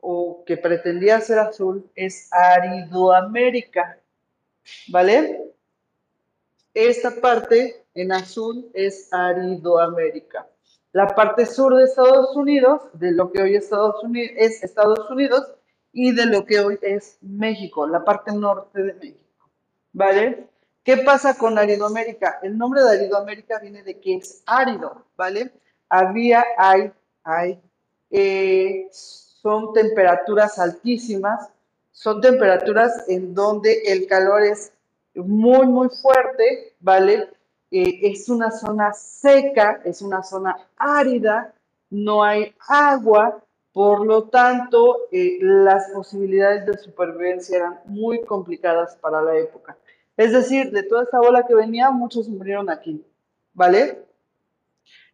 o 0.00 0.42
que 0.46 0.56
pretendía 0.56 1.20
ser 1.20 1.38
azul, 1.38 1.88
es 1.94 2.28
Aridoamérica, 2.32 3.98
¿vale? 4.88 5.52
Esta 6.74 7.10
parte 7.20 7.84
en 7.94 8.12
azul 8.12 8.70
es 8.74 9.12
Aridoamérica. 9.12 10.48
La 10.92 11.14
parte 11.14 11.46
sur 11.46 11.76
de 11.76 11.84
Estados 11.84 12.34
Unidos, 12.34 12.82
de 12.94 13.12
lo 13.12 13.30
que 13.30 13.42
hoy 13.42 13.54
es 13.54 13.64
Estados 13.64 15.10
Unidos, 15.10 15.54
y 15.92 16.12
de 16.12 16.26
lo 16.26 16.44
que 16.44 16.60
hoy 16.60 16.78
es 16.82 17.18
México, 17.20 17.86
la 17.86 18.04
parte 18.04 18.32
norte 18.32 18.82
de 18.82 18.94
México. 18.94 19.48
¿Vale? 19.92 20.46
¿Qué 20.84 20.98
pasa 20.98 21.36
con 21.36 21.58
Aridoamérica? 21.58 22.38
El 22.42 22.56
nombre 22.56 22.82
de 22.82 22.90
Aridoamérica 22.90 23.58
viene 23.58 23.82
de 23.82 24.00
que 24.00 24.16
es 24.16 24.42
árido, 24.46 25.04
¿vale? 25.16 25.52
Había, 25.90 26.44
hay, 26.56 26.90
hay, 27.24 27.60
eh, 28.10 28.88
son 28.90 29.72
temperaturas 29.74 30.58
altísimas, 30.58 31.50
son 31.92 32.20
temperaturas 32.20 33.04
en 33.08 33.34
donde 33.34 33.82
el 33.86 34.06
calor 34.06 34.42
es 34.42 34.72
muy, 35.14 35.66
muy 35.66 35.88
fuerte, 35.88 36.74
¿vale? 36.80 37.28
Eh, 37.70 38.00
es 38.10 38.28
una 38.28 38.50
zona 38.50 38.92
seca, 38.92 39.80
es 39.84 40.00
una 40.00 40.22
zona 40.22 40.56
árida, 40.76 41.52
no 41.90 42.24
hay 42.24 42.54
agua, 42.68 43.42
por 43.72 44.04
lo 44.04 44.24
tanto, 44.24 45.08
eh, 45.12 45.38
las 45.40 45.90
posibilidades 45.90 46.66
de 46.66 46.78
supervivencia 46.78 47.58
eran 47.58 47.80
muy 47.84 48.22
complicadas 48.22 48.96
para 48.96 49.22
la 49.22 49.36
época. 49.36 49.76
Es 50.16 50.32
decir, 50.32 50.70
de 50.70 50.82
toda 50.82 51.04
esta 51.04 51.18
bola 51.18 51.46
que 51.46 51.54
venía, 51.54 51.90
muchos 51.90 52.28
murieron 52.28 52.68
aquí, 52.68 53.04
¿vale? 53.54 54.04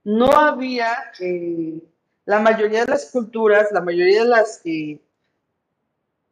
No 0.07 0.33
había, 0.33 1.13
eh, 1.21 1.83
la 2.25 2.41
mayoría 2.41 2.87
de 2.87 2.93
las 2.93 3.11
culturas, 3.11 3.71
la 3.73 3.83
mayoría 3.83 4.23
de 4.23 4.29
las, 4.29 4.63
eh, 4.65 4.99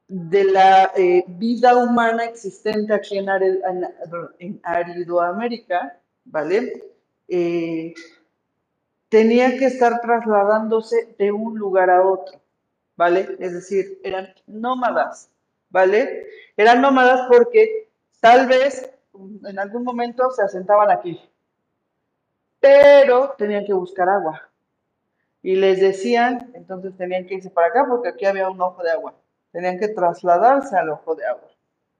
de 0.09 0.45
la 0.45 0.93
eh, 0.97 1.25
vida 1.29 1.77
humana 1.77 2.25
existente 2.25 2.93
aquí 2.95 3.19
en, 3.19 3.27
Ari- 3.27 3.61
en, 4.39 4.61
¿vale? 6.25 6.73
Eh, 7.29 7.95
tenía 9.09 9.57
que 9.59 9.67
estar 9.67 10.01
trasladándose 10.01 11.15
de 11.19 11.33
un 11.33 11.59
lugar 11.59 11.91
a 11.91 12.03
otro, 12.07 12.41
¿vale? 12.97 13.37
Es 13.39 13.53
decir, 13.53 13.99
eran 14.03 14.29
nómadas, 14.47 15.31
¿vale? 15.71 16.27
Eran 16.57 16.81
nómadas 16.81 17.27
porque 17.29 17.89
tal 18.21 18.47
vez 18.47 18.91
en 19.45 19.59
algún 19.59 19.85
momento 19.85 20.31
se 20.31 20.43
asentaban 20.43 20.91
aquí, 20.91 21.21
pero 22.65 23.35
tenían 23.37 23.67
que 23.67 23.75
buscar 23.75 24.09
agua. 24.09 24.49
Y 25.43 25.55
les 25.55 25.81
decían, 25.81 26.51
entonces 26.55 26.97
tenían 26.97 27.27
que 27.27 27.35
irse 27.35 27.51
para 27.51 27.67
acá 27.67 27.85
porque 27.87 28.09
aquí 28.09 28.25
había 28.25 28.49
un 28.49 28.59
ojo 28.59 28.83
de 28.83 28.91
agua. 28.91 29.15
Tenían 29.53 29.79
que 29.79 29.89
trasladarse 29.89 30.75
al 30.75 30.89
ojo 30.89 31.15
de 31.15 31.27
agua, 31.27 31.51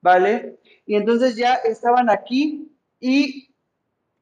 ¿vale? 0.01 0.59
Y 0.87 0.97
entonces 0.97 1.37
ya 1.37 1.57
estaban 1.57 2.09
aquí 2.09 2.75
y 2.99 3.55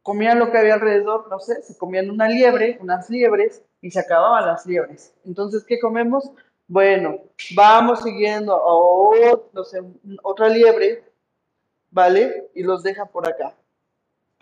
comían 0.02 0.40
lo 0.40 0.50
que 0.50 0.58
había 0.58 0.74
alrededor, 0.74 1.28
no 1.30 1.38
sé, 1.38 1.62
se 1.62 1.78
comían 1.78 2.10
una 2.10 2.28
liebre, 2.28 2.76
unas 2.80 3.08
liebres, 3.08 3.62
y 3.80 3.92
se 3.92 4.00
acababan 4.00 4.44
las 4.44 4.66
liebres. 4.66 5.14
Entonces, 5.24 5.62
¿qué 5.62 5.78
comemos? 5.78 6.28
Bueno, 6.66 7.20
vamos 7.54 8.02
siguiendo 8.02 8.56
a 8.56 9.38
no 9.52 9.62
sé, 9.62 9.80
otra 10.24 10.48
liebre, 10.48 11.04
¿vale? 11.92 12.50
Y 12.52 12.64
los 12.64 12.82
dejan 12.82 13.06
por 13.06 13.28
acá. 13.28 13.54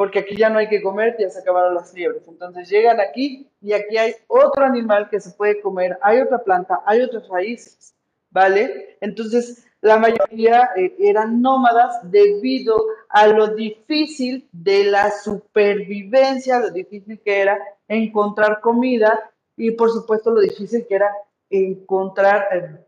Porque 0.00 0.20
aquí 0.20 0.34
ya 0.34 0.48
no 0.48 0.58
hay 0.58 0.66
que 0.66 0.80
comer, 0.80 1.14
ya 1.18 1.28
se 1.28 1.40
acabaron 1.40 1.74
las 1.74 1.92
liebres. 1.92 2.26
Entonces 2.26 2.70
llegan 2.70 3.00
aquí 3.00 3.46
y 3.60 3.74
aquí 3.74 3.98
hay 3.98 4.14
otro 4.28 4.64
animal 4.64 5.10
que 5.10 5.20
se 5.20 5.32
puede 5.32 5.60
comer, 5.60 5.98
hay 6.00 6.22
otra 6.22 6.38
planta, 6.38 6.80
hay 6.86 7.02
otras 7.02 7.28
raíces, 7.28 7.94
¿vale? 8.30 8.96
Entonces, 9.02 9.62
la 9.82 9.98
mayoría 9.98 10.70
eh, 10.74 10.96
eran 11.00 11.42
nómadas 11.42 12.10
debido 12.10 12.82
a 13.10 13.26
lo 13.26 13.48
difícil 13.48 14.48
de 14.52 14.84
la 14.84 15.10
supervivencia, 15.10 16.60
lo 16.60 16.70
difícil 16.70 17.20
que 17.22 17.38
era 17.38 17.58
encontrar 17.86 18.62
comida 18.62 19.30
y 19.54 19.72
por 19.72 19.90
supuesto 19.90 20.30
lo 20.30 20.40
difícil 20.40 20.86
que 20.88 20.94
era 20.94 21.14
encontrar 21.50 22.48
eh, 22.52 22.86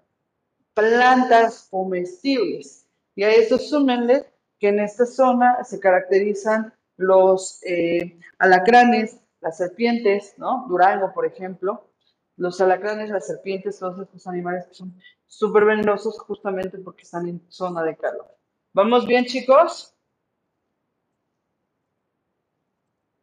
plantas 0.73 1.69
comestibles. 1.71 2.87
Y 3.15 3.25
a 3.25 3.31
eso 3.33 3.59
súmenle 3.59 4.25
que 4.59 4.69
en 4.69 4.81
esta 4.81 5.05
zona 5.05 5.63
se 5.63 5.79
caracterizan 5.79 6.73
los 7.03 7.61
eh, 7.65 8.19
alacranes, 8.39 9.19
las 9.41 9.59
serpientes, 9.59 10.35
¿no? 10.39 10.67
Durango, 10.69 11.13
por 11.13 11.27
ejemplo. 11.27 11.89
Los 12.37 12.61
alacranes, 12.61 13.11
las 13.11 13.27
serpientes, 13.27 13.79
todos 13.79 13.99
estos 14.01 14.27
animales 14.27 14.67
que 14.67 14.75
son 14.75 14.95
súper 15.27 15.65
venenosos 15.65 16.19
justamente 16.21 16.79
porque 16.79 17.03
están 17.03 17.29
en 17.29 17.43
zona 17.49 17.83
de 17.83 17.97
calor. 17.97 18.27
¿Vamos 18.73 19.07
bien, 19.07 19.27
chicos? 19.27 19.95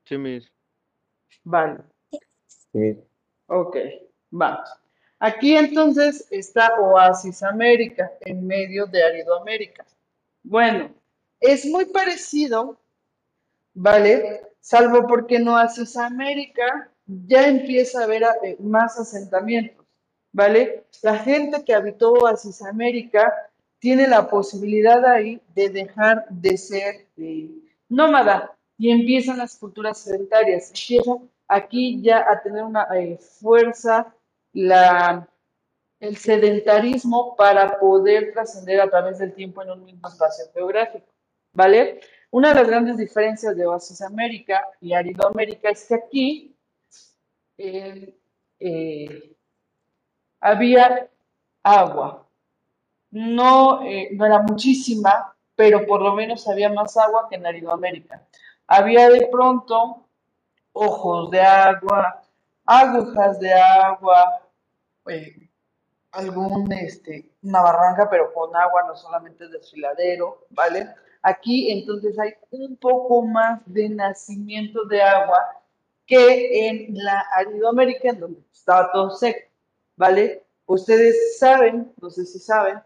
Sí, 0.06 0.18
Miss. 0.18 0.52
Vale. 1.44 1.84
Sí, 2.72 2.98
Ok, 3.48 3.78
vamos. 4.30 4.70
Aquí 5.20 5.56
entonces 5.56 6.28
está 6.32 6.80
Oasis 6.80 7.44
América, 7.44 8.12
en 8.22 8.46
medio 8.46 8.86
de 8.86 9.04
Aridoamérica. 9.04 9.86
Bueno, 10.44 10.94
es 11.40 11.66
muy 11.66 11.86
parecido, 11.86 12.80
¿vale? 13.80 14.42
Salvo 14.60 15.08
porque 15.08 15.38
en 15.38 15.48
Oasis 15.48 15.96
América 15.96 16.92
ya 17.06 17.48
empieza 17.48 18.02
a 18.02 18.04
haber 18.04 18.24
eh, 18.44 18.58
más 18.60 19.00
asentamientos, 19.00 19.86
¿vale? 20.34 20.84
La 21.02 21.18
gente 21.18 21.64
que 21.64 21.74
habitó 21.74 22.12
Oasis 22.12 22.62
América 22.62 23.34
tiene 23.80 24.06
la 24.08 24.30
posibilidad 24.30 25.06
ahí 25.06 25.42
de 25.56 25.70
dejar 25.70 26.28
de 26.30 26.58
ser 26.58 27.08
eh, 27.16 27.50
nómada 27.88 28.54
y 28.78 28.92
empiezan 28.92 29.38
las 29.38 29.58
culturas 29.58 29.98
sedentarias. 30.00 30.68
Empieza 30.68 31.12
aquí 31.48 32.02
ya 32.02 32.30
a 32.30 32.42
tener 32.42 32.64
una 32.64 32.86
eh, 32.94 33.18
fuerza 33.18 34.14
el 34.54 36.18
sedentarismo 36.18 37.36
para 37.38 37.80
poder 37.80 38.34
trascender 38.34 38.82
a 38.82 38.90
través 38.90 39.20
del 39.20 39.34
tiempo 39.34 39.62
en 39.62 39.72
un 39.72 39.86
mismo 39.86 40.08
espacio 40.08 40.46
geográfico, 40.54 41.06
¿vale? 41.54 42.02
Una 42.32 42.50
de 42.50 42.56
las 42.56 42.68
grandes 42.68 42.98
diferencias 42.98 43.56
de 43.56 43.66
Oasis 43.66 44.02
América 44.02 44.64
y 44.82 44.94
Aridoamérica 44.94 45.70
es 45.70 45.86
que 45.88 45.96
aquí 45.96 46.56
eh, 47.58 48.16
eh, 48.60 49.36
había 50.40 51.10
agua. 51.64 52.26
No, 53.12 53.82
eh, 53.84 54.10
no 54.12 54.26
era 54.26 54.40
muchísima, 54.44 55.36
pero 55.56 55.86
por 55.88 56.02
lo 56.02 56.14
menos 56.14 56.48
había 56.48 56.70
más 56.70 56.96
agua 56.98 57.28
que 57.30 57.36
en 57.36 57.48
Aridoamérica. 57.48 58.28
Había 58.68 59.10
de 59.10 59.28
pronto 59.32 60.06
ojos 60.74 61.32
de 61.32 61.42
agua, 61.42 62.22
agujas 62.66 63.40
de 63.40 63.54
agua, 63.54 64.42
algún, 66.12 66.72
este, 66.74 67.32
una 67.42 67.62
barranca, 67.62 68.08
pero 68.10 68.32
con 68.34 68.56
agua, 68.56 68.84
no 68.88 68.96
solamente 68.96 69.48
desfiladero, 69.48 70.46
¿vale? 70.52 70.94
Aquí 71.22 71.72
entonces 71.72 72.18
hay 72.18 72.34
un 72.52 72.78
poco 72.78 73.24
más 73.24 73.62
de 73.66 73.90
nacimiento 73.90 74.86
de 74.86 75.02
agua 75.02 75.40
que 76.06 76.68
en 76.68 76.88
la 76.94 77.24
Aridoamérica, 77.36 78.10
en 78.10 78.20
donde 78.20 78.42
estaba 78.52 78.92
todo 78.92 79.12
seco, 79.12 79.48
¿vale? 79.96 80.44
Ustedes 80.66 81.38
saben, 81.38 81.92
no 82.02 82.10
sé 82.10 82.26
si 82.26 82.40
saben, 82.40 82.82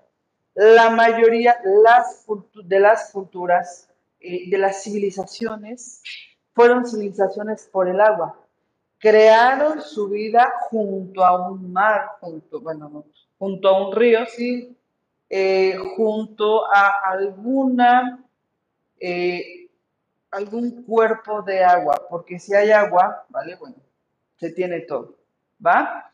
la 0.56 0.90
mayoría 0.90 1.58
de 1.64 2.80
las 2.80 3.12
culturas, 3.12 3.90
eh, 4.20 4.50
de 4.50 4.58
las 4.58 4.84
civilizaciones, 4.84 6.02
fueron 6.54 6.86
civilizaciones 6.86 7.68
por 7.72 7.88
el 7.88 8.00
agua. 8.00 8.40
Crearon 9.00 9.82
su 9.82 10.10
vida 10.10 10.54
junto 10.70 11.26
a 11.26 11.50
un 11.50 11.72
mar, 11.72 12.12
junto, 12.22 12.62
bueno, 12.62 12.90
no, 12.90 13.06
junto 13.38 13.68
a 13.68 13.88
un 13.88 13.96
río, 13.96 14.26
sí, 14.26 14.78
eh, 15.30 15.76
junto 15.96 16.66
a 16.72 17.10
alguna, 17.10 18.23
eh, 19.06 19.70
algún 20.32 20.86
cuerpo 20.86 21.42
de 21.42 21.62
agua, 21.62 22.08
porque 22.10 22.40
si 22.40 22.56
hay 22.56 22.72
agua, 22.72 23.26
¿vale? 23.28 23.58
Bueno, 23.58 23.76
se 24.38 24.50
tiene 24.52 24.80
todo, 24.80 25.18
¿va? 25.64 26.10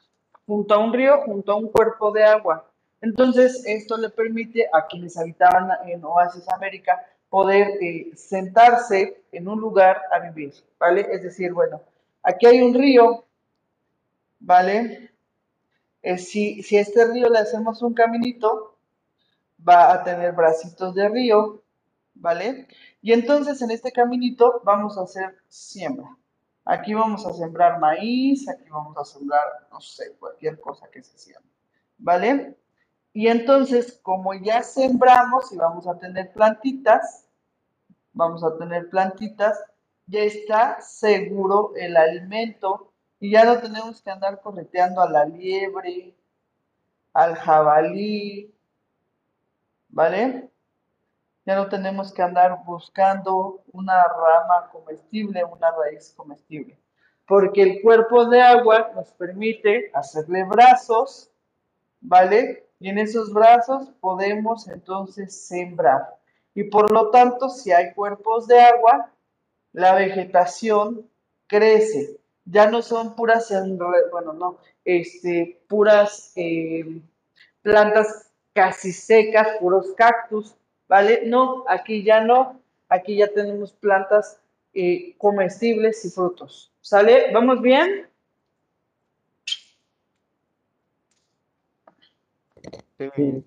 Junto 0.47 0.73
a 0.73 0.79
un 0.79 0.91
río, 0.91 1.21
junto 1.21 1.51
a 1.51 1.55
un 1.55 1.69
cuerpo 1.71 2.11
de 2.11 2.23
agua. 2.23 2.67
Entonces, 2.99 3.63
esto 3.67 3.95
le 3.95 4.09
permite 4.09 4.67
a 4.73 4.87
quienes 4.87 5.17
habitaban 5.17 5.69
en 5.85 6.03
Oasis 6.03 6.49
América 6.49 6.99
poder 7.29 7.77
eh, 7.79 8.09
sentarse 8.15 9.21
en 9.31 9.47
un 9.47 9.59
lugar 9.59 10.01
a 10.11 10.17
vivir, 10.17 10.55
¿vale? 10.79 11.07
Es 11.11 11.21
decir, 11.21 11.53
bueno, 11.53 11.79
aquí 12.23 12.47
hay 12.47 12.63
un 12.63 12.73
río, 12.73 13.23
¿vale? 14.39 15.11
Eh, 16.01 16.17
si, 16.17 16.63
si 16.63 16.75
a 16.75 16.81
este 16.81 17.05
río 17.05 17.29
le 17.29 17.37
hacemos 17.37 17.83
un 17.83 17.93
caminito, 17.93 18.79
va 19.61 19.93
a 19.93 20.03
tener 20.03 20.31
bracitos 20.31 20.95
de 20.95 21.07
río, 21.07 21.61
¿vale? 22.19 22.67
Y 23.01 23.13
entonces 23.13 23.61
en 23.61 23.71
este 23.71 23.91
caminito 23.91 24.61
vamos 24.63 24.97
a 24.97 25.03
hacer 25.03 25.37
siembra. 25.47 26.15
Aquí 26.65 26.93
vamos 26.93 27.25
a 27.25 27.33
sembrar 27.33 27.79
maíz, 27.79 28.47
aquí 28.47 28.69
vamos 28.69 28.95
a 28.97 29.03
sembrar, 29.03 29.45
no 29.71 29.81
sé, 29.81 30.15
cualquier 30.19 30.59
cosa 30.59 30.87
que 30.91 31.01
se 31.01 31.17
siembre, 31.17 31.51
¿vale? 31.97 32.57
Y 33.11 33.27
entonces, 33.27 33.99
como 34.03 34.35
ya 34.35 34.61
sembramos 34.61 35.51
y 35.51 35.57
vamos 35.57 35.87
a 35.87 35.97
tener 35.97 36.31
plantitas, 36.31 37.25
vamos 38.13 38.43
a 38.43 38.55
tener 38.57 38.89
plantitas, 38.89 39.57
ya 40.05 40.19
está 40.19 40.79
seguro 40.81 41.73
el 41.75 41.97
alimento 41.97 42.91
y 43.19 43.31
ya 43.31 43.45
no 43.45 43.59
tenemos 43.59 44.01
que 44.01 44.11
andar 44.11 44.39
correteando 44.41 45.01
a 45.01 45.09
la 45.09 45.25
liebre, 45.25 46.15
al 47.13 47.35
jabalí, 47.35 48.53
¿vale? 49.89 50.51
Ya 51.49 51.55
no 51.55 51.67
tenemos 51.67 52.13
que 52.13 52.21
andar 52.21 52.63
buscando 52.63 53.63
una 53.71 54.03
rama 54.03 54.69
comestible, 54.71 55.43
una 55.43 55.71
raíz 55.71 56.13
comestible, 56.15 56.77
porque 57.27 57.63
el 57.63 57.81
cuerpo 57.81 58.25
de 58.25 58.39
agua 58.39 58.91
nos 58.93 59.07
permite 59.13 59.89
hacerle 59.95 60.43
brazos, 60.43 61.31
¿vale? 62.01 62.67
Y 62.79 62.89
en 62.89 62.99
esos 62.99 63.33
brazos 63.33 63.89
podemos 63.99 64.67
entonces 64.67 65.47
sembrar. 65.47 66.19
Y 66.53 66.65
por 66.65 66.91
lo 66.91 67.09
tanto, 67.09 67.49
si 67.49 67.71
hay 67.71 67.95
cuerpos 67.95 68.45
de 68.45 68.59
agua, 68.59 69.09
la 69.73 69.95
vegetación 69.95 71.09
crece. 71.47 72.19
Ya 72.45 72.69
no 72.69 72.83
son 72.83 73.15
puras, 73.15 73.51
bueno, 74.11 74.33
no, 74.33 74.59
este, 74.85 75.59
puras 75.67 76.31
eh, 76.35 77.01
plantas 77.63 78.29
casi 78.53 78.93
secas, 78.93 79.57
puros 79.59 79.87
cactus, 79.97 80.55
¿vale? 80.89 81.21
No, 81.25 81.63
aquí 81.69 82.03
ya 82.03 82.21
no, 82.21 82.59
aquí 82.89 83.15
ya 83.15 83.27
tenemos 83.27 83.71
plantas 83.71 84.41
eh, 84.73 85.15
comestibles 85.17 86.03
y 86.03 86.09
frutos. 86.09 86.73
¿Sale? 86.81 87.31
¿Vamos 87.31 87.61
bien? 87.61 88.09
Sí. 92.97 93.45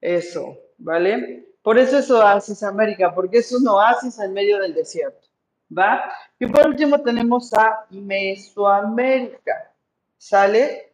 Eso, 0.00 0.58
¿vale? 0.78 1.46
Por 1.62 1.78
eso 1.78 1.98
es 1.98 2.10
Oasis 2.10 2.62
América, 2.64 3.14
porque 3.14 3.38
es 3.38 3.52
un 3.52 3.66
oasis 3.68 4.18
en 4.18 4.32
medio 4.32 4.58
del 4.58 4.74
desierto, 4.74 5.28
¿va? 5.70 6.12
Y 6.40 6.46
por 6.46 6.66
último 6.66 7.00
tenemos 7.00 7.54
a 7.54 7.86
Mesoamérica, 7.90 9.72
¿sale? 10.18 10.92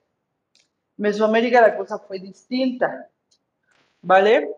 Mesoamérica 0.98 1.62
la 1.62 1.76
cosa 1.76 1.98
fue 1.98 2.18
distinta, 2.18 3.08
¿vale? 4.02 4.57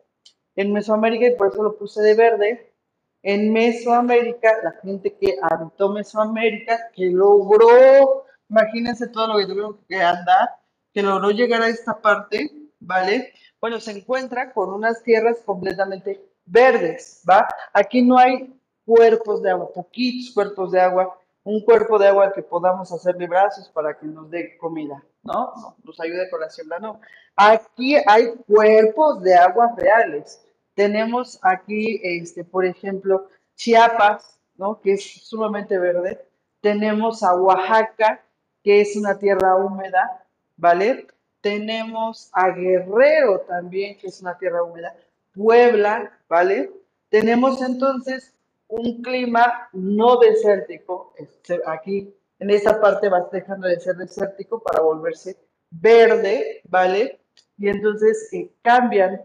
En 0.60 0.74
Mesoamérica, 0.74 1.26
y 1.26 1.36
por 1.36 1.48
eso 1.48 1.62
lo 1.62 1.78
puse 1.78 2.02
de 2.02 2.14
verde, 2.14 2.74
en 3.22 3.50
Mesoamérica, 3.50 4.58
la 4.62 4.72
gente 4.72 5.16
que 5.16 5.38
habitó 5.40 5.88
Mesoamérica, 5.88 6.90
que 6.94 7.06
logró, 7.06 8.26
imagínense 8.50 9.08
todo 9.08 9.28
lo 9.28 9.38
que 9.38 9.46
tuvieron 9.46 9.78
que 9.88 9.96
andar, 10.02 10.50
que 10.92 11.00
logró 11.02 11.30
llegar 11.30 11.62
a 11.62 11.68
esta 11.68 11.98
parte, 11.98 12.50
¿vale? 12.78 13.32
Bueno, 13.58 13.80
se 13.80 13.92
encuentra 13.92 14.52
con 14.52 14.70
unas 14.70 15.02
tierras 15.02 15.38
completamente 15.46 16.28
verdes, 16.44 17.22
¿va? 17.26 17.48
Aquí 17.72 18.02
no 18.02 18.18
hay 18.18 18.54
cuerpos 18.84 19.42
de 19.42 19.52
agua, 19.52 19.72
poquitos 19.72 20.34
cuerpos 20.34 20.72
de 20.72 20.80
agua, 20.82 21.18
un 21.42 21.64
cuerpo 21.64 21.98
de 21.98 22.08
agua 22.08 22.34
que 22.34 22.42
podamos 22.42 22.92
hacerle 22.92 23.26
brazos 23.26 23.70
para 23.70 23.98
que 23.98 24.04
nos 24.04 24.30
dé 24.30 24.58
comida, 24.58 25.02
¿no? 25.22 25.54
No, 25.56 25.76
nos 25.84 25.98
ayude 26.00 26.28
con 26.28 26.40
la 26.40 26.50
siembra, 26.50 26.78
no. 26.78 27.00
Aquí 27.34 27.96
hay 28.06 28.34
cuerpos 28.46 29.22
de 29.22 29.34
aguas 29.34 29.74
reales. 29.74 30.46
Tenemos 30.74 31.38
aquí, 31.42 32.00
este, 32.02 32.44
por 32.44 32.64
ejemplo, 32.64 33.28
Chiapas, 33.54 34.38
¿no? 34.56 34.80
Que 34.80 34.92
es 34.94 35.04
sumamente 35.04 35.78
verde. 35.78 36.20
Tenemos 36.60 37.22
a 37.22 37.34
Oaxaca, 37.34 38.22
que 38.62 38.80
es 38.80 38.96
una 38.96 39.18
tierra 39.18 39.56
húmeda, 39.56 40.26
¿vale? 40.56 41.06
Tenemos 41.40 42.30
a 42.32 42.50
Guerrero 42.50 43.40
también, 43.40 43.98
que 43.98 44.08
es 44.08 44.20
una 44.20 44.36
tierra 44.36 44.62
húmeda. 44.62 44.94
Puebla, 45.32 46.10
¿vale? 46.28 46.70
Tenemos 47.08 47.62
entonces 47.62 48.34
un 48.68 49.02
clima 49.02 49.68
no 49.72 50.18
desértico. 50.18 51.12
Este, 51.16 51.60
aquí, 51.66 52.14
en 52.38 52.50
esta 52.50 52.80
parte 52.80 53.08
va 53.08 53.28
dejando 53.32 53.68
de 53.68 53.80
ser 53.80 53.96
desértico 53.96 54.62
para 54.62 54.82
volverse 54.82 55.36
verde, 55.70 56.62
¿vale? 56.68 57.20
Y 57.58 57.68
entonces 57.68 58.28
eh, 58.32 58.50
cambian 58.62 59.20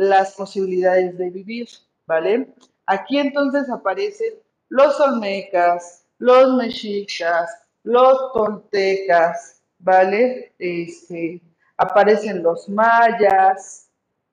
las 0.00 0.32
posibilidades 0.32 1.18
de 1.18 1.28
vivir, 1.28 1.68
¿vale? 2.06 2.54
Aquí 2.86 3.18
entonces 3.18 3.68
aparecen 3.68 4.32
los 4.70 4.98
olmecas, 4.98 6.06
los 6.16 6.54
mexicas, 6.54 7.50
los 7.82 8.32
toltecas, 8.32 9.60
¿vale? 9.78 10.54
Este, 10.58 11.42
aparecen 11.76 12.42
los 12.42 12.66
mayas, 12.70 13.90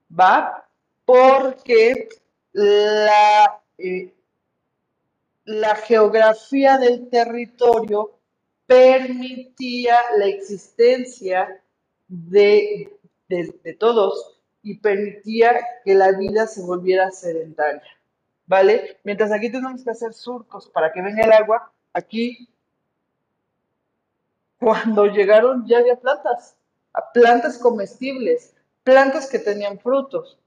¿va? 0.09 0.65
Porque 1.03 2.07
la, 2.53 3.61
eh, 3.77 4.13
la 5.43 5.75
geografía 5.75 6.77
del 6.77 7.09
territorio 7.09 8.17
permitía 8.65 9.97
la 10.17 10.27
existencia 10.27 11.61
de, 12.07 12.97
de, 13.27 13.53
de 13.65 13.73
todos 13.73 14.36
y 14.67 14.77
permitía 14.79 15.65
que 15.85 15.95
la 15.95 16.11
vida 16.11 16.45
se 16.45 16.61
volviera 16.61 17.09
sedentaria, 17.09 17.81
¿vale? 18.45 18.99
Mientras 19.05 19.31
aquí 19.31 19.49
tenemos 19.49 19.81
que 19.81 19.91
hacer 19.91 20.13
surcos 20.13 20.67
para 20.67 20.91
que 20.91 21.01
venga 21.01 21.23
el 21.23 21.31
agua, 21.31 21.71
aquí 21.93 22.49
cuando 24.59 25.05
llegaron 25.05 25.65
ya 25.65 25.77
había 25.77 25.95
plantas, 25.95 26.57
plantas 27.13 27.57
comestibles, 27.57 28.53
plantas 28.83 29.29
que 29.29 29.39
tenían 29.39 29.79
frutos. 29.79 30.37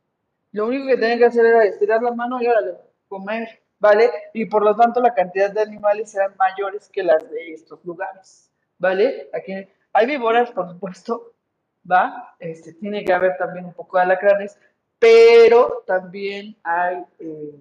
Lo 0.53 0.67
único 0.67 0.87
que 0.87 0.99
tenían 0.99 1.19
que 1.19 1.27
hacer 1.27 1.47
era 1.47 1.65
estirar 1.65 2.03
la 2.03 2.13
mano 2.13 2.43
y 2.43 2.47
órale, 2.47 2.75
comer, 3.09 3.63
¿vale? 3.79 4.11
Y 4.35 4.45
por 4.45 4.63
lo 4.63 4.77
tanto 4.77 5.01
la 5.01 5.15
cantidad 5.15 5.51
de 5.51 5.63
animales 5.63 6.15
eran 6.15 6.37
mayores 6.37 6.91
que 6.91 7.03
las 7.03 7.31
de 7.31 7.55
estos 7.55 7.83
lugares, 7.87 8.51
¿vale? 8.79 9.31
Aquí 9.33 9.67
hay 9.95 10.07
víboras, 10.07 10.51
por 10.51 10.69
supuesto, 10.69 11.33
¿va? 11.89 12.35
Este, 12.39 12.73
tiene 12.75 13.05
que 13.05 13.13
haber 13.13 13.37
también 13.37 13.67
un 13.67 13.73
poco 13.73 13.97
de 13.97 14.05
alacranes, 14.05 14.59
pero 14.99 15.83
también 15.87 16.57
hay... 16.63 17.05
Eh, 17.19 17.55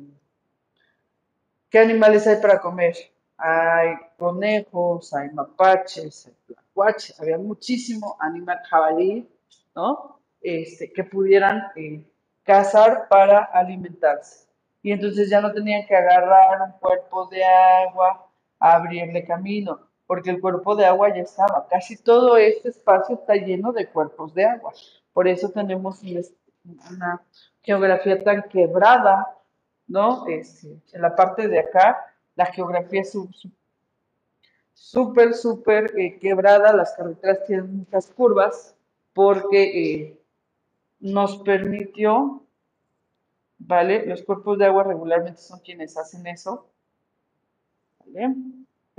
¿Qué 1.70 1.80
animales 1.80 2.26
hay 2.26 2.38
para 2.42 2.60
comer? 2.60 2.96
Hay 3.38 3.96
conejos, 4.18 5.14
hay 5.14 5.30
mapaches, 5.30 6.28
hay 6.28 6.34
tlacuaches, 6.48 7.20
había 7.20 7.38
muchísimo 7.38 8.18
animal 8.20 8.60
jabalí, 8.68 9.30
¿no? 9.76 10.20
Este, 10.42 10.92
que 10.92 11.04
pudieran 11.04 11.68
eh, 11.76 12.04
cazar 12.44 13.08
para 13.08 13.44
alimentarse. 13.44 14.48
Y 14.82 14.92
entonces 14.92 15.30
ya 15.30 15.42
no 15.42 15.52
tenían 15.54 15.86
que 15.86 15.96
agarrar 15.96 16.62
un 16.62 16.72
cuerpo 16.80 17.28
de 17.28 17.44
agua, 17.44 18.28
abrirle 18.60 19.26
camino. 19.26 19.89
Porque 20.10 20.32
el 20.32 20.42
cuerpo 20.42 20.76
de 20.76 20.88
agua 20.88 21.14
ya 21.14 21.22
estaba. 21.22 21.68
Casi 21.68 21.96
todo 21.96 22.36
este 22.36 22.70
espacio 22.70 23.14
está 23.14 23.36
lleno 23.36 23.72
de 23.72 23.86
cuerpos 23.86 24.34
de 24.34 24.44
agua. 24.44 24.74
Por 25.14 25.28
eso 25.28 25.52
tenemos 25.52 26.02
una 26.90 27.22
geografía 27.62 28.24
tan 28.24 28.42
quebrada, 28.50 29.38
¿no? 29.86 30.26
Este, 30.28 30.82
en 30.94 31.02
la 31.04 31.16
parte 31.16 31.48
de 31.48 31.60
acá, 31.60 32.12
la 32.34 32.48
geografía 32.48 33.02
es 33.02 33.16
súper, 34.74 35.36
súper 35.36 35.94
eh, 35.96 36.18
quebrada, 36.18 36.74
las 36.74 36.96
carreteras 36.96 37.46
tienen 37.46 37.78
muchas 37.78 38.08
curvas, 38.10 38.76
porque 39.14 39.62
eh, 39.62 40.20
nos 41.00 41.38
permitió, 41.44 42.42
¿vale? 43.60 44.08
Los 44.08 44.24
cuerpos 44.24 44.58
de 44.58 44.66
agua 44.66 44.86
regularmente 44.86 45.40
son 45.40 45.60
quienes 45.60 45.96
hacen 45.98 46.26
eso, 46.26 46.66
¿vale? 48.00 48.34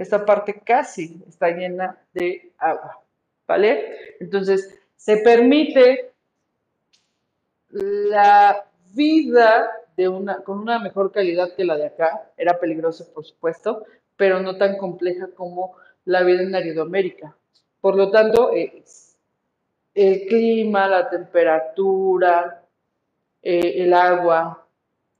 Esta 0.00 0.24
parte 0.24 0.62
casi 0.64 1.22
está 1.28 1.50
llena 1.50 1.94
de 2.14 2.52
agua, 2.56 3.02
¿vale? 3.46 4.16
Entonces, 4.18 4.80
se 4.96 5.18
permite 5.18 6.14
la 7.68 8.64
vida 8.94 9.70
con 10.46 10.58
una 10.58 10.78
mejor 10.78 11.12
calidad 11.12 11.54
que 11.54 11.66
la 11.66 11.76
de 11.76 11.84
acá, 11.84 12.32
era 12.38 12.58
peligroso 12.58 13.12
por 13.12 13.26
supuesto, 13.26 13.84
pero 14.16 14.40
no 14.40 14.56
tan 14.56 14.78
compleja 14.78 15.28
como 15.34 15.76
la 16.06 16.22
vida 16.22 16.44
en 16.44 16.54
Aridoamérica. 16.54 17.36
Por 17.82 17.94
lo 17.94 18.10
tanto, 18.10 18.54
eh, 18.54 18.82
el 19.92 20.26
clima, 20.28 20.88
la 20.88 21.10
temperatura, 21.10 22.64
eh, 23.42 23.84
el 23.84 23.92
agua, 23.92 24.66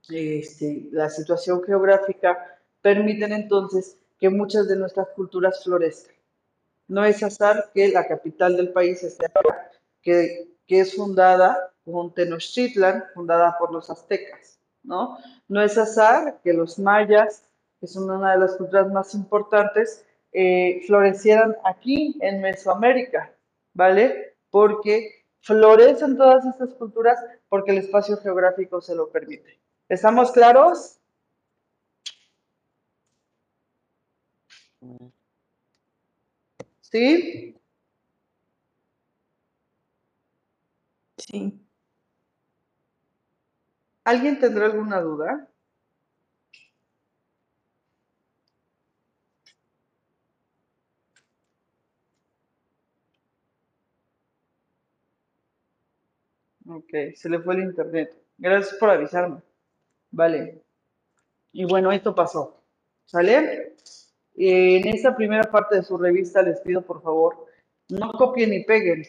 este, 0.09 0.89
la 0.91 1.11
situación 1.11 1.63
geográfica 1.65 2.59
permiten 2.81 3.33
entonces 3.33 4.00
que 4.21 4.29
muchas 4.29 4.69
de 4.69 4.77
nuestras 4.77 5.09
culturas 5.17 5.65
florezcan. 5.65 6.15
No 6.87 7.05
es 7.05 7.23
azar 7.23 7.71
que 7.73 7.89
la 7.89 8.07
capital 8.07 8.57
del 8.57 8.73
país 8.73 9.03
esté 9.03 9.27
acá, 9.27 9.71
que, 10.03 10.57
que 10.67 10.81
es 10.81 10.95
fundada 10.95 11.73
con 11.85 12.13
Tenochtitlan, 12.13 13.05
fundada 13.15 13.57
por 13.59 13.73
los 13.73 13.89
aztecas, 13.91 14.61
¿no? 14.83 15.19
No 15.49 15.63
es 15.63 15.79
azar 15.79 16.41
que 16.45 16.53
los 16.53 16.79
mayas, 16.79 17.45
que 17.81 17.87
son 17.87 18.11
una 18.11 18.33
de 18.33 18.39
las 18.39 18.57
culturas 18.57 18.93
más 18.93 19.15
importantes, 19.15 20.05
eh, 20.33 20.83
florecieran 20.87 21.57
aquí 21.65 22.17
en 22.21 22.41
Mesoamérica, 22.41 23.33
¿vale? 23.73 24.37
Porque 24.51 25.25
florecen 25.41 26.17
todas 26.17 26.45
estas 26.45 26.75
culturas 26.75 27.19
porque 27.49 27.73
el 27.73 27.79
espacio 27.79 28.17
geográfico 28.19 28.81
se 28.81 28.95
lo 28.95 29.11
permite. 29.11 29.59
¿Estamos 29.89 30.31
claros? 30.31 31.00
¿Sí? 36.81 37.55
Sí. 41.19 41.61
¿Alguien 44.05 44.39
tendrá 44.39 44.67
alguna 44.67 45.01
duda? 45.01 45.49
Ok, 56.67 56.91
se 57.15 57.29
le 57.29 57.41
fue 57.41 57.55
el 57.55 57.63
internet. 57.65 58.15
Gracias 58.39 58.75
por 58.79 58.91
avisarme. 58.91 59.41
Vale. 60.13 60.63
Y 61.53 61.65
bueno, 61.67 61.93
esto 61.93 62.15
pasó. 62.15 62.63
¿Sale? 63.07 63.77
En 64.49 64.89
esta 64.89 65.15
primera 65.15 65.51
parte 65.51 65.77
de 65.77 65.83
su 65.83 65.99
revista 65.99 66.43
les 66.43 66.61
pido 66.61 66.83
por 66.83 67.03
favor, 67.03 67.47
no 67.89 68.13
copien 68.13 68.51
ni 68.51 68.65
peguen 68.65 69.05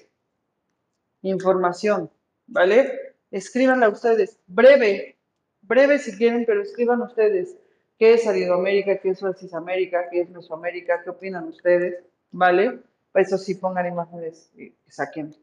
información, 1.22 2.10
¿vale? 2.48 3.16
Escríbanla 3.32 3.90
ustedes, 3.90 4.38
breve, 4.48 5.18
breve 5.62 6.00
si 6.00 6.18
quieren, 6.18 6.44
pero 6.46 6.62
escriban 6.62 7.02
ustedes 7.02 7.56
qué 7.98 8.16
es 8.16 8.28
Aridoamérica, 8.28 8.98
qué 8.98 9.10
es 9.10 9.54
América, 9.54 10.10
qué 10.12 10.22
es 10.22 10.30
Mesoamérica, 10.30 11.02
qué 11.04 11.12
opinan 11.12 11.48
ustedes, 11.48 12.04
¿vale? 12.32 12.80
Eso 13.14 13.38
sí 13.38 13.56
pongan 13.56 13.88
imágenes 13.88 14.50
que 14.56 14.74
saquen 14.88 15.36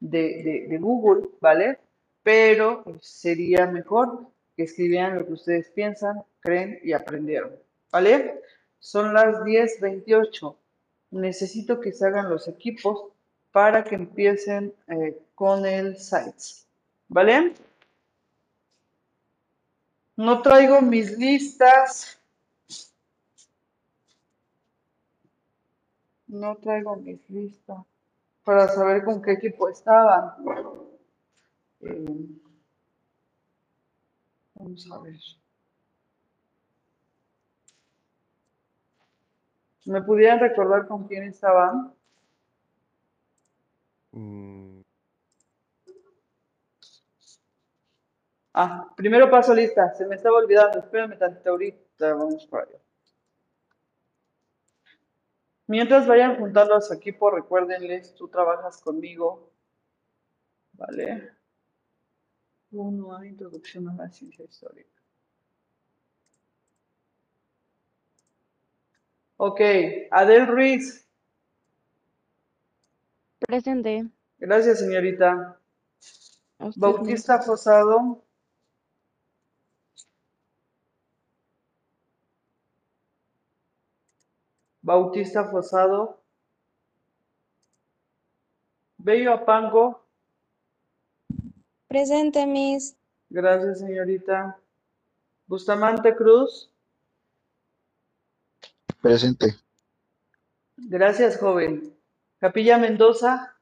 de, 0.00 0.66
de 0.68 0.78
Google, 0.78 1.28
¿vale? 1.40 1.78
Pero 2.22 2.82
sería 3.00 3.66
mejor 3.66 4.26
que 4.56 4.64
escribieran 4.64 5.16
lo 5.16 5.26
que 5.26 5.34
ustedes 5.34 5.70
piensan, 5.70 6.22
creen 6.40 6.80
y 6.82 6.92
aprendieron, 6.92 7.52
¿vale? 7.92 8.40
Son 8.78 9.12
las 9.12 9.40
10.28. 9.40 10.56
Necesito 11.10 11.80
que 11.80 11.92
se 11.92 12.06
hagan 12.06 12.30
los 12.30 12.48
equipos 12.48 13.12
para 13.52 13.84
que 13.84 13.94
empiecen 13.94 14.74
eh, 14.88 15.20
con 15.34 15.64
el 15.66 15.96
sites. 15.98 16.66
¿Vale? 17.08 17.54
No 20.16 20.42
traigo 20.42 20.80
mis 20.80 21.16
listas. 21.16 22.20
No 26.26 26.56
traigo 26.56 26.96
mis 26.96 27.20
listas 27.30 27.78
para 28.44 28.68
saber 28.68 29.04
con 29.04 29.22
qué 29.22 29.32
equipo 29.32 29.68
estaban. 29.68 30.32
Eh, 31.80 32.28
vamos 34.54 34.90
a 34.90 34.98
ver. 34.98 35.20
¿Me 39.88 40.02
pudieran 40.02 40.38
recordar 40.38 40.86
con 40.86 41.08
quién 41.08 41.22
estaban? 41.22 41.94
Mm. 44.12 44.82
Ah, 48.52 48.92
primero 48.94 49.30
paso 49.30 49.54
lista. 49.54 49.94
Se 49.94 50.04
me 50.04 50.16
estaba 50.16 50.36
olvidando. 50.36 50.80
Espérame 50.80 51.16
tantito 51.16 51.48
ahorita. 51.48 52.12
Vamos 52.14 52.46
para 52.48 52.64
allá. 52.64 52.78
Mientras 55.66 56.06
vayan 56.06 56.36
juntando 56.38 56.74
a 56.74 56.82
su 56.82 56.92
equipo, 56.92 57.30
recuérdenles, 57.30 58.14
tú 58.14 58.28
trabajas 58.28 58.82
conmigo. 58.82 59.50
¿Vale? 60.74 61.32
Uno 62.72 63.16
a 63.16 63.26
introducción 63.26 63.88
a 63.88 63.94
la 63.94 64.10
ciencia 64.10 64.44
histórica. 64.44 64.97
Ok, 69.40 69.60
Adel 70.10 70.48
Ruiz. 70.48 71.06
Presente. 73.38 74.08
Gracias, 74.38 74.80
señorita. 74.80 75.56
Bautista 76.74 77.40
Fosado. 77.40 78.20
Bautista 84.82 85.44
Fosado. 85.44 86.20
Bello 88.96 89.34
Apango. 89.34 90.02
Presente, 91.86 92.44
Miss. 92.44 92.96
Gracias, 93.30 93.78
señorita. 93.78 94.58
Bustamante 95.46 96.16
Cruz. 96.16 96.72
Presente. 99.00 99.56
Gracias, 100.76 101.38
joven. 101.38 101.96
Capilla 102.38 102.78
Mendoza. 102.78 103.56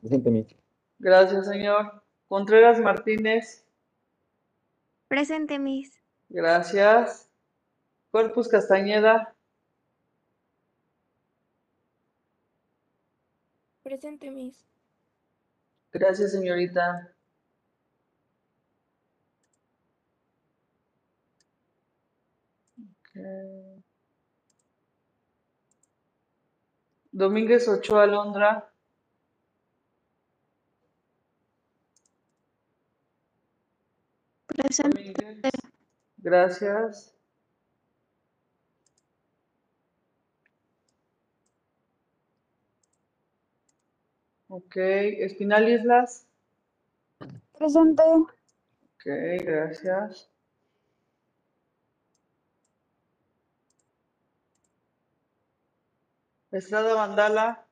Presente, 0.00 0.30
Miss. 0.30 0.46
Gracias, 0.98 1.46
señor. 1.46 2.02
Contreras 2.26 2.80
Martínez. 2.80 3.64
Presente, 5.08 5.58
Miss. 5.58 5.92
Gracias. 6.28 7.28
Corpus 8.10 8.48
Castañeda. 8.48 9.34
Presente, 13.82 14.30
Miss. 14.30 14.64
Gracias, 15.92 16.32
señorita. 16.32 17.14
Domínguez 27.12 27.66
Ochoa 27.68 28.06
Londra. 28.06 28.70
Presente. 34.46 35.50
Gracias. 36.18 37.14
Ok, 44.48 44.76
Espinal 44.76 45.68
Islas. 45.68 46.26
Presente. 47.52 48.02
Ok, 48.02 49.06
gracias. 49.44 50.27
Estrada 56.50 56.94
Mandala. 56.94 57.66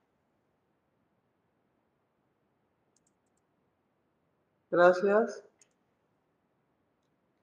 Gracias. 4.69 5.43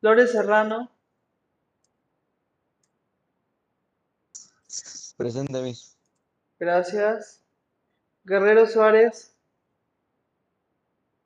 Flores 0.01 0.33
Serrano. 0.33 0.91
Presente, 5.17 5.63
Miss. 5.63 5.97
Gracias. 6.59 7.41
Guerrero 8.25 8.67
Suárez. 8.67 9.35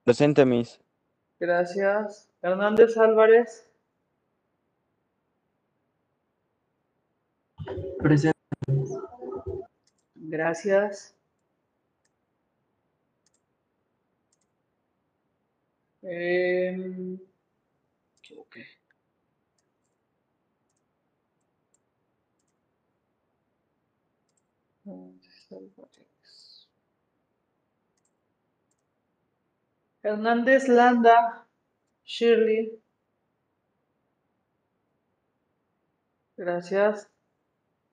Presente, 0.05 0.45
Miss. 0.45 0.81
Gracias. 1.41 2.29
Hernández 2.43 2.97
Álvarez. 2.97 3.67
Presente. 7.99 8.38
Gracias. 10.29 11.15
Álvarez. 25.51 26.69
Hernández 30.03 30.69
Landa. 30.69 31.47
Shirley. 32.05 32.79
Gracias. 36.37 37.11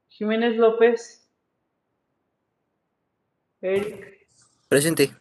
Jiménez 0.10 0.58
López. 0.58 1.25
Eric. 3.66 4.28
Presente. 4.70 5.12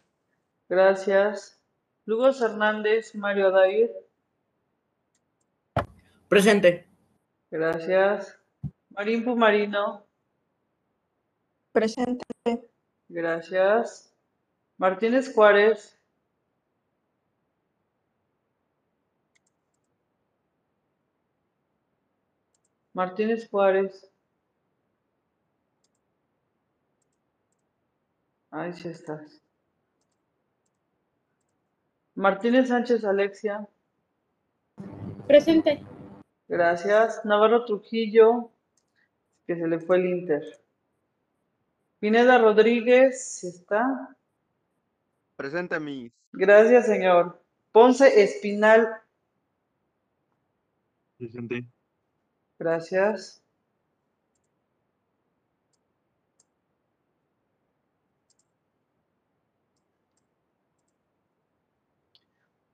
Gracias. 0.69 1.59
Lugos 2.05 2.39
Hernández, 2.41 3.15
Mario 3.15 3.47
Adair. 3.47 3.91
Presente. 6.29 6.87
Gracias. 7.49 8.39
Marín 8.91 9.25
Pumarino. 9.25 10.05
Presente. 11.71 12.23
Gracias. 13.09 14.13
Martínez 14.77 15.33
Juárez. 15.33 15.99
Martínez 22.93 23.49
Juárez. 23.49 24.14
Ahí 28.55 28.71
sí 28.71 28.87
estás. 28.87 29.41
Martínez 32.13 32.69
Sánchez 32.69 33.03
Alexia. 33.03 33.67
Presente. 35.27 35.83
Gracias. 36.47 37.25
Navarro 37.25 37.65
Trujillo, 37.65 38.51
que 39.45 39.57
se 39.57 39.67
le 39.67 39.77
fue 39.81 39.97
el 39.97 40.05
Inter. 40.05 40.41
Pineda 41.99 42.37
Rodríguez, 42.37 43.39
¿sí 43.39 43.47
está? 43.47 44.15
Presente, 45.35 45.77
Miss. 45.77 46.13
Gracias, 46.31 46.85
señor. 46.85 47.41
Ponce 47.73 48.23
Espinal, 48.23 49.01
Presente. 51.17 51.65
gracias. 52.57 53.43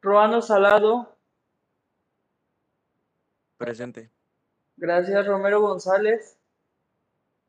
Roano 0.01 0.41
Salado, 0.41 1.15
Presente. 3.57 4.11
gracias. 4.77 5.27
Romero 5.27 5.61
González, 5.61 6.37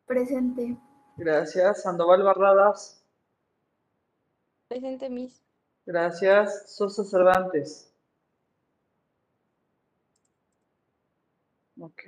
Presente. 0.07 0.77
gracias. 1.17 1.83
Sandoval 1.83 2.23
Barradas, 2.23 3.03
Presente, 4.69 5.09
Miss. 5.09 5.43
gracias. 5.87 6.75
Sosa 6.77 7.05
Cervantes. 7.05 7.89
Ok. 11.81 12.03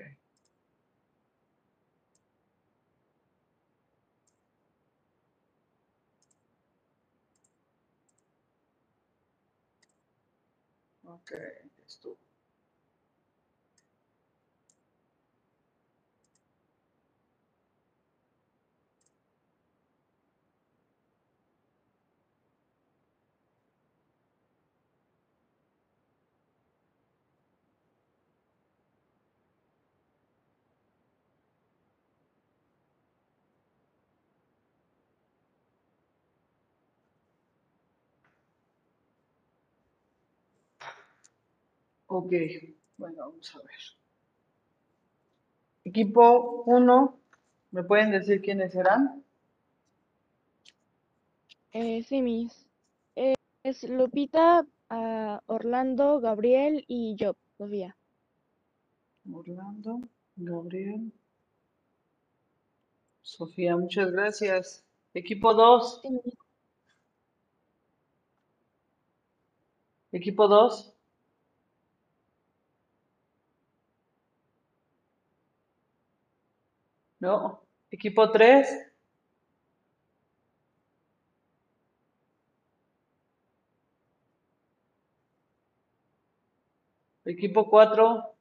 Ok, 11.24 11.32
estuvo. 11.86 12.18
Ok, 42.16 42.32
bueno, 42.96 43.16
vamos 43.28 43.52
a 43.56 43.58
ver. 43.58 43.74
Equipo 45.82 46.62
1, 46.64 47.18
¿me 47.72 47.82
pueden 47.82 48.12
decir 48.12 48.40
quiénes 48.40 48.72
serán? 48.72 49.24
Eh, 51.72 52.04
sí, 52.04 52.22
Miss. 52.22 52.68
Eh, 53.16 53.34
es 53.64 53.82
Lupita, 53.82 54.64
ah, 54.90 55.42
Orlando, 55.46 56.20
Gabriel 56.20 56.84
y 56.86 57.16
yo, 57.16 57.34
Sofía. 57.58 57.96
Orlando, 59.32 60.02
Gabriel, 60.36 61.12
Sofía, 63.22 63.76
muchas 63.76 64.12
gracias. 64.12 64.84
Equipo 65.14 65.52
2, 65.52 66.00
Sí, 66.02 66.10
Miss. 66.10 66.34
equipo 70.12 70.46
2, 70.46 70.93
no. 77.24 77.60
Equipo 77.90 78.30
3, 78.30 78.68
equipo 87.24 87.68
4, 87.70 88.36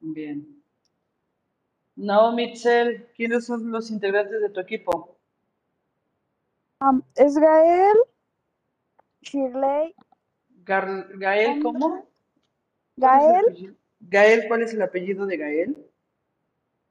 bien. 0.00 0.62
Naomi 1.96 2.44
Itzel, 2.52 3.08
¿quiénes 3.14 3.46
son 3.46 3.70
los 3.70 3.90
integrantes 3.90 4.40
de 4.40 4.50
tu 4.50 4.60
equipo? 4.60 5.16
Es 7.14 7.38
Gael, 7.38 7.96
Shirley, 9.22 9.94
Gar- 10.64 11.08
Gael, 11.18 11.62
¿cómo? 11.62 12.06
¿Cuál 12.98 13.16
es 13.16 13.26
el 13.28 13.40
Gael? 13.40 13.76
Gael, 14.00 14.48
¿cuál 14.48 14.62
es 14.62 14.74
el 14.74 14.82
apellido 14.82 15.26
de 15.26 15.36
Gael? 15.36 15.76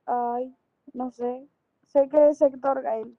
ay, 0.07 0.55
no 0.93 1.11
sé, 1.11 1.47
sé 1.87 2.07
que 2.09 2.29
es 2.29 2.41
Héctor 2.41 2.81
Gael. 2.81 3.17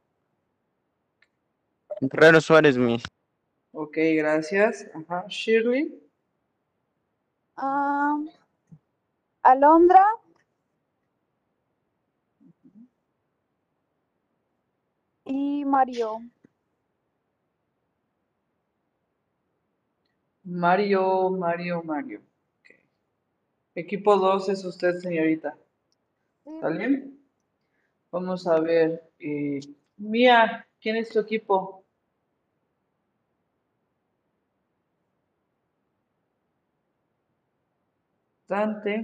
Guerrero 2.00 2.40
Suárez, 2.40 2.76
Miss. 2.78 3.04
Ok, 3.72 3.96
gracias. 4.16 4.86
Ajá, 4.94 5.26
Shirley, 5.28 5.92
Am, 7.56 8.28
Alondra, 9.42 10.04
y 15.24 15.64
Mario. 15.64 16.20
Mario, 20.44 21.30
Mario, 21.30 21.82
Mario. 21.82 22.25
Equipo 23.76 24.16
2 24.16 24.48
es 24.48 24.64
usted, 24.64 24.94
señorita. 25.00 25.56
¿Sale? 26.60 27.10
Vamos 28.10 28.46
a 28.46 28.58
ver. 28.60 29.10
Eh, 29.18 29.60
Mía, 29.98 30.66
¿quién 30.80 30.96
es 30.96 31.10
tu 31.10 31.20
equipo? 31.20 31.84
Dante. 38.48 38.94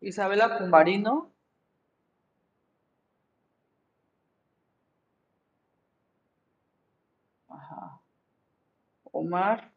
Isabela 0.00 0.56
Cumbarino. 0.58 1.35
Omar. 9.18 9.72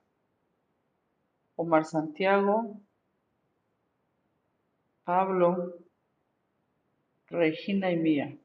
Omar 1.55 1.85
Santiago. 1.85 2.79
Pablo. 5.03 5.75
Regina 7.27 7.91
y 7.91 7.97
Mía. 7.97 8.37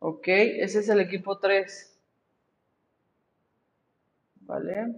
Ok, 0.00 0.28
ese 0.28 0.80
es 0.80 0.88
el 0.88 1.00
equipo 1.00 1.38
3. 1.38 1.98
¿Vale? 4.42 4.94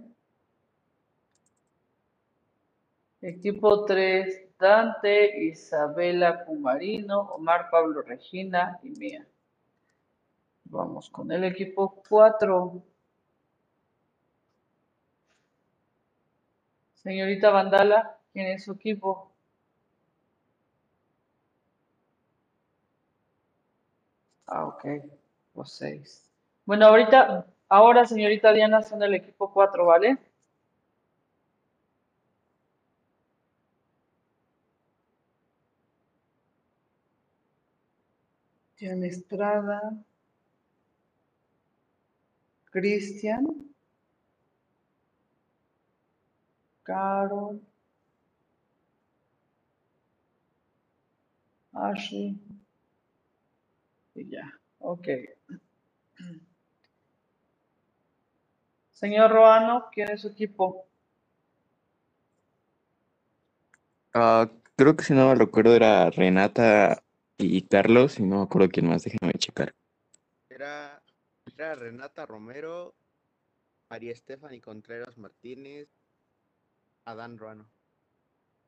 Equipo 3.21 3.85
3, 3.85 4.57
Dante, 4.57 5.43
Isabela 5.43 6.43
Pumarino, 6.45 7.21
Omar, 7.35 7.69
Pablo, 7.69 8.01
Regina 8.01 8.79
y 8.81 8.89
Mía. 8.91 9.27
Vamos 10.71 11.09
con 11.09 11.29
el 11.33 11.43
equipo 11.43 12.01
4. 12.07 12.81
Señorita 16.93 17.49
Vandala, 17.49 18.17
¿quién 18.31 18.47
es 18.47 18.63
su 18.63 18.71
equipo? 18.71 19.33
Ah, 24.47 24.65
ok, 24.65 24.85
los 25.55 25.73
6. 25.73 26.29
Bueno, 26.65 26.85
ahorita, 26.85 27.45
ahora 27.67 28.05
señorita 28.05 28.53
Diana 28.53 28.81
son 28.81 29.03
el 29.03 29.13
equipo 29.15 29.51
4, 29.51 29.85
¿vale? 29.85 30.17
Diana 38.77 39.05
Estrada. 39.07 39.81
Cristian. 42.71 43.45
Carol. 46.83 47.61
Ashley. 51.73 52.37
Y 54.15 54.29
ya, 54.29 54.51
ok. 54.79 55.07
Señor 58.91 59.31
Roano, 59.31 59.85
¿quién 59.91 60.11
es 60.11 60.21
su 60.21 60.29
equipo? 60.29 60.85
Ah, 64.13 64.49
creo 64.75 64.95
que 64.95 65.03
si 65.03 65.13
no 65.13 65.29
me 65.29 65.35
recuerdo 65.35 65.75
era 65.75 66.09
Renata 66.09 67.03
y 67.37 67.61
Carlos, 67.63 68.19
y 68.19 68.23
no 68.23 68.37
me 68.37 68.43
acuerdo 68.43 68.69
quién 68.69 68.87
más, 68.87 69.03
déjenme 69.03 69.33
checar. 69.33 69.73
Era, 71.61 71.75
Renata 71.75 72.25
Romero, 72.25 72.95
María 73.87 74.13
Estefany 74.13 74.59
Contreras 74.59 75.15
Martínez, 75.19 75.87
Adán 77.05 77.37
Ruano. 77.37 77.69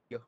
Yo. 0.10 0.20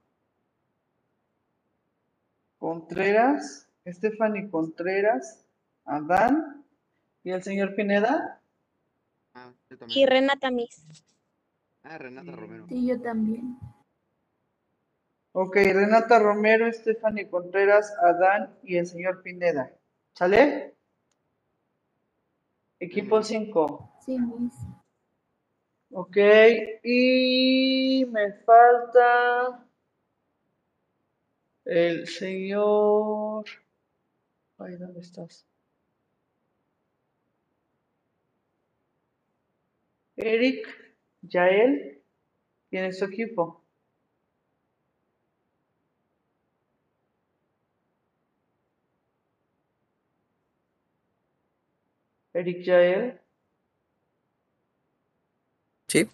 Contreras, 2.57 3.69
Stephanie 3.85 4.49
Contreras, 4.49 5.45
Adán 5.85 6.65
y 7.23 7.33
el 7.33 7.43
señor 7.43 7.75
Pineda. 7.75 8.41
Ah, 9.35 9.53
yo 9.69 9.77
Y. 9.87 10.07
Renata 10.07 10.49
Miss. 10.49 11.05
Ah, 11.83 11.99
Renata 11.99 12.31
Romero. 12.31 12.65
Sí, 12.67 12.87
yo 12.87 12.99
también. 12.99 13.59
Ok, 15.33 15.55
Renata 15.57 16.17
Romero, 16.17 16.73
Stephanie 16.73 17.29
Contreras, 17.29 17.93
Adán 18.01 18.57
y 18.63 18.77
el 18.77 18.87
señor 18.87 19.21
Pineda. 19.21 19.71
¿Sale? 20.13 20.74
Equipo 22.85 23.23
5. 23.23 23.91
Sí, 24.05 24.19
Miss. 24.19 24.53
Ok, 25.89 26.17
y 26.83 28.05
me 28.11 28.31
falta 28.43 29.67
el 31.65 32.07
señor... 32.07 33.45
Ay, 34.59 34.75
¿dónde 34.75 34.99
estás? 34.99 35.47
Eric, 40.15 40.67
Yael, 41.23 42.03
¿quién 42.69 42.85
es 42.85 42.99
su 42.99 43.05
equipo? 43.05 43.64
Eric 52.35 52.63
Yael, 52.65 53.19
Sí. 55.87 56.09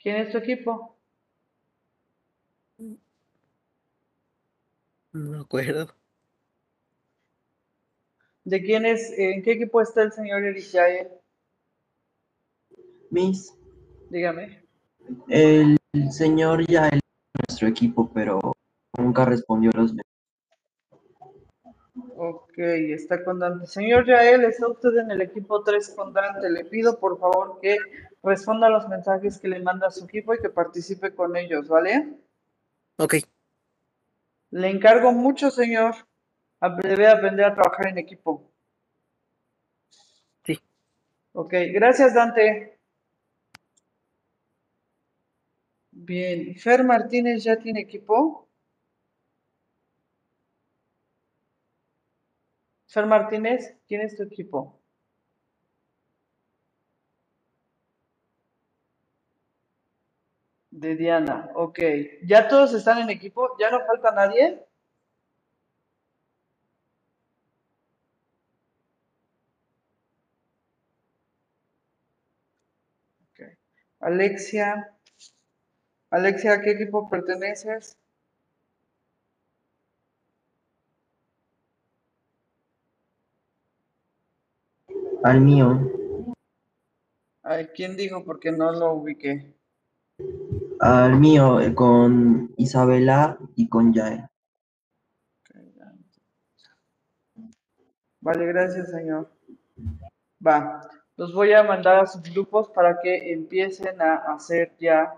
¿quién 0.00 0.16
es 0.16 0.30
tu 0.30 0.38
equipo? 0.38 0.96
No 2.78 2.96
me 5.30 5.38
acuerdo. 5.40 5.88
¿De 8.44 8.62
quién 8.62 8.84
es, 8.86 9.10
en 9.18 9.42
qué 9.42 9.52
equipo 9.52 9.80
está 9.80 10.02
el 10.02 10.12
señor 10.12 10.44
Eric 10.44 10.64
Yael? 10.70 11.08
Miss, 13.10 13.56
Dígame. 14.10 14.62
el 15.28 15.76
señor 16.12 16.64
ya 16.68 16.88
es 16.88 17.00
nuestro 17.48 17.68
equipo, 17.68 18.10
pero 18.12 18.40
nunca 18.98 19.24
respondió 19.24 19.70
los 19.74 19.92
mensajes. 19.94 20.13
Ok, 22.26 22.56
está 22.56 23.22
con 23.22 23.38
Dante. 23.38 23.66
Señor 23.66 24.06
Yael, 24.06 24.44
está 24.44 24.66
usted 24.66 24.96
en 24.96 25.10
el 25.10 25.20
equipo 25.20 25.62
3 25.62 25.90
con 25.90 26.14
Dante. 26.14 26.48
Le 26.48 26.64
pido 26.64 26.98
por 26.98 27.18
favor 27.18 27.58
que 27.60 27.76
responda 28.22 28.68
a 28.68 28.70
los 28.70 28.88
mensajes 28.88 29.38
que 29.38 29.48
le 29.48 29.60
manda 29.60 29.90
su 29.90 30.06
equipo 30.06 30.32
y 30.32 30.40
que 30.40 30.48
participe 30.48 31.14
con 31.14 31.36
ellos, 31.36 31.68
¿vale? 31.68 32.14
Ok. 32.96 33.16
Le 34.52 34.70
encargo 34.70 35.12
mucho, 35.12 35.50
señor. 35.50 35.94
Debe 36.82 37.08
aprender 37.08 37.44
a 37.44 37.54
trabajar 37.54 37.88
en 37.88 37.98
equipo. 37.98 38.50
Sí. 40.46 40.58
Ok, 41.34 41.52
gracias, 41.74 42.14
Dante. 42.14 42.78
Bien, 45.90 46.54
Fer 46.56 46.84
Martínez 46.84 47.44
ya 47.44 47.56
tiene 47.58 47.80
equipo. 47.80 48.43
Fer 52.94 53.06
Martínez, 53.06 53.76
¿quién 53.88 54.02
es 54.02 54.16
tu 54.16 54.22
equipo? 54.22 54.80
De 60.70 60.94
Diana, 60.94 61.50
ok. 61.54 61.78
¿Ya 62.24 62.46
todos 62.48 62.74
están 62.74 62.98
en 62.98 63.08
equipo? 63.08 63.56
¿Ya 63.58 63.70
no 63.70 63.80
falta 63.86 64.10
nadie? 64.12 64.62
Ok. 73.30 73.40
Alexia, 74.00 74.94
Alexia, 76.10 76.54
¿a 76.54 76.62
qué 76.62 76.70
equipo 76.70 77.10
perteneces? 77.10 77.98
Al 85.24 85.40
mío, 85.40 85.80
Ay, 87.42 87.68
¿quién 87.74 87.96
dijo? 87.96 88.22
Porque 88.24 88.52
no 88.52 88.72
lo 88.72 88.92
ubiqué. 88.92 89.54
al 90.80 91.18
mío, 91.18 91.62
eh, 91.62 91.74
con 91.74 92.52
Isabela 92.58 93.38
y 93.56 93.70
con 93.70 93.94
Yael. 93.94 94.26
Vale, 98.20 98.46
gracias, 98.46 98.90
señor. 98.90 99.30
Va, 100.46 100.90
los 101.16 101.32
voy 101.32 101.54
a 101.54 101.62
mandar 101.62 102.00
a 102.00 102.06
sus 102.06 102.22
grupos 102.22 102.68
para 102.68 103.00
que 103.00 103.32
empiecen 103.32 104.02
a 104.02 104.16
hacer 104.34 104.74
ya 104.78 105.14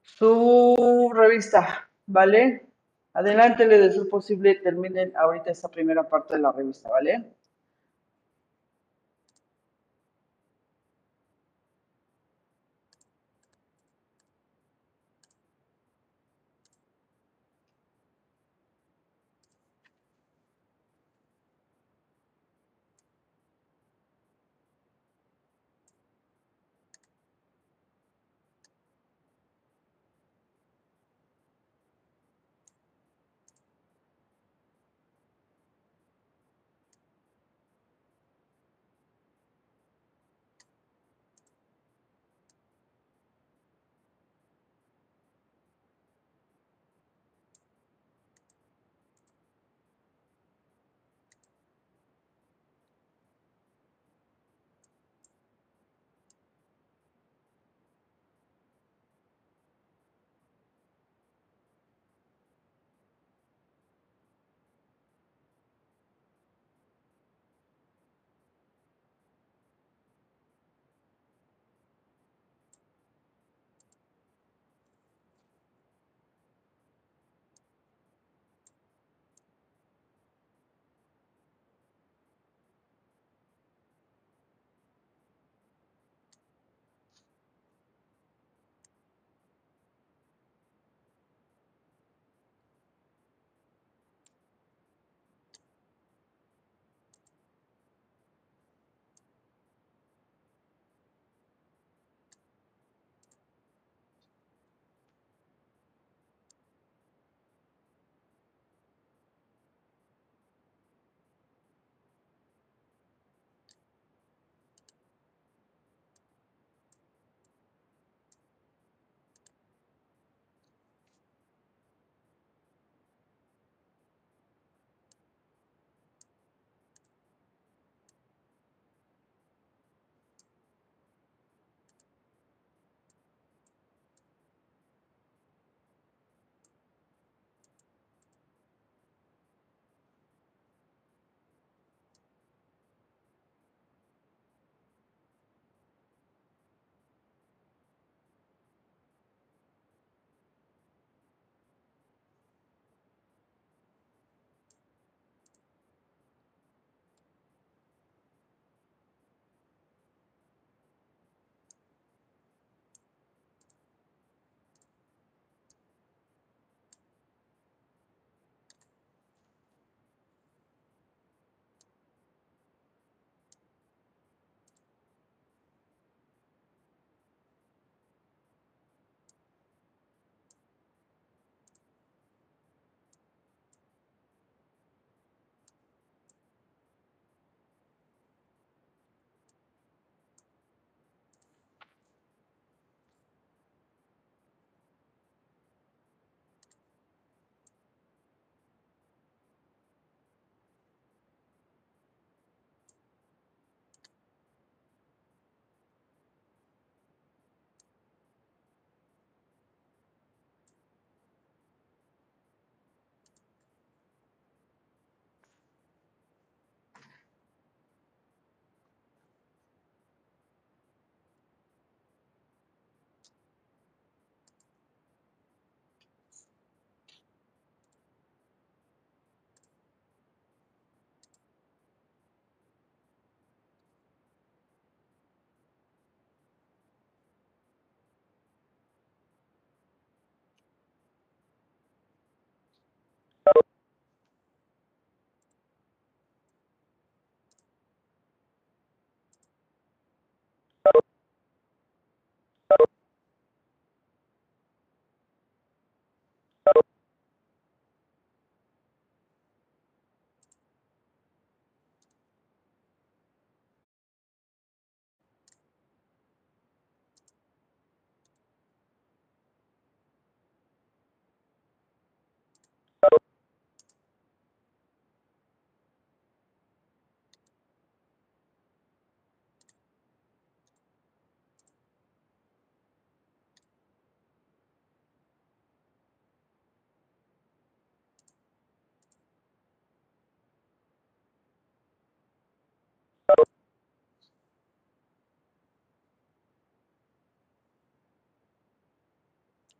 su 0.00 1.12
revista, 1.14 1.88
¿vale? 2.06 2.66
Adelántele 3.12 3.78
de 3.78 3.92
su 3.92 4.08
posible, 4.08 4.56
terminen 4.56 5.16
ahorita 5.16 5.52
esta 5.52 5.68
primera 5.68 6.02
parte 6.08 6.34
de 6.34 6.40
la 6.40 6.50
revista, 6.50 6.88
¿vale? 6.88 7.35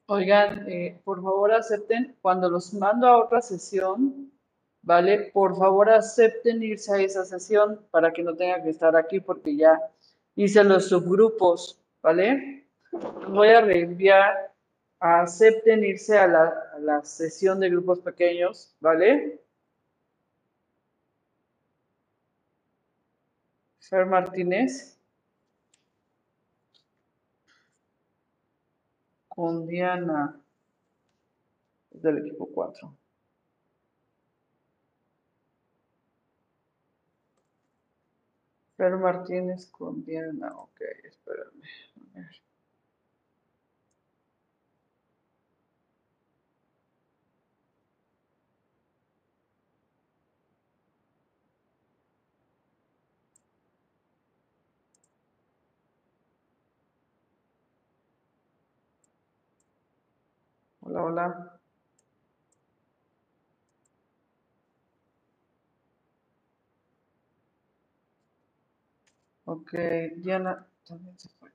Oigan, 0.09 0.71
eh, 0.71 1.01
por 1.05 1.21
favor 1.21 1.53
acepten, 1.53 2.17
cuando 2.23 2.49
los 2.49 2.73
mando 2.75 3.09
a 3.09 3.25
otra 3.25 3.41
sesión, 3.43 4.31
¿vale? 4.83 5.31
Por 5.33 5.57
favor 5.57 5.91
acepten 5.91 6.63
irse 6.63 6.95
a 6.95 7.01
esa 7.01 7.25
sesión 7.25 7.81
para 7.91 8.13
que 8.13 8.23
no 8.23 8.37
tengan 8.37 8.63
que 8.63 8.71
estar 8.71 8.95
aquí 8.97 9.19
porque 9.19 9.57
ya 9.57 9.81
hice 10.37 10.63
los 10.63 10.89
subgrupos, 10.89 11.81
¿vale? 12.03 12.69
Voy 13.29 13.49
a 13.49 13.61
reenviar, 13.61 14.55
acepten 15.01 15.85
irse 15.85 16.17
a 16.17 16.29
la, 16.29 16.55
la 16.81 17.05
sesión 17.05 17.59
de 17.59 17.71
grupos 17.71 17.99
pequeños, 18.01 18.77
¿vale? 18.81 19.41
Fer 23.81 24.07
Martínez. 24.07 24.96
Con 29.37 29.67
Diana. 29.67 30.41
Es 31.93 32.03
del 32.03 32.19
equipo 32.19 32.49
4. 32.53 32.97
Fer 38.79 38.97
Martínez 38.97 39.67
con 39.67 40.05
Diana. 40.05 40.57
Ok, 40.57 40.81
espérame. 41.05 41.63
Hola, 60.87 61.03
hola. 61.05 61.61
Ok, 69.47 69.73
Diana 70.19 70.67
también 70.87 71.19
se 71.19 71.29
fue. 71.31 71.51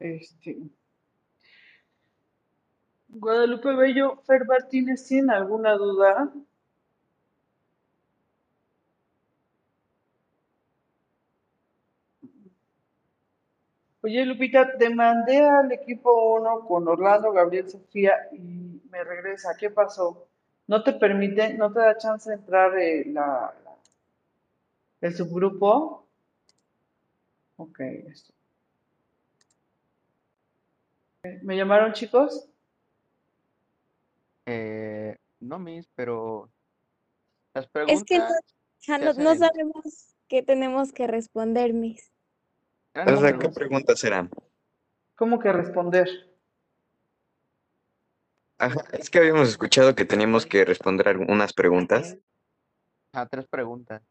Este. 0.00 0.56
Guadalupe 3.22 3.72
Bello, 3.74 4.22
Fer 4.24 4.44
Martínez, 4.46 5.04
¿tienen 5.08 5.30
alguna 5.32 5.72
duda? 5.74 6.32
Oye, 14.02 14.24
Lupita, 14.24 14.78
te 14.78 14.88
mandé 14.88 15.38
al 15.44 15.70
equipo 15.70 16.34
1 16.36 16.60
con 16.66 16.88
Orlando, 16.88 17.30
Gabriel, 17.30 17.68
Sofía 17.68 18.14
y 18.32 18.80
me 18.90 19.04
regresa. 19.04 19.54
¿Qué 19.58 19.68
pasó? 19.68 20.28
¿No 20.66 20.82
te 20.82 20.94
permite, 20.94 21.52
no 21.54 21.70
te 21.70 21.80
da 21.80 21.98
chance 21.98 22.30
de 22.30 22.36
entrar 22.36 22.78
eh, 22.78 23.04
la, 23.06 23.54
la- 23.64 23.76
el 25.00 25.14
subgrupo? 25.14 26.06
Ok, 27.56 27.80
esto. 27.80 28.32
¿Me 31.42 31.56
llamaron 31.56 31.92
chicos? 31.92 32.48
Eh, 34.46 35.16
no, 35.40 35.58
Miss, 35.58 35.88
pero 35.94 36.50
las 37.54 37.66
Es 37.88 38.04
que 38.04 38.18
no, 38.18 38.24
preguntas 38.24 38.40
ja, 38.86 38.98
sabemos 39.38 40.14
qué 40.28 40.42
tenemos 40.42 40.92
que 40.92 41.06
responder, 41.06 41.72
las 42.94 43.06
O 43.06 43.16
sea, 43.20 43.32
¿qué 43.32 43.48
preguntas. 43.48 43.54
preguntas 43.54 44.04
eran? 44.04 44.30
¿Cómo 45.16 45.38
que 45.38 45.52
responder? 45.52 46.08
Ajá, 48.58 48.84
es 48.92 49.10
que 49.10 49.18
habíamos 49.18 49.48
escuchado 49.48 49.94
que 49.94 50.04
teníamos 50.04 50.46
que 50.46 50.64
responder 50.64 51.08
algunas 51.08 51.52
preguntas. 51.52 52.16
Ah, 53.12 53.26
tres 53.26 53.46
preguntas. 53.46 54.02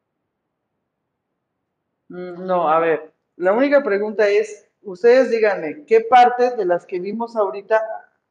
Mm, 2.10 2.46
No, 2.46 2.70
a 2.70 2.80
ver, 2.80 3.14
la 3.38 3.54
única 3.54 3.84
pregunta 3.84 4.28
es, 4.30 4.68
ustedes 4.86 5.30
díganme, 5.30 5.86
¿qué 5.86 6.02
partes 6.02 6.56
de 6.58 6.66
las 6.66 6.86
que 6.86 7.00
vimos 7.00 7.36
ahorita 7.36 7.84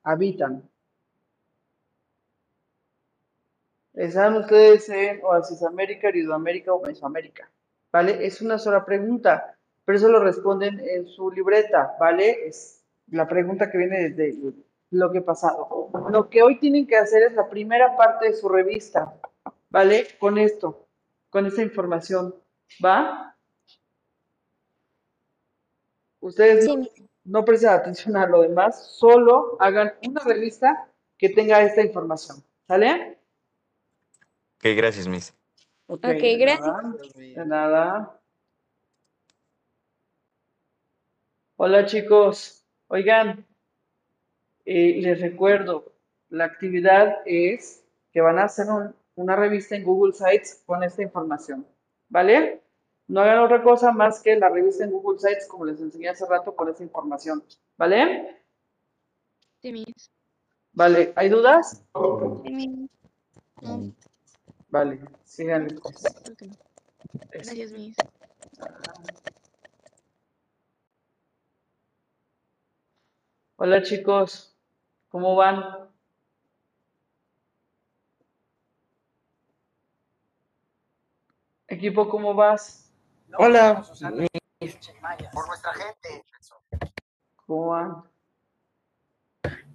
habitan? 0.03 0.69
¿Están 3.93 4.37
ustedes 4.37 4.89
en 4.89 5.25
Oasis 5.25 5.63
América, 5.63 6.09
Aridoamérica 6.09 6.73
o 6.73 6.83
Mesoamérica? 6.83 7.49
¿Vale? 7.93 8.27
Es 8.27 8.43
una 8.43 8.59
sola 8.59 8.85
pregunta, 8.85 9.57
pero 9.85 9.99
eso 9.99 10.09
lo 10.09 10.19
responden 10.19 10.81
en 10.81 11.07
su 11.07 11.31
libreta, 11.31 11.95
¿vale? 12.01 12.47
Es 12.47 12.83
la 13.09 13.29
pregunta 13.29 13.71
que 13.71 13.79
viene 13.79 14.09
desde 14.09 14.31
el 14.31 14.65
bloque 14.91 15.21
pasado. 15.21 15.91
Lo 16.11 16.29
que 16.29 16.43
hoy 16.43 16.59
tienen 16.59 16.87
que 16.89 16.97
hacer 16.97 17.23
es 17.23 17.35
la 17.35 17.49
primera 17.49 17.97
parte 17.97 18.27
de 18.27 18.35
su 18.35 18.49
revista, 18.49 19.15
¿vale? 19.71 20.09
Con 20.19 20.39
esto, 20.39 20.89
con 21.31 21.47
esta 21.47 21.63
información, 21.63 22.35
¿va? 22.85 23.34
Ustedes 26.25 26.65
Sí, 26.65 27.07
no, 27.25 27.45
presten 27.45 27.69
atención 27.69 28.17
a 28.17 28.27
lo 28.27 28.41
demás, 28.41 28.97
solo 28.97 29.59
hagan 29.61 29.93
una 30.09 30.23
revista 30.23 30.89
que 31.19 31.29
tenga 31.29 31.61
esta 31.63 31.83
información, 31.83 32.43
¿sale? 32.67 33.19
Ok, 34.57 34.65
gracias, 34.75 35.07
Miss. 35.07 35.35
Ok, 35.87 35.99
Ok, 36.03 36.07
de 36.23 36.37
gracias. 36.39 36.67
nada, 36.67 36.95
de 37.15 37.45
nada. 37.47 38.21
Hola 41.57 41.85
chicos, 41.85 42.65
oigan, 42.89 43.47
eh, 44.65 44.97
les 45.03 45.21
recuerdo, 45.21 45.93
la 46.31 46.47
actividad 46.47 47.19
es 47.27 47.85
que 48.13 48.23
van 48.23 48.39
a 48.39 48.45
hacer 48.45 48.67
un- 48.71 48.95
una 49.17 49.37
revista 49.37 49.77
en 49.77 49.85
Google 49.85 50.15
Sites 50.15 50.63
con 50.65 50.83
esta 50.83 51.03
información, 51.03 51.67
¿vale? 52.09 52.63
No 53.07 53.21
hagan 53.21 53.41
otra 53.41 53.63
cosa 53.63 53.93
más 53.93 54.23
que 54.23 54.37
la 54.37 54.49
revista 54.49 54.85
en 54.85 54.91
Google 54.91 55.19
Sites, 55.19 55.47
como 55.47 55.67
les 55.67 55.81
enseñé 55.81 56.09
hace 56.09 56.27
rato, 56.27 56.57
con 56.57 56.69
esta 56.69 56.83
información, 56.83 57.45
¿vale? 57.77 58.43
Sí, 59.61 59.73
Miss. 59.73 60.11
Vale, 60.73 61.13
¿hay 61.17 61.29
dudas? 61.29 61.85
Sí. 62.45 62.89
No. 63.63 63.95
Vale, 64.69 65.01
síganle. 65.25 65.79
pues. 65.81 66.03
Gracias, 67.31 67.73
Miss. 67.73 67.97
Hola 73.57 73.83
chicos, 73.83 74.57
¿cómo 75.09 75.37
van? 75.37 75.89
Equipo, 81.69 82.09
¿cómo 82.09 82.35
vas? 82.35 82.84
Hola, 83.37 83.85
Miss. 84.13 84.79
¿Cómo 87.47 87.69
van? 87.69 88.03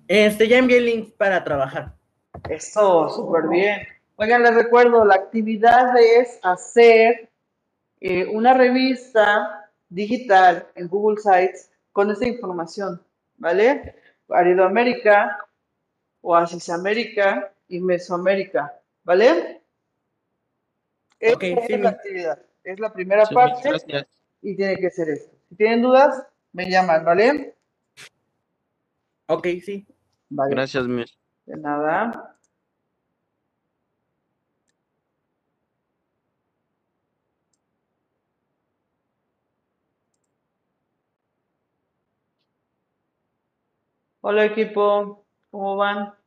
Este, 0.07 0.47
ya 0.47 0.57
envié 0.57 0.77
el 0.77 0.85
link 0.85 1.13
para 1.17 1.43
trabajar. 1.43 1.93
Eso, 2.49 3.09
súper 3.09 3.47
bien. 3.49 3.87
Oigan, 4.15 4.43
les 4.43 4.55
recuerdo, 4.55 5.05
la 5.05 5.15
actividad 5.15 5.97
es 5.97 6.39
hacer 6.41 7.29
eh, 7.99 8.25
una 8.25 8.53
revista 8.53 9.69
digital 9.89 10.67
en 10.75 10.87
Google 10.87 11.17
Sites 11.17 11.71
con 11.91 12.09
esta 12.11 12.27
información, 12.27 13.01
¿vale? 13.37 13.95
Aridoamérica, 14.29 15.47
Oasis 16.21 16.69
América 16.69 17.53
y 17.67 17.79
Mesoamérica, 17.79 18.79
¿vale? 19.03 19.61
Esta 21.19 21.35
Ok, 21.35 21.43
es 21.43 21.67
sí, 21.67 21.77
la 21.77 21.89
actividad, 21.89 22.39
es 22.63 22.79
la 22.79 22.91
primera 22.91 23.25
parte 23.25 23.71
y 24.41 24.55
tiene 24.55 24.77
que 24.77 24.89
ser 24.89 25.09
esto. 25.09 25.35
Si 25.49 25.55
tienen 25.55 25.81
dudas, 25.81 26.25
me 26.51 26.69
llaman, 26.69 27.03
¿vale? 27.03 27.55
Ok, 29.27 29.47
sí. 29.63 29.87
Vale. 30.29 30.51
Gracias, 30.51 30.87
Miss. 30.87 31.17
De 31.45 31.57
nada. 31.57 32.35
Hola 44.21 44.45
equipo, 44.45 45.25
¿cómo 45.49 45.77
van? 45.77 46.18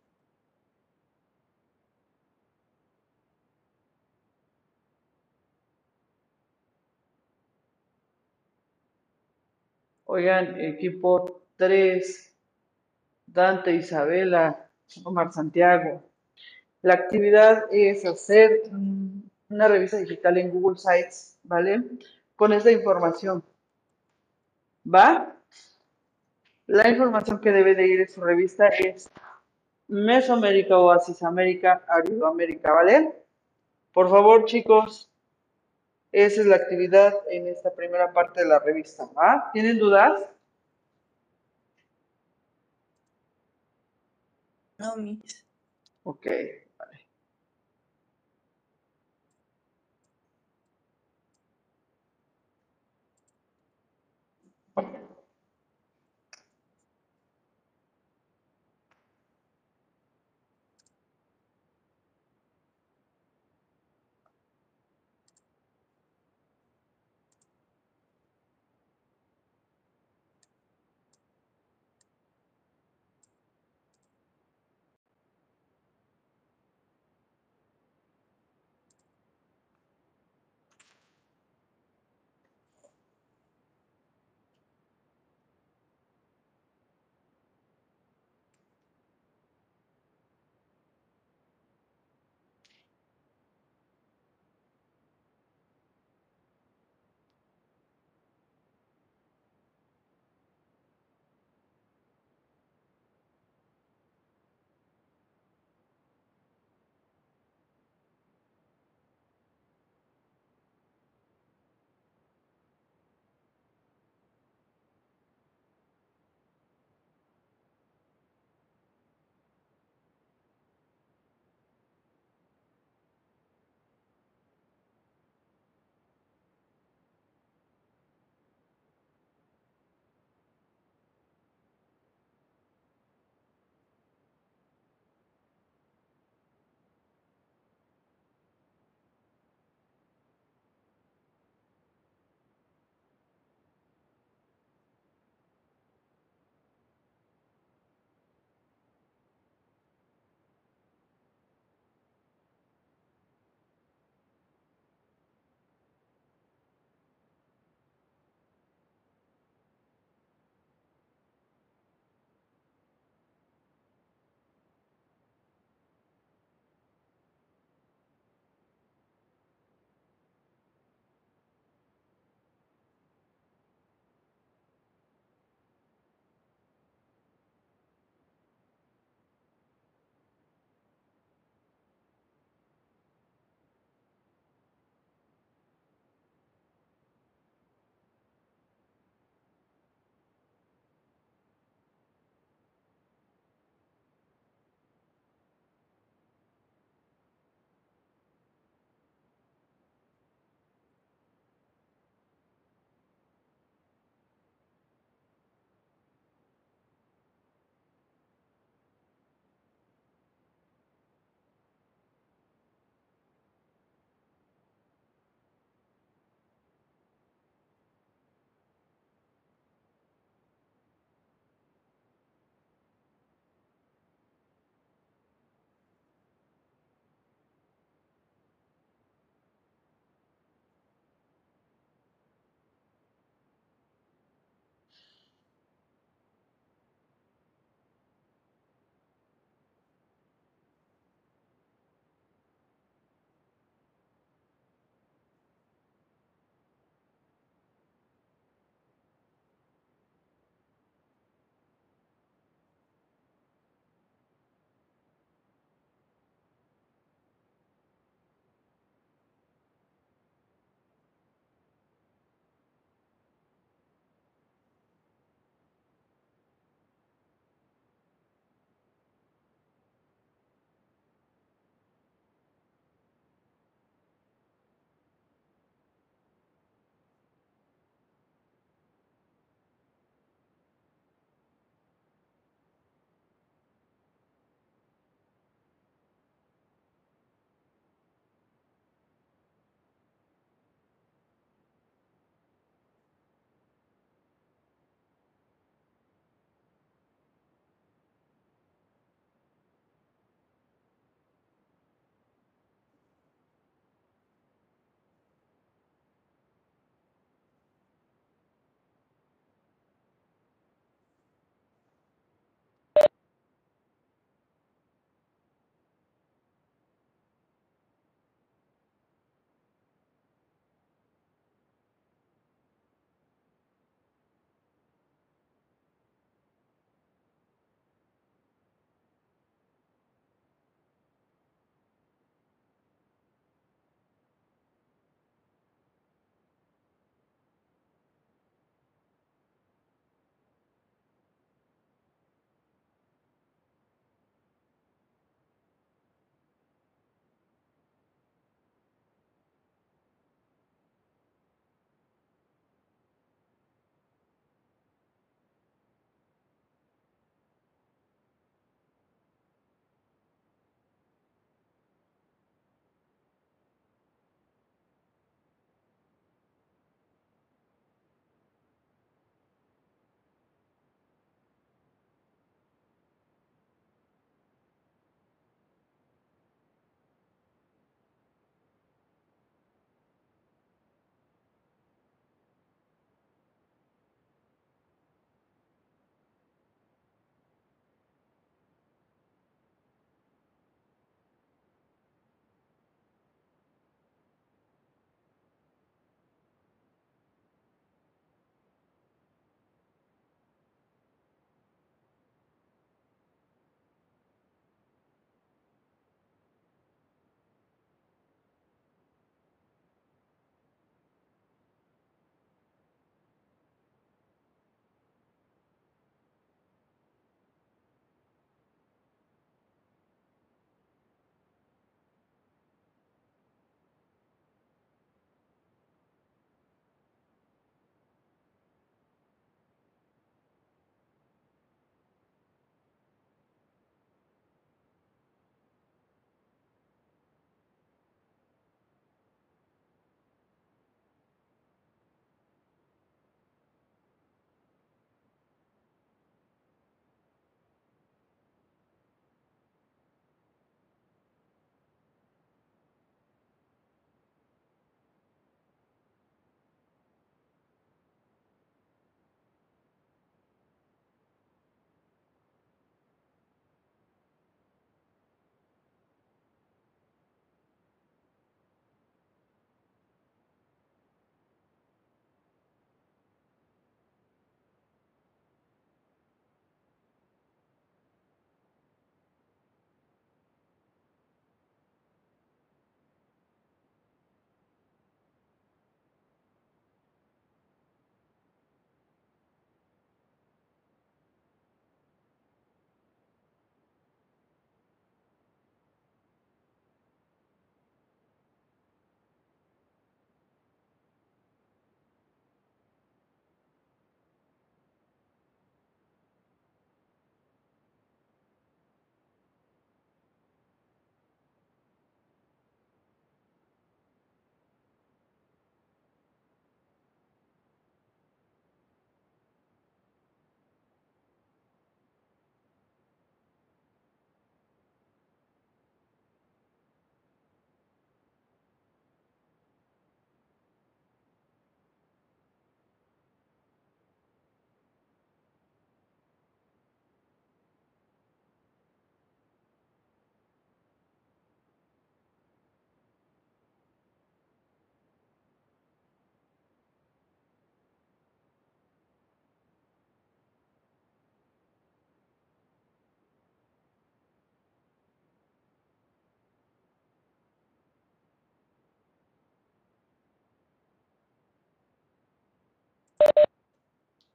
Oigan, 10.15 10.61
equipo 10.61 11.41
3, 11.57 12.37
Dante, 13.25 13.73
Isabela, 13.73 14.69
Omar 15.05 15.33
Santiago. 15.33 16.03
La 16.83 16.93
actividad 16.93 17.65
es 17.71 18.05
hacer 18.05 18.61
una 19.49 19.69
revista 19.69 19.97
digital 19.97 20.37
en 20.37 20.51
Google 20.51 20.77
Sites, 20.77 21.39
¿vale? 21.45 21.83
Con 22.37 22.53
esta 22.53 22.71
información. 22.71 23.43
¿Va? 24.85 25.35
La 26.67 26.91
información 26.91 27.41
que 27.41 27.51
debe 27.51 27.75
de 27.75 27.87
ir 27.87 28.01
en 28.03 28.11
su 28.11 28.21
revista 28.21 28.69
es 28.69 29.11
Mesoamérica, 29.89 30.77
Oasis 30.77 31.23
América, 31.23 31.87
Aridoamérica, 31.89 32.71
¿vale? 32.71 33.15
Por 33.95 34.11
favor, 34.11 34.45
chicos, 34.45 35.11
esa 36.13 36.43
es 36.43 36.47
la 36.47 36.57
actividad 36.57 37.15
en 37.31 37.49
esta 37.49 37.75
primera 37.75 38.13
parte 38.13 38.43
de 38.43 38.49
la 38.49 38.59
revista, 38.59 39.07
¿va? 39.17 39.51
¿Tienen 39.53 39.79
dudas? 39.79 40.29
No, 44.79 44.97
mis. 44.97 45.47
Ok, 46.05 46.27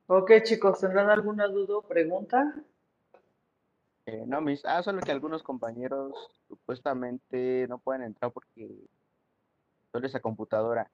Ok, 0.09 0.31
chicos, 0.43 0.79
¿tendrán 0.79 1.09
alguna 1.09 1.47
duda 1.47 1.77
o 1.77 1.81
pregunta? 1.81 2.55
Eh, 4.05 4.23
no, 4.25 4.39
mis, 4.39 4.63
ah, 4.63 4.81
solo 4.81 5.01
que 5.01 5.11
algunos 5.11 5.43
compañeros 5.43 6.13
supuestamente 6.47 7.67
no 7.67 7.77
pueden 7.77 8.03
entrar 8.03 8.31
porque 8.31 8.69
solo 9.91 10.07
esa 10.07 10.21
computadora. 10.21 10.89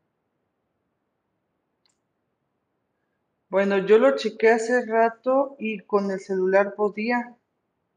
Bueno, 3.49 3.77
yo 3.77 3.99
lo 3.99 4.15
chequé 4.15 4.49
hace 4.49 4.83
rato 4.83 5.55
y 5.59 5.81
con 5.81 6.09
el 6.09 6.19
celular 6.19 6.73
podía. 6.73 7.37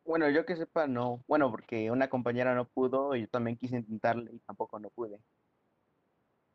Bueno, 0.05 0.29
yo 0.29 0.45
que 0.45 0.55
sepa, 0.55 0.87
no. 0.87 1.25
Bueno, 1.27 1.51
porque 1.51 1.91
una 1.91 2.11
compañera 2.11 2.55
no 2.55 2.67
pudo 2.67 3.17
y 3.17 3.23
yo 3.23 3.29
también 3.29 3.57
quise 3.57 3.77
intentarle 3.77 4.33
y 4.35 4.39
tampoco 4.41 4.79
no 4.79 4.91
pude. 4.91 5.19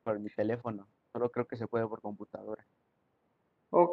Por 0.04 0.20
mi 0.20 0.30
teléfono. 0.30 0.88
Solo 1.14 1.32
creo 1.32 1.48
que 1.48 1.58
se 1.58 1.66
puede 1.66 1.88
por 1.88 2.00
computadora. 2.00 2.64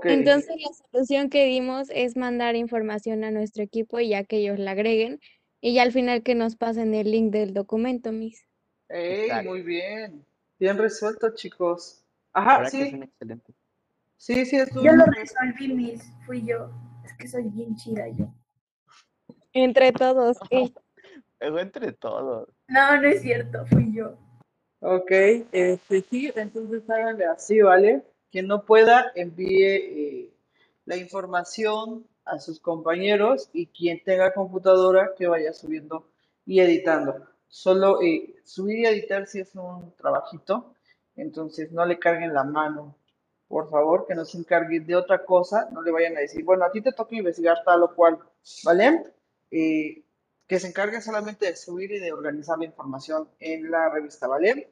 Entonces 0.05 0.57
la 0.61 0.91
solución 0.91 1.31
que 1.31 1.45
dimos 1.45 1.89
es 1.91 2.17
mandar 2.17 2.57
información 2.57 3.23
a 3.25 3.31
nuestro 3.31 3.63
equipo 3.63 4.01
y 4.01 4.09
ya 4.09 4.25
que 4.25 4.39
ellos 4.39 4.59
la 4.59 4.73
agreguen 4.73 5.21
y 5.61 5.75
ya 5.75 5.83
al 5.83 5.93
final 5.93 6.23
que 6.23 6.35
nos 6.35 6.57
pasen 6.57 6.95
el 6.95 7.11
link 7.11 7.33
del 7.33 7.55
documento, 7.55 8.13
Miss. 8.13 8.47
Ey, 8.89 9.25
Exacto. 9.25 9.51
muy 9.51 9.63
bien. 9.63 10.25
Bien 10.59 10.77
resuelto, 10.79 11.35
chicos. 11.35 12.05
Ajá, 12.33 12.59
¿Verdad 12.59 12.73
que 12.73 12.91
sí. 12.91 13.45
Sí, 14.17 14.47
sí, 14.47 14.57
estuvo 14.57 14.85
Yo 14.85 14.93
lo 14.93 15.05
resolví, 15.07 15.69
Miss. 15.69 16.13
Fui 16.27 16.45
yo. 16.45 16.71
Es 17.05 17.13
que 17.15 17.29
soy 17.29 17.45
bien 17.49 17.77
chida 17.77 18.09
yo. 18.09 18.33
Entre 19.53 19.93
todos. 19.93 20.39
eh, 20.51 20.73
entre 21.41 21.93
todos. 21.93 22.49
No, 22.67 23.01
no 23.01 23.09
es 23.09 23.23
cierto. 23.23 23.65
Fui 23.67 23.93
yo. 23.93 24.17
Ok, 24.81 25.11
este 25.53 26.03
sí, 26.03 26.33
entonces 26.35 26.89
háganle 26.89 27.27
así, 27.27 27.61
¿vale? 27.61 28.05
Quien 28.31 28.47
no 28.47 28.65
pueda, 28.65 29.13
envíe 29.15 29.65
eh, 29.65 30.31
la 30.85 30.97
información 30.97 32.07
a 32.25 32.39
sus 32.39 32.61
compañeros 32.61 33.49
y 33.53 33.67
quien 33.67 34.03
tenga 34.05 34.35
computadora 34.35 35.13
que 35.17 35.27
vaya 35.27 35.53
subiendo 35.53 36.09
y 36.45 36.61
editando. 36.61 37.27
Solo 37.49 38.03
eh, 38.03 38.37
subir 38.45 38.81
y 38.81 38.87
editar 38.87 39.27
sí 39.27 39.41
es 39.41 39.55
un 39.55 39.93
trabajito, 39.97 40.75
entonces 41.17 41.73
no 41.73 41.85
le 41.87 41.99
carguen 41.99 42.35
la 42.35 42.45
mano, 42.45 42.95
por 43.49 43.71
favor, 43.71 44.07
que 44.07 44.15
no 44.15 44.25
se 44.27 44.39
encarguen 44.39 44.87
de 44.87 44.95
otra 44.95 45.25
cosa, 45.25 45.69
no 45.73 45.81
le 45.81 45.91
vayan 45.91 46.17
a 46.17 46.21
decir, 46.21 46.45
bueno, 46.45 46.65
a 46.65 46.71
ti 46.71 46.83
te 46.83 46.93
toca 46.93 47.17
investigar 47.17 47.63
tal 47.65 47.83
o 47.83 47.95
cual, 47.95 48.19
¿vale? 48.65 49.05
Eh, 49.51 50.03
que 50.47 50.61
se 50.61 50.69
encargue 50.69 51.01
solamente 51.01 51.47
de 51.47 51.57
subir 51.57 51.93
y 51.93 51.99
de 51.99 52.13
organizar 52.13 52.59
la 52.59 52.67
información 52.67 53.29
en 53.41 53.71
la 53.71 53.89
revista, 53.89 54.27
¿vale? 54.27 54.71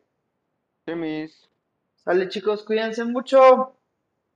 Sí. 0.86 1.46
Sale 2.06 2.28
chicos, 2.28 2.62
cuídense 2.62 3.04
mucho. 3.04 3.74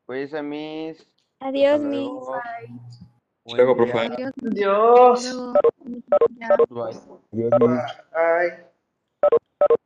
A 0.09 0.43
mis. 0.43 1.07
Adiós, 1.39 1.81
Hasta 1.81 1.89
Miss. 1.89 2.11
luego. 3.47 3.77
Profe. 3.77 3.99
Adiós. 3.99 4.33
Dios. 4.43 5.25
Luego. 5.25 5.53
Ya. 6.37 6.49
Bye. 6.69 7.71
Bye. 8.13 9.81